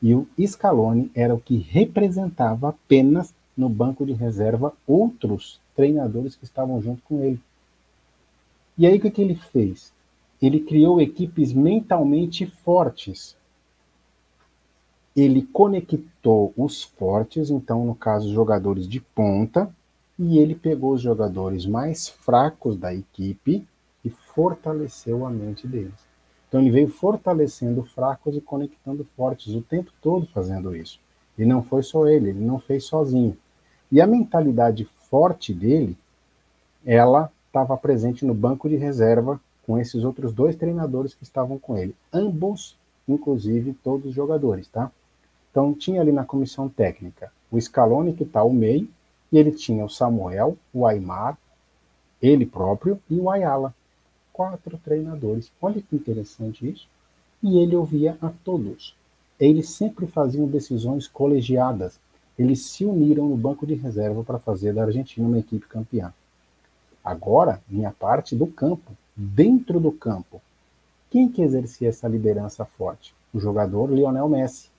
e 0.04 0.14
o 0.14 0.28
Scaloni 0.46 1.10
era 1.16 1.34
o 1.34 1.40
que 1.40 1.56
representava 1.56 2.70
apenas 2.70 3.34
no 3.56 3.70
banco 3.70 4.06
de 4.06 4.12
reserva 4.12 4.74
outros 4.86 5.62
treinadores 5.74 6.36
que 6.36 6.44
estavam 6.44 6.82
junto 6.82 7.02
com 7.04 7.24
ele. 7.24 7.40
E 8.78 8.86
aí 8.86 8.98
o 8.98 9.00
que, 9.00 9.10
que 9.10 9.22
ele 9.22 9.36
fez? 9.36 9.94
Ele 10.42 10.60
criou 10.60 11.00
equipes 11.00 11.54
mentalmente 11.54 12.46
fortes. 12.46 13.38
Ele 15.16 15.44
conectou 15.44 16.54
os 16.58 16.84
fortes, 16.84 17.50
então 17.50 17.86
no 17.86 17.96
caso 17.96 18.34
jogadores 18.34 18.90
de 18.90 19.00
ponta, 19.00 19.74
e 20.20 20.38
ele 20.38 20.54
pegou 20.54 20.92
os 20.92 21.02
jogadores 21.02 21.66
mais 21.66 22.10
fracos 22.10 22.76
da 22.76 22.94
equipe 22.94 23.66
e 24.04 24.10
fortaleceu 24.10 25.26
a 25.26 25.30
mente 25.30 25.66
deles. 25.66 26.13
Então 26.54 26.62
ele 26.62 26.70
veio 26.70 26.88
fortalecendo 26.88 27.82
fracos 27.82 28.38
e 28.38 28.40
conectando 28.40 29.04
fortes 29.18 29.56
o 29.56 29.62
tempo 29.64 29.92
todo 30.00 30.28
fazendo 30.28 30.76
isso. 30.76 31.00
E 31.36 31.44
não 31.44 31.64
foi 31.64 31.82
só 31.82 32.08
ele, 32.08 32.30
ele 32.30 32.46
não 32.46 32.60
fez 32.60 32.84
sozinho. 32.84 33.36
E 33.92 34.00
a 34.00 34.06
mentalidade 34.06 34.88
forte 35.10 35.52
dele, 35.52 35.98
ela 36.86 37.32
estava 37.48 37.76
presente 37.76 38.24
no 38.24 38.36
banco 38.36 38.70
de 38.70 38.76
reserva 38.76 39.42
com 39.66 39.80
esses 39.80 40.04
outros 40.04 40.32
dois 40.32 40.56
treinadores 40.56 41.16
que 41.16 41.24
estavam 41.24 41.58
com 41.58 41.76
ele. 41.76 41.96
Ambos, 42.14 42.78
inclusive, 43.08 43.74
todos 43.84 44.06
os 44.06 44.14
jogadores, 44.14 44.68
tá? 44.68 44.92
Então, 45.50 45.74
tinha 45.74 46.02
ali 46.02 46.12
na 46.12 46.24
comissão 46.24 46.70
técnica 46.70 47.32
o 47.50 47.60
Scaloni, 47.60 48.14
que 48.14 48.22
está 48.22 48.42
ao 48.42 48.54
meio, 48.54 48.88
e 49.32 49.40
ele 49.40 49.54
tinha 49.54 49.84
o 49.84 49.90
Samuel, 49.90 50.56
o 50.72 50.86
Aymar, 50.86 51.36
ele 52.22 52.46
próprio 52.46 53.00
e 53.10 53.20
o 53.20 53.28
Ayala. 53.32 53.74
Quatro 54.34 54.78
treinadores. 54.84 55.52
Olha 55.62 55.82
que 55.82 55.96
interessante 55.96 56.68
isso. 56.68 56.88
E 57.42 57.58
ele 57.58 57.76
ouvia 57.76 58.18
a 58.22 58.32
todos. 58.44 58.96
Eles 59.40 59.70
sempre 59.70 60.08
faziam 60.08 60.48
decisões 60.48 61.08
colegiadas. 61.08 62.00
Eles 62.38 62.66
se 62.66 62.84
uniram 62.84 63.30
no 63.30 63.38
banco 63.38 63.66
de 63.66 63.76
reserva 63.76 64.24
para 64.24 64.40
fazer 64.40 64.74
da 64.74 64.84
Argentina 64.84 65.28
uma 65.28 65.40
equipe 65.40 65.68
campeã. 65.68 66.12
Agora, 67.04 67.62
minha 67.70 67.92
parte 67.92 68.36
do 68.36 68.48
campo, 68.48 68.92
dentro 69.16 69.80
do 69.80 69.92
campo. 69.92 70.42
Quem 71.12 71.30
que 71.30 71.42
exercia 71.42 71.90
essa 71.90 72.08
liderança 72.08 72.66
forte? 72.66 73.14
O 73.34 73.40
jogador 73.40 73.92
Lionel 73.92 74.28
Messi. 74.28 74.70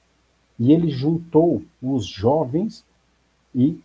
E 0.59 0.73
ele 0.73 0.89
juntou 0.89 1.63
os 1.83 2.07
jovens 2.07 2.85
e 3.55 3.81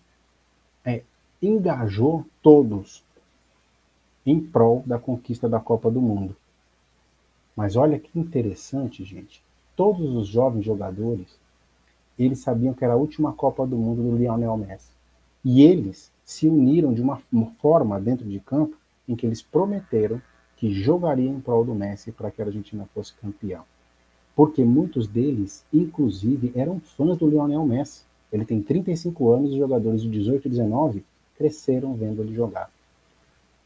é, 0.85 1.03
engajou 1.41 2.25
todos 2.41 3.03
em 4.29 4.39
prol 4.39 4.83
da 4.85 4.99
conquista 4.99 5.49
da 5.49 5.59
Copa 5.59 5.89
do 5.89 5.99
Mundo. 5.99 6.35
Mas 7.55 7.75
olha 7.75 7.97
que 7.97 8.17
interessante, 8.17 9.03
gente. 9.03 9.41
Todos 9.75 10.15
os 10.15 10.27
jovens 10.27 10.63
jogadores, 10.63 11.39
eles 12.17 12.39
sabiam 12.39 12.73
que 12.73 12.83
era 12.83 12.93
a 12.93 12.97
última 12.97 13.33
Copa 13.33 13.65
do 13.65 13.75
Mundo 13.75 14.03
do 14.03 14.15
Lionel 14.15 14.55
Messi. 14.55 14.91
E 15.43 15.63
eles 15.63 16.11
se 16.23 16.47
uniram 16.47 16.93
de 16.93 17.01
uma 17.01 17.19
forma 17.59 17.99
dentro 17.99 18.27
de 18.27 18.39
campo 18.39 18.77
em 19.07 19.15
que 19.15 19.25
eles 19.25 19.41
prometeram 19.41 20.21
que 20.57 20.71
jogariam 20.71 21.33
em 21.33 21.39
prol 21.39 21.65
do 21.65 21.73
Messi 21.73 22.11
para 22.11 22.29
que 22.29 22.41
a 22.41 22.45
Argentina 22.45 22.87
fosse 22.93 23.13
campeão. 23.13 23.63
Porque 24.35 24.63
muitos 24.63 25.07
deles, 25.07 25.65
inclusive, 25.73 26.51
eram 26.55 26.79
fãs 26.79 27.17
do 27.17 27.27
Lionel 27.27 27.65
Messi. 27.65 28.03
Ele 28.31 28.45
tem 28.45 28.61
35 28.61 29.31
anos 29.31 29.49
e 29.49 29.53
os 29.53 29.59
jogadores 29.59 30.01
de 30.03 30.09
18 30.09 30.47
e 30.47 30.51
19 30.51 31.05
cresceram 31.35 31.95
vendo 31.95 32.21
ele 32.21 32.35
jogar. 32.35 32.69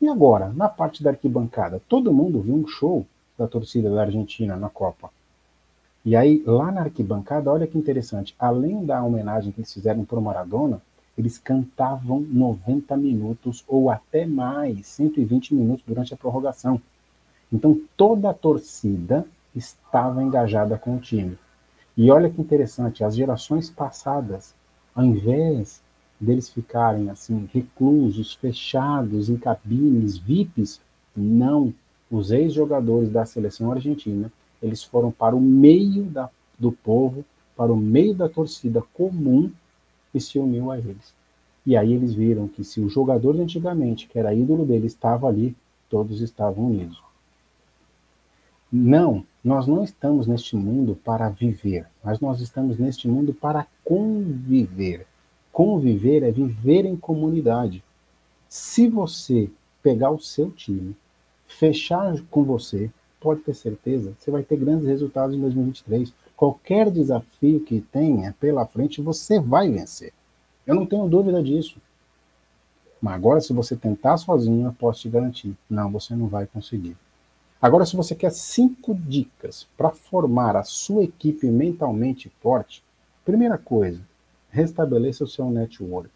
E 0.04 0.10
agora, 0.10 0.50
na 0.50 0.68
parte 0.68 1.02
da 1.02 1.12
arquibancada, 1.12 1.82
todo 1.88 2.12
mundo 2.12 2.42
viu 2.42 2.56
um 2.56 2.68
show 2.68 3.06
da 3.38 3.48
torcida 3.48 3.89
da 3.89 4.02
Argentina 4.02 4.58
na 4.58 4.70
Copa. 4.70 5.10
E 6.04 6.13
aí, 6.13 6.44
lá 6.46 6.74
na 6.74 6.82
arquibancada, 6.82 7.50
olha 7.50 7.66
que 7.66 7.78
interessante, 7.78 8.36
além 8.38 8.86
da 8.86 9.02
homenagem 9.02 9.54
que 9.54 9.62
eles 9.62 9.72
fizeram 9.72 10.04
para 10.04 10.20
o 10.20 10.22
Maradona, 10.22 10.82
eles 11.18 11.38
cantavam 11.38 12.20
90 12.20 12.98
minutos 12.98 13.63
ou 13.66 13.89
até 13.89 14.26
mais, 14.26 14.88
120 14.88 15.56
minutos 15.56 15.86
durante 15.88 16.13
a 16.13 16.18
prorrogação. 16.18 16.82
Então 17.50 17.80
toda 17.96 18.30
a 18.30 18.34
torcida 18.34 19.26
estava 19.56 20.22
engajada 20.22 20.78
com 20.78 20.98
o 20.98 21.00
time. 21.00 21.39
E 21.96 22.12
olha 22.12 22.30
que 22.30 22.42
interessante, 22.42 23.06
as 23.06 23.16
gerações 23.16 23.70
passadas, 23.70 24.54
ao 24.94 25.06
invés 25.06 25.80
deles 26.23 26.49
ficarem 26.49 27.09
assim 27.09 27.49
reclusos, 27.53 28.33
fechados 28.33 29.29
em 29.29 29.38
cabines 29.38 30.17
VIPs, 30.17 30.79
não. 31.15 31.73
Os 32.09 32.31
ex-jogadores 32.31 33.12
da 33.12 33.25
seleção 33.25 33.71
argentina, 33.71 34.31
eles 34.62 34.83
foram 34.83 35.12
para 35.12 35.36
o 35.36 35.41
meio 35.41 36.03
da, 36.03 36.29
do 36.57 36.71
povo, 36.71 37.25
para 37.55 37.71
o 37.71 37.77
meio 37.77 38.13
da 38.13 38.29
torcida 38.29 38.83
comum 38.93 39.51
e 40.13 40.21
se 40.21 40.38
uniu 40.38 40.71
a 40.71 40.77
eles. 40.77 41.13
E 41.65 41.75
aí 41.77 41.93
eles 41.93 42.13
viram 42.13 42.47
que 42.47 42.63
se 42.63 42.79
o 42.79 42.89
jogador 42.89 43.33
de 43.33 43.41
antigamente, 43.41 44.07
que 44.07 44.19
era 44.19 44.33
ídolo 44.33 44.65
dele, 44.65 44.88
estava 44.88 45.27
ali, 45.27 45.55
todos 45.89 46.21
estavam 46.21 46.67
unidos. 46.67 47.01
Não, 48.71 49.23
nós 49.43 49.67
não 49.67 49.83
estamos 49.83 50.27
neste 50.27 50.55
mundo 50.55 50.97
para 51.03 51.29
viver, 51.29 51.88
mas 52.03 52.19
nós 52.19 52.39
estamos 52.41 52.77
neste 52.77 53.07
mundo 53.07 53.33
para 53.33 53.67
conviver. 53.83 55.05
Conviver 55.54 56.24
é 56.24 56.32
viver 56.32 56.84
em 56.84 56.96
comunidade. 56.96 57.84
Se 58.50 58.88
você 58.88 59.52
pegar 59.84 60.10
o 60.10 60.20
seu 60.20 60.50
time, 60.50 60.96
fechar 61.46 62.20
com 62.32 62.44
você, 62.44 62.89
pode 63.22 63.42
ter 63.42 63.54
certeza, 63.54 64.13
você 64.18 64.32
vai 64.32 64.42
ter 64.42 64.58
grandes 64.58 64.88
resultados 64.88 65.36
em 65.36 65.39
2023. 65.39 66.12
Qualquer 66.36 66.89
desafio 66.89 67.60
que 67.60 67.80
tenha 67.80 68.36
pela 68.39 68.66
frente, 68.66 69.00
você 69.00 69.39
vai 69.39 69.70
vencer. 69.70 70.12
Eu 70.66 70.74
não 70.74 70.88
tenho 70.88 71.08
dúvida 71.08 71.42
disso. 71.44 71.78
Mas 73.00 73.13
agora, 73.13 73.39
se 73.39 73.54
você 73.54 73.76
tentar 73.76 74.18
sozinho, 74.18 74.66
eu 74.66 74.74
posso 74.74 75.02
te 75.02 75.10
garantir: 75.10 75.56
não, 75.70 75.92
você 75.92 76.16
não 76.16 76.28
vai 76.28 76.48
conseguir. 76.48 76.98
Agora, 77.62 77.86
se 77.86 77.96
você 77.96 78.16
quer 78.16 78.32
cinco 78.32 78.96
dicas 78.96 79.68
para 79.78 79.92
formar 79.92 80.56
a 80.56 80.63
sua 80.63 81.04
equipe 81.04 81.46
mentalmente 81.46 82.30
forte, 82.42 82.84
primeira 83.24 83.58
coisa, 83.58 84.02
restabeleça 84.54 85.24
o 85.24 85.28
seu 85.28 85.50
network. 85.50 86.12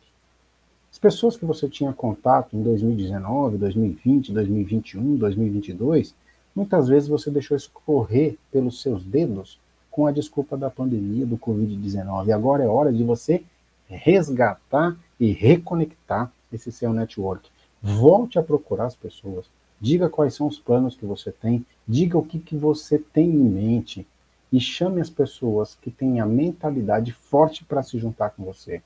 As 0.91 0.99
pessoas 0.99 1.35
que 1.35 1.43
você 1.43 1.67
tinha 1.67 1.91
contato 1.91 2.55
em 2.55 2.61
2019, 2.61 3.57
2020, 3.57 4.31
2021, 4.31 5.15
2022, 5.15 6.13
muitas 6.55 6.87
vezes 6.87 7.09
você 7.09 7.31
deixou 7.31 7.57
escorrer 7.57 8.37
pelos 8.51 8.81
seus 8.81 9.03
dedos 9.03 9.59
com 9.89 10.05
a 10.05 10.11
desculpa 10.11 10.55
da 10.55 10.69
pandemia 10.69 11.25
do 11.25 11.37
Covid-19. 11.37 12.31
Agora 12.31 12.63
é 12.63 12.67
hora 12.67 12.93
de 12.93 13.03
você 13.03 13.43
resgatar 13.89 14.95
e 15.19 15.31
reconectar 15.31 16.31
esse 16.53 16.71
seu 16.71 16.93
network. 16.93 17.49
Volte 17.81 18.37
a 18.37 18.43
procurar 18.43 18.85
as 18.85 18.95
pessoas. 18.95 19.45
Diga 19.81 20.09
quais 20.09 20.35
são 20.35 20.47
os 20.47 20.59
planos 20.59 20.95
que 20.95 21.05
você 21.05 21.31
tem. 21.31 21.65
Diga 21.87 22.17
o 22.17 22.25
que, 22.25 22.37
que 22.37 22.55
você 22.55 22.99
tem 22.99 23.29
em 23.29 23.49
mente. 23.49 24.05
E 24.51 24.59
chame 24.59 25.01
as 25.01 25.09
pessoas 25.09 25.75
que 25.81 25.91
têm 25.91 26.19
a 26.19 26.25
mentalidade 26.25 27.11
forte 27.11 27.63
para 27.63 27.83
se 27.83 27.97
juntar 27.97 28.31
com 28.31 28.43
você. 28.43 28.81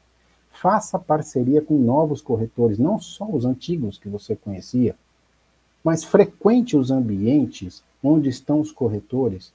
Faça 0.52 1.00
parceria 1.00 1.62
com 1.62 1.78
novos 1.78 2.22
corretores, 2.22 2.78
não 2.78 3.00
só 3.00 3.26
os 3.26 3.46
antigos 3.46 3.98
que 3.98 4.10
você 4.10 4.36
conhecia, 4.36 4.96
mas 5.84 6.04
frequente 6.04 6.76
os 6.76 6.92
ambientes 6.92 7.84
onde 8.04 8.30
estão 8.30 8.60
os 8.60 8.72
corretores 8.72 9.54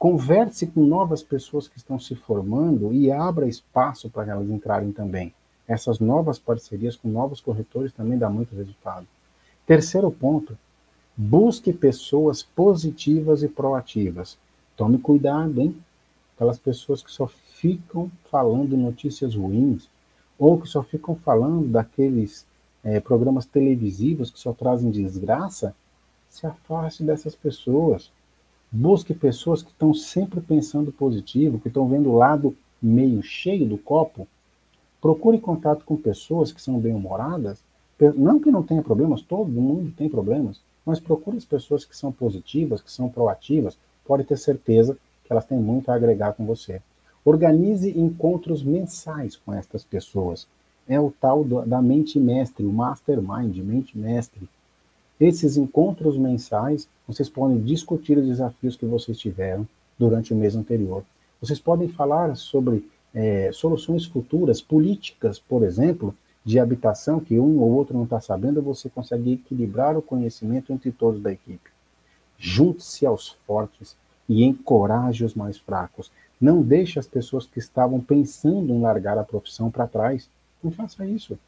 Converse 0.00 0.66
com 0.66 0.80
novas 0.82 1.22
pessoas 1.22 1.68
que 1.68 1.76
estão 1.76 2.00
se 2.00 2.14
formando 2.14 2.90
e 2.90 3.12
abra 3.12 3.46
espaço 3.46 4.08
para 4.08 4.32
elas 4.32 4.48
entrarem 4.48 4.92
também. 4.92 5.30
Essas 5.68 5.98
novas 5.98 6.38
parcerias 6.38 6.96
com 6.96 7.06
novos 7.06 7.38
corretores 7.38 7.92
também 7.92 8.16
dá 8.16 8.30
muito 8.30 8.56
resultado. 8.56 9.06
Terceiro 9.66 10.10
ponto, 10.10 10.56
busque 11.14 11.70
pessoas 11.70 12.42
positivas 12.42 13.42
e 13.42 13.48
proativas. 13.48 14.38
Tome 14.80 14.96
cuidado, 14.96 15.60
hein? 15.60 15.76
Aquelas 16.34 16.58
pessoas 16.58 17.02
que 17.02 17.12
só 17.12 17.26
ficam 17.26 18.10
falando 18.30 18.78
notícias 18.78 19.34
ruins 19.34 19.86
ou 20.38 20.58
que 20.58 20.66
só 20.66 20.82
ficam 20.82 21.14
falando 21.14 21.68
daqueles 21.68 22.46
é, 22.82 22.98
programas 22.98 23.44
televisivos 23.44 24.30
que 24.30 24.40
só 24.40 24.54
trazem 24.54 24.90
desgraça, 24.90 25.76
se 26.30 26.46
afaste 26.46 27.02
dessas 27.02 27.34
pessoas. 27.34 28.10
Busque 28.72 29.12
pessoas 29.12 29.62
que 29.62 29.70
estão 29.70 29.92
sempre 29.92 30.40
pensando 30.40 30.90
positivo, 30.90 31.60
que 31.60 31.68
estão 31.68 31.86
vendo 31.86 32.08
o 32.08 32.16
lado 32.16 32.56
meio 32.80 33.22
cheio 33.22 33.68
do 33.68 33.76
copo. 33.76 34.26
Procure 34.98 35.38
contato 35.38 35.84
com 35.84 35.94
pessoas 35.94 36.52
que 36.52 36.62
são 36.62 36.80
bem-humoradas. 36.80 37.58
Não 38.16 38.40
que 38.40 38.50
não 38.50 38.62
tenha 38.62 38.82
problemas, 38.82 39.20
todo 39.20 39.46
mundo 39.46 39.92
tem 39.94 40.08
problemas, 40.08 40.58
mas 40.86 40.98
procure 40.98 41.36
as 41.36 41.44
pessoas 41.44 41.84
que 41.84 41.94
são 41.94 42.10
positivas, 42.10 42.80
que 42.80 42.90
são 42.90 43.10
proativas. 43.10 43.76
Pode 44.10 44.24
ter 44.24 44.38
certeza 44.38 44.98
que 45.24 45.32
elas 45.32 45.46
têm 45.46 45.56
muito 45.56 45.88
a 45.88 45.94
agregar 45.94 46.32
com 46.32 46.44
você. 46.44 46.82
Organize 47.24 47.96
encontros 47.96 48.60
mensais 48.60 49.36
com 49.36 49.54
estas 49.54 49.84
pessoas. 49.84 50.48
É 50.88 50.98
o 50.98 51.12
tal 51.20 51.44
da 51.44 51.80
mente 51.80 52.18
mestre, 52.18 52.66
o 52.66 52.72
mastermind, 52.72 53.56
mente 53.58 53.96
mestre. 53.96 54.48
Esses 55.20 55.56
encontros 55.56 56.18
mensais 56.18 56.88
vocês 57.06 57.28
podem 57.28 57.60
discutir 57.60 58.18
os 58.18 58.26
desafios 58.26 58.74
que 58.74 58.84
vocês 58.84 59.16
tiveram 59.16 59.64
durante 59.96 60.34
o 60.34 60.36
mês 60.36 60.56
anterior. 60.56 61.04
Vocês 61.40 61.60
podem 61.60 61.88
falar 61.88 62.36
sobre 62.36 62.84
é, 63.14 63.52
soluções 63.52 64.06
futuras, 64.06 64.60
políticas, 64.60 65.38
por 65.38 65.62
exemplo, 65.62 66.12
de 66.44 66.58
habitação 66.58 67.20
que 67.20 67.38
um 67.38 67.60
ou 67.60 67.70
outro 67.70 67.96
não 67.96 68.02
está 68.02 68.20
sabendo, 68.20 68.60
você 68.60 68.88
consegue 68.88 69.34
equilibrar 69.34 69.96
o 69.96 70.02
conhecimento 70.02 70.72
entre 70.72 70.90
todos 70.90 71.22
da 71.22 71.30
equipe. 71.30 71.70
Junte-se 72.42 73.04
aos 73.04 73.28
fortes 73.46 73.94
e 74.26 74.42
encoraje 74.44 75.26
os 75.26 75.34
mais 75.34 75.58
fracos. 75.58 76.10
Não 76.40 76.62
deixe 76.62 76.98
as 76.98 77.06
pessoas 77.06 77.44
que 77.44 77.58
estavam 77.58 78.00
pensando 78.00 78.72
em 78.72 78.80
largar 78.80 79.18
a 79.18 79.24
profissão 79.24 79.70
para 79.70 79.86
trás. 79.86 80.26
Não 80.64 80.70
faça 80.70 81.04
isso. 81.04 81.38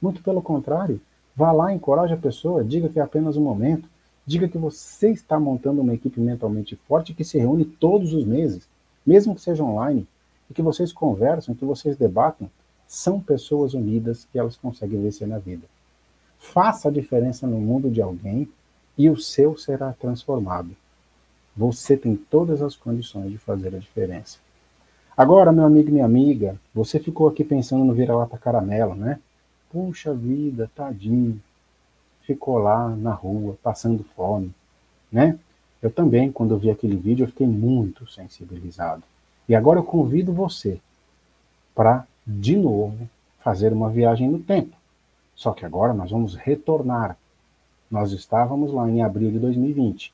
Muito 0.00 0.22
pelo 0.22 0.40
contrário, 0.40 1.00
vá 1.34 1.50
lá, 1.50 1.74
encoraje 1.74 2.14
a 2.14 2.16
pessoa, 2.16 2.62
diga 2.62 2.88
que 2.88 3.00
é 3.00 3.02
apenas 3.02 3.36
um 3.36 3.42
momento. 3.42 3.88
Diga 4.24 4.46
que 4.46 4.56
você 4.56 5.10
está 5.10 5.38
montando 5.38 5.80
uma 5.80 5.94
equipe 5.94 6.20
mentalmente 6.20 6.76
forte 6.88 7.12
que 7.12 7.24
se 7.24 7.38
reúne 7.38 7.64
todos 7.64 8.14
os 8.14 8.24
meses, 8.24 8.68
mesmo 9.04 9.34
que 9.34 9.40
seja 9.40 9.64
online, 9.64 10.06
e 10.48 10.54
que 10.54 10.62
vocês 10.62 10.92
conversam, 10.92 11.56
que 11.56 11.64
vocês 11.64 11.96
debatam. 11.96 12.48
São 12.86 13.18
pessoas 13.18 13.74
unidas 13.74 14.28
que 14.30 14.38
elas 14.38 14.56
conseguem 14.56 15.02
vencer 15.02 15.26
na 15.26 15.38
vida. 15.38 15.66
Faça 16.38 16.88
a 16.88 16.92
diferença 16.92 17.48
no 17.48 17.58
mundo 17.58 17.90
de 17.90 18.00
alguém 18.00 18.48
e 18.96 19.10
o 19.10 19.18
seu 19.18 19.56
será 19.56 19.92
transformado. 19.92 20.70
Você 21.56 21.96
tem 21.96 22.16
todas 22.16 22.60
as 22.62 22.76
condições 22.76 23.30
de 23.30 23.38
fazer 23.38 23.74
a 23.74 23.78
diferença. 23.78 24.38
Agora, 25.16 25.52
meu 25.52 25.64
amigo 25.64 25.88
e 25.88 25.92
minha 25.92 26.04
amiga, 26.04 26.56
você 26.74 26.98
ficou 26.98 27.26
aqui 27.26 27.42
pensando 27.42 27.84
no 27.84 27.94
vira-lata 27.94 28.36
caramelo, 28.36 28.94
né? 28.94 29.18
Puxa 29.72 30.12
vida, 30.12 30.70
tadinho. 30.74 31.40
Ficou 32.22 32.58
lá 32.58 32.88
na 32.90 33.12
rua, 33.12 33.56
passando 33.62 34.04
fome, 34.14 34.52
né? 35.10 35.38
Eu 35.80 35.90
também, 35.90 36.32
quando 36.32 36.52
eu 36.52 36.58
vi 36.58 36.70
aquele 36.70 36.96
vídeo, 36.96 37.24
eu 37.24 37.28
fiquei 37.28 37.46
muito 37.46 38.10
sensibilizado. 38.10 39.02
E 39.48 39.54
agora 39.54 39.78
eu 39.78 39.84
convido 39.84 40.32
você 40.32 40.80
para, 41.74 42.06
de 42.26 42.56
novo, 42.56 43.08
fazer 43.42 43.72
uma 43.72 43.88
viagem 43.88 44.28
no 44.28 44.40
tempo. 44.40 44.76
Só 45.34 45.52
que 45.52 45.64
agora 45.64 45.92
nós 45.94 46.10
vamos 46.10 46.34
retornar. 46.34 47.16
Nós 47.90 48.12
estávamos 48.12 48.72
lá 48.72 48.88
em 48.88 49.02
abril 49.02 49.30
de 49.30 49.38
2020. 49.38 50.12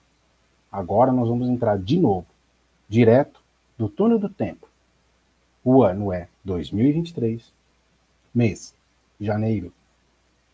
Agora 0.70 1.12
nós 1.12 1.28
vamos 1.28 1.48
entrar 1.48 1.78
de 1.78 1.98
novo, 1.98 2.26
direto 2.88 3.42
do 3.78 3.88
túnel 3.88 4.18
do 4.18 4.28
tempo. 4.28 4.68
O 5.64 5.82
ano 5.82 6.12
é 6.12 6.28
2023, 6.44 7.52
mês, 8.34 8.74
janeiro, 9.20 9.72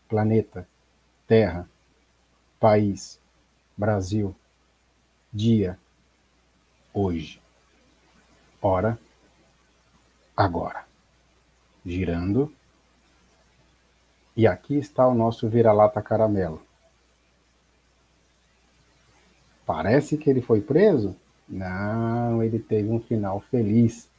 planeta, 0.07 0.67
terra, 1.27 1.67
país, 2.59 3.19
Brasil, 3.77 4.35
dia, 5.31 5.79
hoje, 6.93 7.41
hora, 8.61 8.99
agora. 10.35 10.85
Girando 11.85 12.53
e 14.35 14.47
aqui 14.47 14.77
está 14.77 15.07
o 15.07 15.13
nosso 15.13 15.49
vira-lata 15.49 16.01
caramelo. 16.01 16.61
Parece 19.69 20.17
que 20.17 20.27
ele 20.27 20.41
foi 20.41 20.61
preso? 20.61 21.15
Não, 21.47 22.41
ele 22.41 22.57
teve 22.57 22.89
um 22.89 22.99
final 22.99 23.39
feliz. 23.39 24.09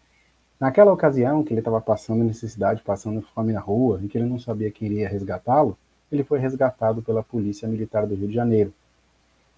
Naquela 0.61 0.93
ocasião 0.93 1.43
que 1.43 1.53
ele 1.53 1.59
estava 1.59 1.81
passando 1.81 2.23
necessidade, 2.23 2.83
passando 2.83 3.21
fome 3.21 3.53
na 3.53 3.59
rua, 3.59 3.99
e 4.01 4.07
que 4.07 4.17
ele 4.17 4.29
não 4.29 4.39
sabia 4.39 4.71
quem 4.71 4.87
iria 4.87 5.09
resgatá-lo, 5.09 5.77
ele 6.13 6.23
foi 6.23 6.39
resgatado 6.39 7.03
pela 7.03 7.25
Polícia 7.25 7.67
Militar 7.67 8.07
do 8.07 8.15
Rio 8.15 8.29
de 8.29 8.35
Janeiro. 8.35 8.73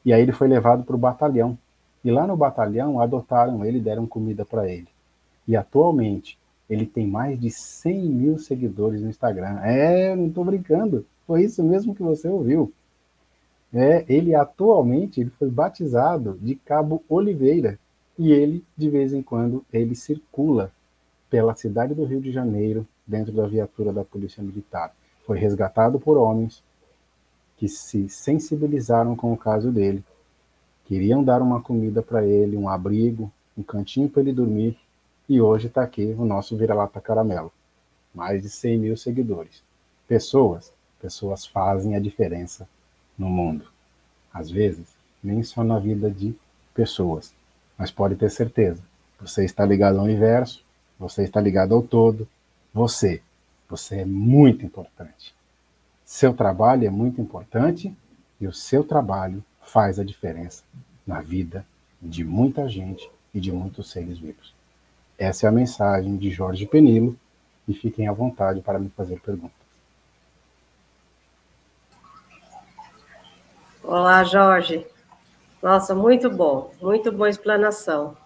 E 0.03 0.15
aí 0.15 0.23
ele 0.23 0.33
foi 0.33 0.49
levado 0.49 0.83
para 0.83 0.97
o 0.97 0.99
batalhão. 0.99 1.59
E 2.03 2.11
lá 2.11 2.27
no 2.27 2.39
batalhão 2.39 2.99
adotaram 2.99 3.63
ele 3.63 3.79
deram 3.79 4.07
comida 4.07 4.47
para 4.47 4.67
ele. 4.67 4.89
E 5.47 5.55
atualmente 5.55 6.39
ele 6.71 6.87
tem 6.87 7.07
mais 7.07 7.39
de 7.39 7.51
100 7.51 8.03
mil 8.03 8.39
seguidores 8.39 9.03
no 9.03 9.11
Instagram. 9.11 9.61
É, 9.61 10.17
não 10.17 10.29
estou 10.29 10.43
brincando. 10.43 11.05
Foi 11.27 11.45
isso 11.45 11.63
mesmo 11.63 11.95
que 11.95 12.03
você 12.03 12.29
ouviu. 12.29 12.73
É, 13.75 14.05
ele 14.07 14.35
atualmente 14.35 15.21
ele 15.21 15.31
foi 15.31 15.51
batizado 15.51 16.39
de 16.43 16.55
Cabo 16.57 17.03
Oliveira 17.09 17.79
e 18.19 18.31
ele 18.31 18.63
de 18.77 18.91
vez 18.91 19.15
em 19.15 19.23
quando 19.23 19.65
ele 19.73 19.95
circula 19.95 20.71
pela 21.31 21.55
cidade 21.55 21.95
do 21.95 22.05
Rio 22.05 22.21
de 22.21 22.31
Janeiro 22.31 22.87
dentro 23.07 23.33
da 23.33 23.47
viatura 23.47 23.93
da 23.93 24.05
Polícia 24.05 24.43
Militar. 24.43 24.95
Foi 25.27 25.39
resgatado 25.39 25.99
por 25.99 26.19
homens 26.19 26.63
que 27.57 27.67
se 27.67 28.09
sensibilizaram 28.09 29.17
com 29.17 29.33
o 29.33 29.37
caso 29.37 29.71
dele, 29.71 30.05
queriam 30.85 31.25
dar 31.25 31.41
uma 31.41 31.63
comida 31.63 32.03
para 32.03 32.27
ele, 32.27 32.57
um 32.57 32.69
abrigo, 32.69 33.33
um 33.57 33.63
cantinho 33.63 34.09
para 34.09 34.21
ele 34.21 34.33
dormir 34.33 34.77
e 35.29 35.41
hoje 35.41 35.69
está 35.69 35.83
aqui 35.83 36.15
o 36.19 36.25
nosso 36.25 36.57
Vira-Lata 36.57 37.01
Caramelo. 37.01 37.51
Mais 38.15 38.43
de 38.43 38.51
100 38.51 38.79
mil 38.79 38.97
seguidores. 38.97 39.63
Pessoas, 40.07 40.71
pessoas 41.01 41.47
fazem 41.47 41.97
a 41.97 42.01
diferença 42.01 42.69
no 43.19 43.29
mundo. 43.29 43.65
Às 44.33 44.51
vezes, 44.51 44.87
nem 45.23 45.43
só 45.43 45.63
na 45.63 45.79
vida 45.79 46.11
de 46.11 46.35
pessoas, 46.75 47.33
mas 47.77 47.91
pode 47.91 48.17
ter 48.17 48.31
certeza. 48.31 48.83
Você 49.21 49.45
está 49.45 49.65
ligado 49.65 49.99
ao 49.99 50.05
universo, 50.05 50.65
você 50.99 51.23
está 51.23 51.41
ligado 51.41 51.75
ao 51.75 51.83
todo. 51.83 52.27
Você, 52.73 53.23
você 53.69 54.01
é 54.01 54.05
muito 54.05 54.65
importante. 54.65 55.35
Seu 56.05 56.35
trabalho 56.35 56.87
é 56.87 56.91
muito 56.91 57.21
importante 57.21 57.95
e 58.41 58.47
o 58.47 58.53
seu 58.53 58.83
trabalho 58.85 59.43
faz 59.63 59.99
a 59.99 60.05
diferença 60.05 60.63
na 61.07 61.21
vida 61.21 61.65
de 62.01 62.25
muita 62.25 62.69
gente 62.69 63.09
e 63.33 63.41
de 63.41 63.53
muitos 63.53 63.91
seres 63.91 64.19
vivos. 64.19 64.55
Essa 65.19 65.47
é 65.47 65.49
a 65.49 65.53
mensagem 65.53 66.17
de 66.17 66.31
Jorge 66.31 66.67
Penilo 66.67 67.17
e 67.69 67.75
fiquem 67.75 68.09
à 68.09 68.13
vontade 68.13 68.61
para 68.61 68.79
me 68.79 68.89
fazer 68.91 69.21
perguntas. 69.21 69.62
Olá, 73.93 74.25
Jorge. 74.25 74.87
Nossa, 75.63 75.95
muito 75.95 76.31
bom, 76.31 76.73
muito 76.81 77.13
boa 77.13 77.29
explanação. 77.29 78.17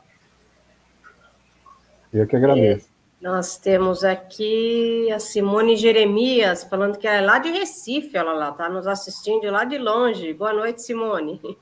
Eu 2.12 2.24
que 2.24 2.36
agradeço. 2.36 2.86
É, 2.86 3.24
nós 3.24 3.58
temos 3.58 4.04
aqui 4.04 5.10
a 5.10 5.18
Simone 5.18 5.74
Jeremias, 5.74 6.62
falando 6.62 6.96
que 6.96 7.08
é 7.08 7.20
lá 7.20 7.40
de 7.40 7.50
Recife, 7.50 8.16
ela 8.16 8.32
lá, 8.32 8.50
está 8.50 8.68
nos 8.68 8.86
assistindo 8.86 9.50
lá 9.50 9.64
de 9.64 9.76
longe. 9.76 10.32
Boa 10.34 10.52
noite, 10.52 10.82
Simone. 10.82 11.40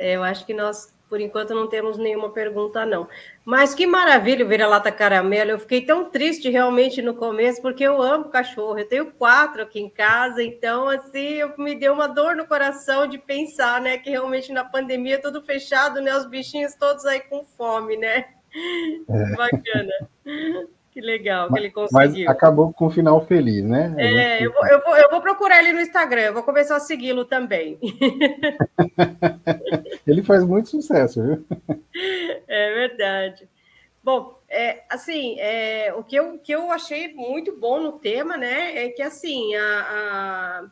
Eu 0.00 0.24
acho 0.24 0.44
que 0.44 0.52
nós 0.52 0.92
por 1.08 1.20
enquanto 1.20 1.54
não 1.54 1.66
temos 1.66 1.96
nenhuma 1.96 2.30
pergunta, 2.30 2.84
não. 2.84 3.08
Mas 3.44 3.74
que 3.74 3.86
maravilha 3.86 4.44
o 4.44 4.48
vira-lata 4.48 4.92
caramelo. 4.92 5.52
Eu 5.52 5.58
fiquei 5.58 5.80
tão 5.80 6.10
triste 6.10 6.50
realmente 6.50 7.00
no 7.00 7.14
começo, 7.14 7.62
porque 7.62 7.82
eu 7.82 8.00
amo 8.02 8.28
cachorro. 8.28 8.78
Eu 8.78 8.86
tenho 8.86 9.06
quatro 9.12 9.62
aqui 9.62 9.80
em 9.80 9.88
casa, 9.88 10.42
então, 10.42 10.88
assim, 10.88 11.40
me 11.56 11.74
deu 11.74 11.94
uma 11.94 12.06
dor 12.06 12.36
no 12.36 12.46
coração 12.46 13.06
de 13.06 13.18
pensar, 13.18 13.80
né, 13.80 13.98
que 13.98 14.10
realmente 14.10 14.52
na 14.52 14.64
pandemia 14.64 15.20
tudo 15.20 15.42
fechado, 15.42 16.00
né, 16.00 16.14
os 16.16 16.26
bichinhos 16.26 16.74
todos 16.74 17.06
aí 17.06 17.20
com 17.20 17.44
fome, 17.44 17.96
né? 17.96 18.26
É. 19.08 19.34
Bacana. 19.36 20.08
Que 20.98 21.02
legal 21.02 21.48
que 21.48 21.56
ele 21.56 21.70
conseguiu. 21.70 22.26
Mas 22.26 22.26
acabou 22.26 22.72
com 22.72 22.88
um 22.88 22.90
final 22.90 23.24
feliz, 23.24 23.62
né? 23.62 23.94
É, 23.96 24.44
eu 24.44 24.52
vou, 24.52 24.66
eu, 24.66 24.82
vou, 24.82 24.96
eu 24.96 25.08
vou 25.08 25.20
procurar 25.20 25.60
ele 25.60 25.72
no 25.72 25.80
Instagram, 25.80 26.22
eu 26.22 26.34
vou 26.34 26.42
começar 26.42 26.74
a 26.74 26.80
segui-lo 26.80 27.24
também. 27.24 27.78
ele 30.04 30.24
faz 30.24 30.42
muito 30.42 30.70
sucesso, 30.70 31.22
viu? 31.22 31.46
É 32.48 32.74
verdade. 32.74 33.48
Bom, 34.02 34.40
é, 34.48 34.82
assim, 34.90 35.38
é, 35.38 35.94
o 35.96 36.02
que 36.02 36.16
eu, 36.16 36.36
que 36.38 36.50
eu 36.50 36.72
achei 36.72 37.14
muito 37.14 37.56
bom 37.56 37.78
no 37.78 37.92
tema, 37.92 38.36
né, 38.36 38.84
é 38.84 38.88
que, 38.88 39.02
assim, 39.02 39.54
a, 39.54 39.62
a 39.62 40.64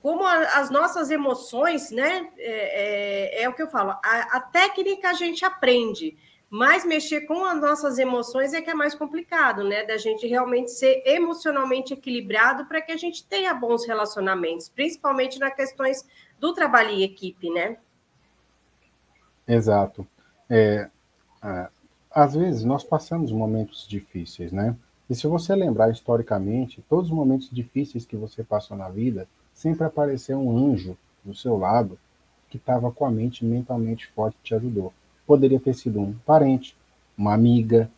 como 0.00 0.24
a, 0.24 0.60
as 0.60 0.70
nossas 0.70 1.10
emoções, 1.10 1.90
né, 1.90 2.28
é, 2.38 3.40
é, 3.40 3.42
é, 3.42 3.48
o 3.48 3.52
que 3.52 3.62
eu 3.62 3.68
falo, 3.68 3.90
a, 3.90 4.36
a 4.36 4.40
técnica 4.40 5.08
a 5.08 5.14
gente 5.14 5.44
aprende, 5.44 6.16
mas 6.48 6.86
mexer 6.86 7.22
com 7.22 7.44
as 7.44 7.60
nossas 7.60 7.98
emoções 7.98 8.52
é 8.52 8.62
que 8.62 8.70
é 8.70 8.74
mais 8.74 8.94
complicado, 8.94 9.64
né? 9.64 9.84
Da 9.84 9.96
gente 9.96 10.26
realmente 10.26 10.70
ser 10.70 11.02
emocionalmente 11.04 11.92
equilibrado 11.92 12.66
para 12.66 12.80
que 12.80 12.92
a 12.92 12.96
gente 12.96 13.24
tenha 13.24 13.52
bons 13.52 13.84
relacionamentos, 13.86 14.68
principalmente 14.68 15.38
nas 15.38 15.54
questões 15.54 16.06
do 16.38 16.52
trabalho 16.54 16.90
em 16.90 17.02
equipe, 17.02 17.50
né? 17.50 17.76
Exato. 19.46 20.06
É, 20.48 20.88
é, 21.42 21.68
às 22.10 22.34
vezes 22.34 22.64
nós 22.64 22.84
passamos 22.84 23.32
momentos 23.32 23.86
difíceis, 23.88 24.52
né? 24.52 24.76
E 25.08 25.14
se 25.14 25.26
você 25.26 25.54
lembrar 25.54 25.90
historicamente, 25.90 26.84
todos 26.88 27.10
os 27.10 27.16
momentos 27.16 27.48
difíceis 27.50 28.04
que 28.04 28.16
você 28.16 28.42
passou 28.42 28.76
na 28.76 28.88
vida, 28.88 29.28
sempre 29.54 29.84
apareceu 29.84 30.38
um 30.38 30.72
anjo 30.72 30.96
do 31.24 31.34
seu 31.34 31.56
lado 31.56 31.98
que 32.48 32.56
estava 32.56 32.90
com 32.90 33.04
a 33.04 33.10
mente 33.10 33.44
mentalmente 33.44 34.06
forte 34.08 34.36
e 34.40 34.44
te 34.44 34.54
ajudou. 34.54 34.92
Poderia 35.26 35.60
ter 35.60 35.74
sido 35.74 36.00
um 36.00 36.14
parente, 36.24 36.76
uma 37.16 37.34
amiga, 37.34 37.90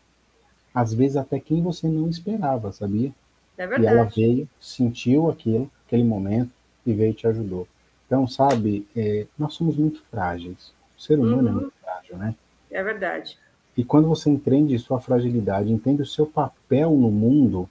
às 0.75 0.95
vezes 0.95 1.17
até 1.17 1.39
quem 1.41 1.63
você 1.63 1.89
não 1.89 2.09
esperava, 2.09 2.73
sabia? 2.73 3.13
É 3.57 3.67
verdade. 3.67 3.83
E 3.83 3.87
ela 3.87 4.05
veio, 4.05 4.49
sentiu 4.61 5.29
aquilo, 5.29 5.71
aquele 5.87 6.05
momento 6.05 6.51
e 6.87 6.93
veio 6.93 7.11
e 7.11 7.15
te 7.15 7.27
ajudou. 7.27 7.67
Então, 8.07 8.27
sabe, 8.27 8.87
é, 8.97 9.27
nós 9.39 9.55
somos 9.55 9.77
muito 9.77 10.03
frágeis. 10.11 10.73
O 10.97 11.03
ser 11.03 11.19
humano 11.19 11.49
é 11.49 11.53
uhum. 11.53 11.59
é 11.59 11.61
muito 11.61 11.73
frágil, 11.83 12.17
né? 12.17 12.35
É 12.71 12.83
verdade. 12.83 13.37
E 13.77 13.85
quando 13.85 14.09
você 14.09 14.31
entende 14.31 14.79
sua 14.79 15.01
fragilidade, 15.01 15.73
entende 15.73 16.03
o 16.03 16.07
seu 16.07 16.27
papel 16.27 16.91
no 16.91 17.11
mundo, 17.11 17.69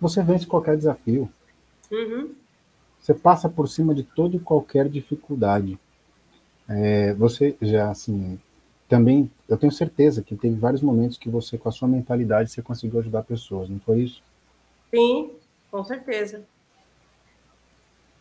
você 0.00 0.22
vence 0.22 0.46
qualquer 0.46 0.76
desafio. 0.76 1.30
Uhum. 1.90 2.34
Você 3.00 3.14
passa 3.14 3.48
por 3.48 3.68
cima 3.68 3.94
de 3.94 4.02
toda 4.02 4.36
e 4.36 4.40
qualquer 4.40 4.88
dificuldade. 4.88 5.78
É, 6.68 7.12
você 7.14 7.56
já, 7.60 7.90
assim, 7.90 8.38
também, 8.94 9.28
eu 9.48 9.56
tenho 9.56 9.72
certeza 9.72 10.22
que 10.22 10.36
teve 10.36 10.54
vários 10.54 10.80
momentos 10.80 11.18
que 11.18 11.28
você, 11.28 11.58
com 11.58 11.68
a 11.68 11.72
sua 11.72 11.88
mentalidade, 11.88 12.52
você 12.52 12.62
conseguiu 12.62 13.00
ajudar 13.00 13.24
pessoas, 13.24 13.68
não 13.68 13.80
foi 13.80 14.02
isso? 14.02 14.22
Sim, 14.88 15.32
com 15.68 15.82
certeza. 15.82 16.44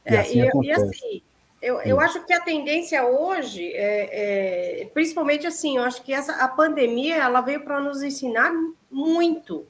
E, 0.03 0.15
é, 0.15 0.19
assim, 0.19 0.41
e, 0.41 0.65
e 0.65 0.71
assim, 0.71 1.21
eu, 1.61 1.79
eu 1.81 1.99
acho 1.99 2.25
que 2.25 2.33
a 2.33 2.41
tendência 2.41 3.05
hoje, 3.05 3.71
é, 3.71 4.81
é, 4.81 4.85
principalmente 4.85 5.45
assim, 5.45 5.77
eu 5.77 5.83
acho 5.83 6.01
que 6.01 6.11
essa, 6.11 6.33
a 6.43 6.47
pandemia 6.47 7.17
ela 7.17 7.41
veio 7.41 7.63
para 7.63 7.79
nos 7.79 8.01
ensinar 8.01 8.51
muito, 8.89 9.67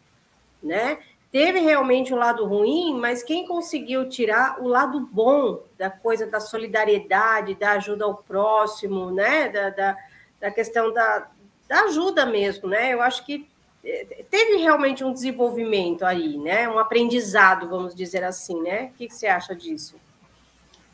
né? 0.63 0.99
teve 1.33 1.59
realmente 1.59 2.13
o 2.13 2.15
um 2.15 2.19
lado 2.19 2.45
ruim, 2.45 2.95
mas 2.99 3.23
quem 3.23 3.47
conseguiu 3.47 4.07
tirar 4.07 4.61
o 4.61 4.67
lado 4.67 4.99
bom 5.11 5.63
da 5.79 5.89
coisa 5.89 6.27
da 6.27 6.39
solidariedade, 6.39 7.55
da 7.55 7.71
ajuda 7.71 8.05
ao 8.05 8.17
próximo, 8.17 9.09
né? 9.09 9.49
Da, 9.49 9.71
da, 9.71 9.97
da 10.43 10.51
questão 10.51 10.91
da, 10.91 11.29
da 11.69 11.83
ajuda 11.85 12.25
mesmo, 12.25 12.67
né? 12.67 12.93
Eu 12.93 13.01
acho 13.01 13.25
que 13.25 13.47
eh, 13.81 14.25
teve 14.29 14.57
realmente 14.57 15.01
um 15.01 15.13
desenvolvimento 15.13 16.03
aí, 16.03 16.37
né? 16.37 16.67
Um 16.67 16.77
aprendizado, 16.77 17.69
vamos 17.69 17.95
dizer 17.95 18.25
assim, 18.25 18.61
né? 18.61 18.87
O 18.87 18.97
que, 18.97 19.07
que 19.07 19.15
você 19.15 19.27
acha 19.27 19.55
disso? 19.55 19.95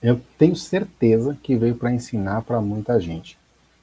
Eu 0.04 0.22
tenho 0.38 0.56
certeza 0.56 1.36
que 1.42 1.56
veio 1.56 1.74
para 1.74 1.92
ensinar 1.92 2.44
para 2.44 2.62
muita 2.62 3.00
gente. 3.00 3.40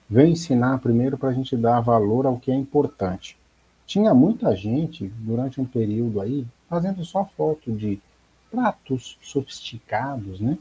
Veio 0.09 0.29
ensinar 0.29 0.79
primeiro 0.79 1.19
para 1.19 1.31
a 1.31 1.33
gente 1.33 1.57
dar 1.57 1.81
valor 1.81 2.27
ao 2.27 2.39
que 2.39 2.53
é 2.53 2.55
importante. 2.55 3.37
Tinha 3.89 4.15
muita 4.15 4.55
gente, 4.55 5.09
durante 5.19 5.61
um 5.61 5.65
período 5.65 6.21
aí, 6.21 6.47
fazendo 6.71 7.05
só 7.05 7.25
foto 7.37 7.73
de 7.73 7.99
pratos 8.53 9.19
sofisticados, 9.21 10.39
né? 10.39 10.57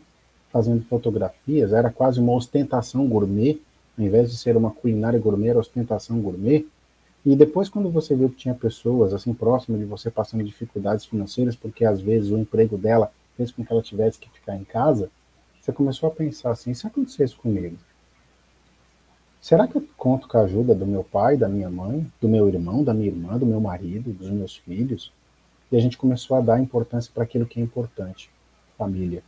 Fazendo 0.51 0.83
fotografias, 0.85 1.73
era 1.73 1.91
quase 1.91 2.19
uma 2.19 2.33
ostentação 2.33 3.07
gourmet, 3.07 3.59
ao 3.97 4.05
invés 4.05 4.29
de 4.29 4.37
ser 4.37 4.57
uma 4.57 4.71
culinária 4.71 5.19
gourmet, 5.19 5.49
era 5.49 5.59
ostentação 5.59 6.19
gourmet. 6.21 6.65
E 7.25 7.35
depois, 7.35 7.69
quando 7.69 7.89
você 7.89 8.15
viu 8.15 8.29
que 8.29 8.35
tinha 8.35 8.53
pessoas 8.53 9.13
assim 9.13 9.33
próximas 9.33 9.79
de 9.79 9.85
você 9.85 10.11
passando 10.11 10.43
dificuldades 10.43 11.05
financeiras, 11.05 11.55
porque 11.55 11.83
às 11.85 11.99
vezes 11.99 12.29
o 12.29 12.37
emprego 12.37 12.77
dela 12.77 13.11
fez 13.35 13.51
com 13.51 13.65
que 13.65 13.71
ela 13.71 13.81
tivesse 13.81 14.19
que 14.19 14.29
ficar 14.29 14.55
em 14.55 14.63
casa, 14.63 15.09
você 15.61 15.71
começou 15.71 16.07
a 16.07 16.11
pensar 16.11 16.51
assim: 16.51 16.73
se 16.73 16.85
acontecesse 16.85 17.35
comigo, 17.35 17.77
Será 19.45 19.67
que 19.67 19.75
eu 19.75 19.87
conto 19.95 20.27
com 20.27 20.39
a 20.39 20.41
ajuda 20.41 20.73
do 20.73 20.87
meu 20.87 21.03
pai, 21.03 21.37
da 21.37 21.47
minha 21.47 21.69
mãe, 21.69 22.11
do 22.19 22.27
meu 22.27 22.49
irmão, 22.49 22.83
da 22.83 22.95
minha 22.95 23.09
irmã, 23.09 23.37
do 23.37 23.45
meu 23.45 23.61
marido, 23.61 24.11
dos 24.11 24.31
meus 24.31 24.57
filhos? 24.57 25.11
E 25.71 25.77
a 25.77 25.79
gente 25.79 25.99
começou 25.99 26.35
a 26.35 26.41
dar 26.41 26.59
importância 26.59 27.11
para 27.13 27.21
aquilo 27.21 27.45
que 27.45 27.59
é 27.59 27.63
importante, 27.63 28.27
família. 28.75 29.21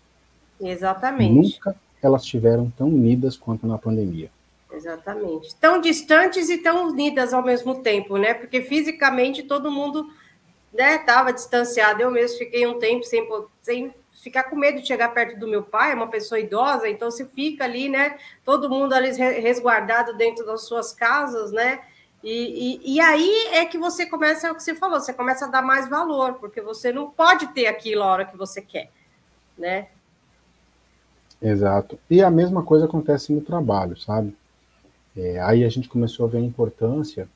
Exatamente. 0.59 1.35
Nunca 1.35 1.75
elas 2.01 2.23
estiveram 2.23 2.67
tão 2.71 2.87
unidas 2.87 3.37
quanto 3.37 3.67
na 3.67 3.77
pandemia. 3.77 4.31
Exatamente. 4.77 5.55
Tão 5.55 5.81
distantes 5.81 6.49
e 6.49 6.59
tão 6.59 6.87
unidas 6.87 7.33
ao 7.33 7.43
mesmo 7.43 7.81
tempo, 7.81 8.17
né? 8.17 8.33
Porque 8.33 8.61
fisicamente 8.61 9.43
todo 9.43 9.71
mundo 9.71 10.07
estava 10.71 11.29
né, 11.29 11.33
distanciado. 11.33 12.01
Eu 12.01 12.11
mesmo 12.11 12.37
fiquei 12.37 12.67
um 12.67 12.77
tempo 12.77 13.03
sem, 13.03 13.27
sem 13.63 13.93
ficar 14.21 14.43
com 14.43 14.55
medo 14.55 14.79
de 14.79 14.87
chegar 14.87 15.09
perto 15.09 15.39
do 15.39 15.47
meu 15.47 15.63
pai, 15.63 15.91
é 15.91 15.95
uma 15.95 16.07
pessoa 16.07 16.39
idosa, 16.39 16.87
então 16.87 17.09
se 17.09 17.25
fica 17.25 17.63
ali, 17.63 17.89
né? 17.89 18.17
Todo 18.45 18.69
mundo 18.69 18.93
ali 18.93 19.11
resguardado 19.11 20.15
dentro 20.15 20.45
das 20.45 20.61
suas 20.61 20.93
casas, 20.93 21.51
né? 21.51 21.81
E, 22.23 22.81
e, 22.83 22.95
e, 22.95 22.99
aí 22.99 23.47
é 23.53 23.65
que 23.65 23.77
você 23.77 24.05
começa, 24.05 24.47
é 24.47 24.51
o 24.51 24.55
que 24.55 24.63
você 24.63 24.75
falou, 24.75 24.99
você 24.99 25.13
começa 25.13 25.45
a 25.45 25.49
dar 25.49 25.61
mais 25.61 25.87
valor, 25.87 26.33
porque 26.35 26.61
você 26.61 26.91
não 26.91 27.09
pode 27.09 27.47
ter 27.47 27.67
aquilo 27.67 28.03
a 28.03 28.07
hora 28.07 28.25
que 28.25 28.35
você 28.35 28.61
quer, 28.61 28.89
né? 29.57 29.87
Exato. 31.41 31.99
E 32.09 32.21
a 32.21 32.31
mesma 32.31 32.63
coisa 32.63 32.85
acontece 32.85 33.31
no 33.31 33.41
trabalho, 33.41 33.95
sabe? 33.97 34.35
É, 35.17 35.39
aí 35.39 35.63
a 35.63 35.69
gente 35.69 35.89
começou 35.89 36.25
a 36.25 36.29
ver 36.29 36.37
a 36.37 36.41
importância 36.41 37.27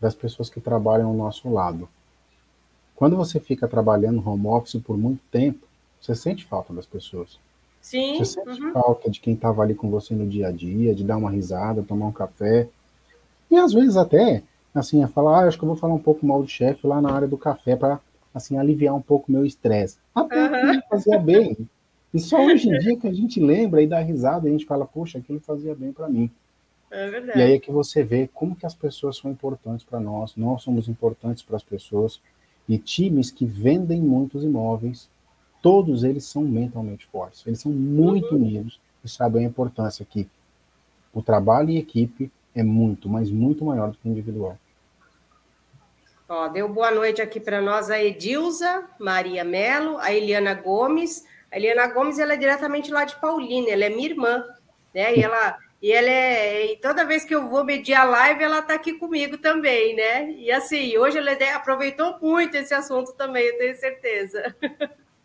das 0.00 0.14
pessoas 0.14 0.48
que 0.48 0.60
trabalham 0.60 1.08
ao 1.08 1.14
nosso 1.14 1.48
lado. 1.50 1.88
Quando 2.96 3.16
você 3.16 3.38
fica 3.38 3.68
trabalhando 3.68 4.26
home 4.26 4.46
office 4.46 4.80
por 4.80 4.96
muito 4.96 5.20
tempo, 5.30 5.66
você 6.00 6.14
sente 6.14 6.44
falta 6.44 6.72
das 6.72 6.86
pessoas. 6.86 7.38
Sim. 7.80 8.18
Você 8.18 8.40
sente 8.40 8.62
uhum. 8.62 8.72
falta 8.72 9.10
de 9.10 9.20
quem 9.20 9.34
estava 9.34 9.62
ali 9.62 9.74
com 9.74 9.90
você 9.90 10.14
no 10.14 10.26
dia 10.26 10.48
a 10.48 10.50
dia, 10.50 10.94
de 10.94 11.04
dar 11.04 11.18
uma 11.18 11.30
risada, 11.30 11.82
tomar 11.82 12.06
um 12.06 12.12
café. 12.12 12.68
E 13.50 13.56
às 13.56 13.72
vezes 13.72 13.96
até, 13.96 14.42
assim, 14.74 15.02
a 15.02 15.08
falar, 15.08 15.44
ah, 15.44 15.48
acho 15.48 15.58
que 15.58 15.64
eu 15.64 15.68
vou 15.68 15.76
falar 15.76 15.94
um 15.94 15.98
pouco 15.98 16.24
mal 16.24 16.42
do 16.42 16.48
chefe 16.48 16.86
lá 16.86 17.02
na 17.02 17.12
área 17.12 17.28
do 17.28 17.36
café 17.36 17.76
para 17.76 18.00
assim 18.34 18.56
aliviar 18.56 18.94
um 18.94 19.02
pouco 19.02 19.26
o 19.28 19.32
meu 19.32 19.44
estresse. 19.44 19.98
Até 20.14 20.42
uhum. 20.42 20.80
que 20.80 20.88
fazia 20.88 21.18
bem. 21.18 21.56
E 22.14 22.18
só 22.18 22.42
hoje 22.44 22.68
em 22.68 22.78
dia 22.78 22.96
que 22.96 23.08
a 23.08 23.12
gente 23.12 23.40
lembra 23.40 23.82
e 23.82 23.86
dá 23.86 24.00
risada, 24.00 24.46
e 24.46 24.50
a 24.50 24.52
gente 24.52 24.66
fala, 24.66 24.86
poxa, 24.86 25.18
aquilo 25.18 25.40
fazia 25.40 25.74
bem 25.74 25.92
para 25.92 26.08
mim. 26.08 26.30
É 26.92 27.10
verdade. 27.10 27.38
E 27.38 27.42
aí 27.42 27.52
é 27.54 27.58
que 27.58 27.72
você 27.72 28.04
vê 28.04 28.28
como 28.32 28.54
que 28.54 28.66
as 28.66 28.74
pessoas 28.74 29.16
são 29.16 29.30
importantes 29.30 29.84
para 29.84 29.98
nós, 29.98 30.36
nós 30.36 30.62
somos 30.62 30.88
importantes 30.88 31.42
para 31.42 31.56
as 31.56 31.62
pessoas. 31.62 32.20
E 32.68 32.78
times 32.78 33.30
que 33.30 33.44
vendem 33.44 34.00
muitos 34.00 34.44
imóveis 34.44 35.10
todos 35.62 36.02
eles 36.02 36.24
são 36.24 36.42
mentalmente 36.42 37.06
fortes. 37.06 37.46
Eles 37.46 37.60
são 37.60 37.70
muito 37.70 38.34
uhum. 38.34 38.42
unidos 38.42 38.80
e 39.02 39.08
sabem 39.08 39.46
a 39.46 39.48
importância 39.48 40.04
que 40.04 40.28
o 41.14 41.22
trabalho 41.22 41.70
em 41.70 41.78
equipe 41.78 42.30
é 42.54 42.62
muito, 42.62 43.08
mas 43.08 43.30
muito 43.30 43.64
maior 43.64 43.92
do 43.92 43.96
que 43.96 44.08
o 44.08 44.10
individual. 44.10 44.58
Ó, 46.28 46.48
deu 46.48 46.68
boa 46.68 46.90
noite 46.90 47.22
aqui 47.22 47.38
para 47.38 47.60
nós 47.60 47.90
a 47.90 48.02
Edilza, 48.02 48.84
Maria 48.98 49.44
Melo, 49.44 49.98
a 49.98 50.12
Eliana 50.12 50.54
Gomes. 50.54 51.24
A 51.50 51.56
Eliana 51.56 51.86
Gomes 51.86 52.18
ela 52.18 52.32
é 52.32 52.36
diretamente 52.36 52.90
lá 52.90 53.04
de 53.04 53.14
Paulínia, 53.20 53.72
ela 53.72 53.84
é 53.84 53.90
minha 53.90 54.08
irmã, 54.08 54.44
né? 54.94 55.16
E 55.16 55.22
ela 55.22 55.58
e 55.82 55.90
ela 55.90 56.08
é 56.08 56.72
e 56.72 56.76
toda 56.76 57.04
vez 57.04 57.24
que 57.24 57.34
eu 57.34 57.48
vou 57.48 57.64
medir 57.64 57.94
a 57.94 58.04
live, 58.04 58.44
ela 58.44 58.60
está 58.60 58.74
aqui 58.74 58.92
comigo 58.92 59.36
também, 59.36 59.96
né? 59.96 60.30
E 60.30 60.50
assim, 60.52 60.96
hoje 60.96 61.18
ela 61.18 61.32
aproveitou 61.56 62.16
muito 62.22 62.54
esse 62.54 62.72
assunto 62.72 63.12
também, 63.14 63.44
eu 63.44 63.58
tenho 63.58 63.74
certeza. 63.74 64.54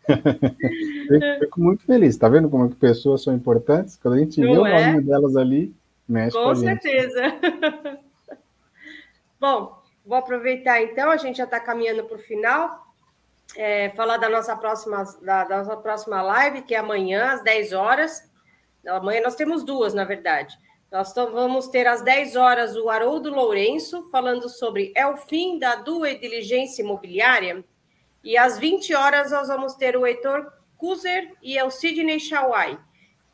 Fico 1.40 1.60
muito 1.60 1.84
feliz. 1.84 2.16
Tá 2.16 2.28
vendo 2.28 2.48
como 2.48 2.66
é 2.66 2.68
que 2.68 2.74
pessoas 2.74 3.22
são 3.22 3.34
importantes? 3.34 3.96
Quando 3.96 4.14
a 4.14 4.18
gente 4.18 4.40
Não 4.40 4.52
vê 4.52 4.58
o 4.58 4.66
é? 4.66 4.86
nome 4.86 5.02
delas 5.02 5.36
ali, 5.36 5.74
mexe 6.08 6.36
com, 6.36 6.44
com 6.44 6.54
certeza. 6.56 7.22
Bom, 9.38 9.80
vou 10.04 10.18
aproveitar 10.18 10.82
então, 10.82 11.10
a 11.10 11.16
gente 11.16 11.36
já 11.36 11.44
está 11.44 11.60
caminhando 11.60 12.04
para 12.04 12.16
o 12.16 12.20
final. 12.20 12.86
É, 13.56 13.90
falar 13.90 14.18
da 14.18 14.28
nossa 14.28 14.54
próxima 14.56 15.04
da, 15.22 15.44
da, 15.44 15.58
nossa 15.58 15.76
próxima 15.76 16.20
live, 16.20 16.62
que 16.62 16.74
é 16.74 16.78
amanhã, 16.78 17.32
às 17.32 17.42
10 17.42 17.72
horas. 17.72 18.27
Amanhã 18.86 19.20
nós 19.22 19.34
temos 19.34 19.64
duas, 19.64 19.94
na 19.94 20.04
verdade. 20.04 20.58
Nós 20.90 21.12
vamos 21.14 21.68
ter 21.68 21.86
às 21.86 22.00
10 22.00 22.36
horas 22.36 22.74
o 22.74 22.88
Haroldo 22.88 23.30
Lourenço 23.30 24.08
falando 24.10 24.48
sobre 24.48 24.92
é 24.96 25.06
o 25.06 25.18
fim 25.18 25.58
da 25.58 25.74
due 25.74 26.18
diligência 26.18 26.82
imobiliária. 26.82 27.62
E 28.24 28.38
às 28.38 28.58
20 28.58 28.94
horas 28.94 29.30
nós 29.30 29.48
vamos 29.48 29.74
ter 29.74 29.96
o 29.96 30.06
Heitor 30.06 30.50
Kuzer 30.78 31.34
e 31.42 31.60
o 31.62 31.70
Sidney 31.70 32.18
Shawai. 32.18 32.78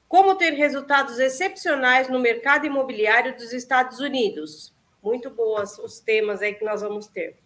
Como 0.08 0.34
ter 0.34 0.50
resultados 0.50 1.18
excepcionais 1.18 2.08
no 2.08 2.18
mercado 2.18 2.66
imobiliário 2.66 3.36
dos 3.36 3.52
Estados 3.52 4.00
Unidos. 4.00 4.74
Muito 5.02 5.30
boas 5.30 5.78
os 5.78 6.00
temas 6.00 6.42
aí 6.42 6.54
que 6.54 6.64
nós 6.64 6.82
vamos 6.82 7.06
ter. 7.06 7.43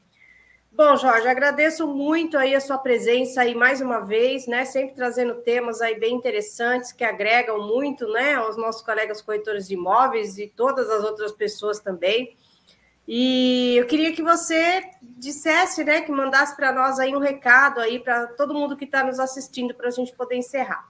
Bom, 0.70 0.96
Jorge, 0.96 1.26
agradeço 1.26 1.88
muito 1.88 2.38
aí 2.38 2.54
a 2.54 2.60
sua 2.60 2.78
presença 2.78 3.40
aí 3.40 3.54
mais 3.54 3.80
uma 3.80 4.00
vez, 4.00 4.46
né? 4.46 4.64
Sempre 4.64 4.94
trazendo 4.94 5.36
temas 5.36 5.80
aí 5.80 5.98
bem 5.98 6.14
interessantes 6.14 6.92
que 6.92 7.02
agregam 7.02 7.66
muito, 7.66 8.06
né, 8.06 8.34
aos 8.34 8.56
nossos 8.56 8.82
colegas 8.82 9.20
corretores 9.20 9.66
de 9.66 9.74
imóveis 9.74 10.38
e 10.38 10.46
todas 10.46 10.88
as 10.88 11.02
outras 11.02 11.32
pessoas 11.32 11.80
também. 11.80 12.36
E 13.10 13.74
eu 13.76 13.86
queria 13.86 14.12
que 14.12 14.22
você 14.22 14.82
dissesse, 15.00 15.82
né, 15.82 16.02
que 16.02 16.12
mandasse 16.12 16.54
para 16.54 16.70
nós 16.70 17.00
aí 17.00 17.16
um 17.16 17.18
recado 17.18 17.80
aí 17.80 17.98
para 17.98 18.26
todo 18.26 18.52
mundo 18.52 18.76
que 18.76 18.84
está 18.84 19.02
nos 19.02 19.18
assistindo 19.18 19.74
para 19.74 19.88
a 19.88 19.90
gente 19.90 20.14
poder 20.14 20.36
encerrar. 20.36 20.86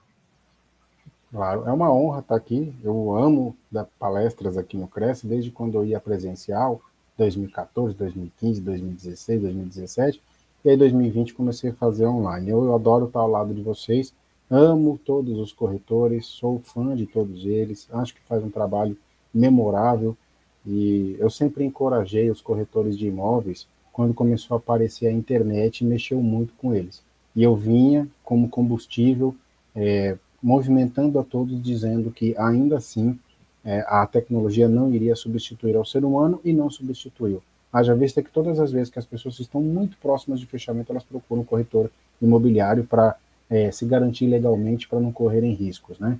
Claro, 1.31 1.63
é 1.65 1.71
uma 1.71 1.93
honra 1.93 2.19
estar 2.19 2.35
aqui. 2.35 2.75
Eu 2.83 3.15
amo 3.15 3.55
dar 3.71 3.85
palestras 3.97 4.57
aqui 4.57 4.75
no 4.75 4.87
Cresce 4.87 5.25
desde 5.25 5.49
quando 5.49 5.75
eu 5.75 5.85
ia 5.85 5.99
presencial, 5.99 6.81
2014, 7.19 7.95
2015, 7.95 8.61
2016, 8.61 9.41
2017, 9.41 10.21
e 10.63 10.69
aí 10.69 10.77
2020 10.77 11.33
comecei 11.33 11.69
a 11.69 11.73
fazer 11.73 12.07
online. 12.07 12.49
Eu, 12.49 12.63
eu 12.63 12.73
adoro 12.73 13.05
estar 13.05 13.19
ao 13.19 13.29
lado 13.29 13.53
de 13.53 13.61
vocês, 13.61 14.13
amo 14.49 14.99
todos 15.05 15.37
os 15.37 15.51
corretores, 15.51 16.25
sou 16.25 16.59
fã 16.59 16.95
de 16.95 17.05
todos 17.05 17.45
eles, 17.45 17.87
acho 17.91 18.15
que 18.15 18.21
faz 18.21 18.43
um 18.43 18.49
trabalho 18.49 18.97
memorável 19.33 20.17
e 20.65 21.15
eu 21.19 21.29
sempre 21.29 21.63
encorajei 21.63 22.29
os 22.29 22.41
corretores 22.41 22.97
de 22.97 23.07
imóveis 23.07 23.67
quando 23.91 24.13
começou 24.13 24.55
a 24.55 24.57
aparecer 24.57 25.07
a 25.07 25.11
internet 25.11 25.83
mexeu 25.83 26.21
muito 26.21 26.53
com 26.53 26.73
eles. 26.73 27.03
E 27.35 27.43
eu 27.43 27.55
vinha 27.55 28.07
como 28.23 28.49
combustível, 28.49 29.35
é, 29.75 30.17
movimentando 30.41 31.19
a 31.19 31.23
todos, 31.23 31.61
dizendo 31.61 32.11
que 32.11 32.35
ainda 32.37 32.77
assim 32.77 33.19
é, 33.63 33.83
a 33.87 34.05
tecnologia 34.05 34.67
não 34.67 34.93
iria 34.93 35.15
substituir 35.15 35.75
ao 35.75 35.85
ser 35.85 36.03
humano 36.05 36.39
e 36.43 36.53
não 36.53 36.69
substituiu. 36.69 37.41
Haja 37.71 37.93
vista 37.93 38.21
que 38.23 38.31
todas 38.31 38.59
as 38.59 38.71
vezes 38.71 38.89
que 38.89 38.99
as 38.99 39.05
pessoas 39.05 39.39
estão 39.39 39.61
muito 39.61 39.97
próximas 39.97 40.39
de 40.39 40.45
fechamento, 40.45 40.91
elas 40.91 41.03
procuram 41.03 41.43
um 41.43 41.45
corretor 41.45 41.91
imobiliário 42.21 42.83
para 42.83 43.15
é, 43.49 43.71
se 43.71 43.85
garantir 43.85 44.27
legalmente 44.27 44.87
para 44.87 44.99
não 44.99 45.11
correrem 45.11 45.53
riscos, 45.53 45.99
né? 45.99 46.17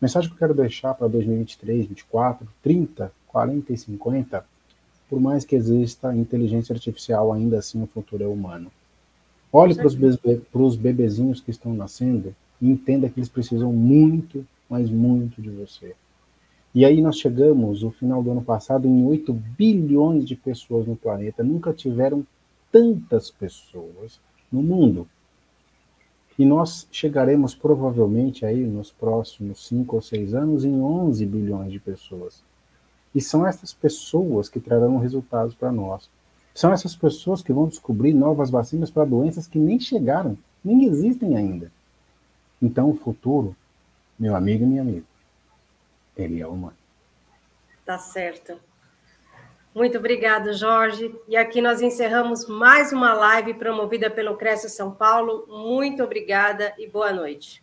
Mensagem 0.00 0.28
que 0.28 0.34
eu 0.34 0.38
quero 0.38 0.54
deixar 0.54 0.94
para 0.94 1.08
2023, 1.08 1.78
2024, 1.78 2.46
30 2.62 3.10
40 3.34 3.72
e 3.72 3.76
50, 3.76 4.44
por 5.10 5.20
mais 5.20 5.44
que 5.44 5.56
exista 5.56 6.14
inteligência 6.14 6.72
artificial, 6.72 7.32
ainda 7.32 7.58
assim 7.58 7.82
o 7.82 7.86
futuro 7.88 8.22
é 8.22 8.28
humano. 8.28 8.70
Olhe 9.52 9.74
para 9.74 9.88
os 9.88 9.96
bebe, 9.96 10.42
bebezinhos 10.78 11.40
que 11.40 11.50
estão 11.50 11.74
nascendo 11.74 12.34
e 12.62 12.70
entenda 12.70 13.08
que 13.08 13.18
eles 13.18 13.28
precisam 13.28 13.72
muito, 13.72 14.46
mas 14.70 14.88
muito 14.88 15.42
de 15.42 15.50
você. 15.50 15.96
E 16.74 16.84
aí 16.84 17.00
nós 17.00 17.18
chegamos, 17.18 17.82
no 17.82 17.92
final 17.92 18.20
do 18.20 18.32
ano 18.32 18.42
passado, 18.42 18.88
em 18.88 19.06
8 19.06 19.32
bilhões 19.32 20.26
de 20.26 20.34
pessoas 20.34 20.86
no 20.86 20.96
planeta. 20.96 21.44
Nunca 21.44 21.72
tiveram 21.72 22.26
tantas 22.72 23.30
pessoas 23.30 24.18
no 24.50 24.60
mundo. 24.60 25.06
E 26.36 26.44
nós 26.44 26.88
chegaremos 26.90 27.54
provavelmente 27.54 28.44
aí 28.44 28.66
nos 28.66 28.90
próximos 28.90 29.68
cinco 29.68 29.94
ou 29.94 30.02
seis 30.02 30.34
anos 30.34 30.64
em 30.64 30.80
11 30.80 31.24
bilhões 31.26 31.70
de 31.70 31.78
pessoas. 31.78 32.42
E 33.14 33.20
são 33.20 33.46
essas 33.46 33.72
pessoas 33.72 34.48
que 34.48 34.58
trarão 34.58 34.98
resultados 34.98 35.54
para 35.54 35.70
nós. 35.70 36.10
São 36.52 36.72
essas 36.72 36.96
pessoas 36.96 37.40
que 37.40 37.52
vão 37.52 37.68
descobrir 37.68 38.12
novas 38.12 38.50
vacinas 38.50 38.90
para 38.90 39.04
doenças 39.04 39.46
que 39.46 39.60
nem 39.60 39.78
chegaram, 39.78 40.36
nem 40.64 40.84
existem 40.84 41.36
ainda. 41.36 41.70
Então, 42.60 42.90
o 42.90 42.96
futuro, 42.96 43.54
meu 44.18 44.34
amigo 44.34 44.64
e 44.64 44.66
minha 44.66 44.82
amiga, 44.82 45.04
ele 46.16 46.40
é 46.40 46.46
humano. 46.46 46.76
Tá 47.84 47.98
certo. 47.98 48.58
Muito 49.74 49.98
obrigado, 49.98 50.52
Jorge. 50.52 51.14
E 51.26 51.36
aqui 51.36 51.60
nós 51.60 51.82
encerramos 51.82 52.48
mais 52.48 52.92
uma 52.92 53.12
live 53.12 53.54
promovida 53.54 54.08
pelo 54.08 54.36
Cresce 54.36 54.70
São 54.70 54.92
Paulo. 54.92 55.46
Muito 55.48 56.02
obrigada 56.02 56.72
e 56.78 56.86
boa 56.86 57.12
noite. 57.12 57.62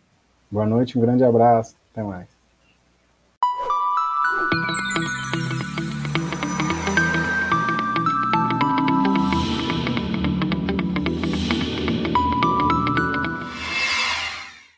Boa 0.50 0.66
noite, 0.66 0.98
um 0.98 1.00
grande 1.00 1.24
abraço. 1.24 1.76
Até 1.90 2.02
mais. 2.02 2.31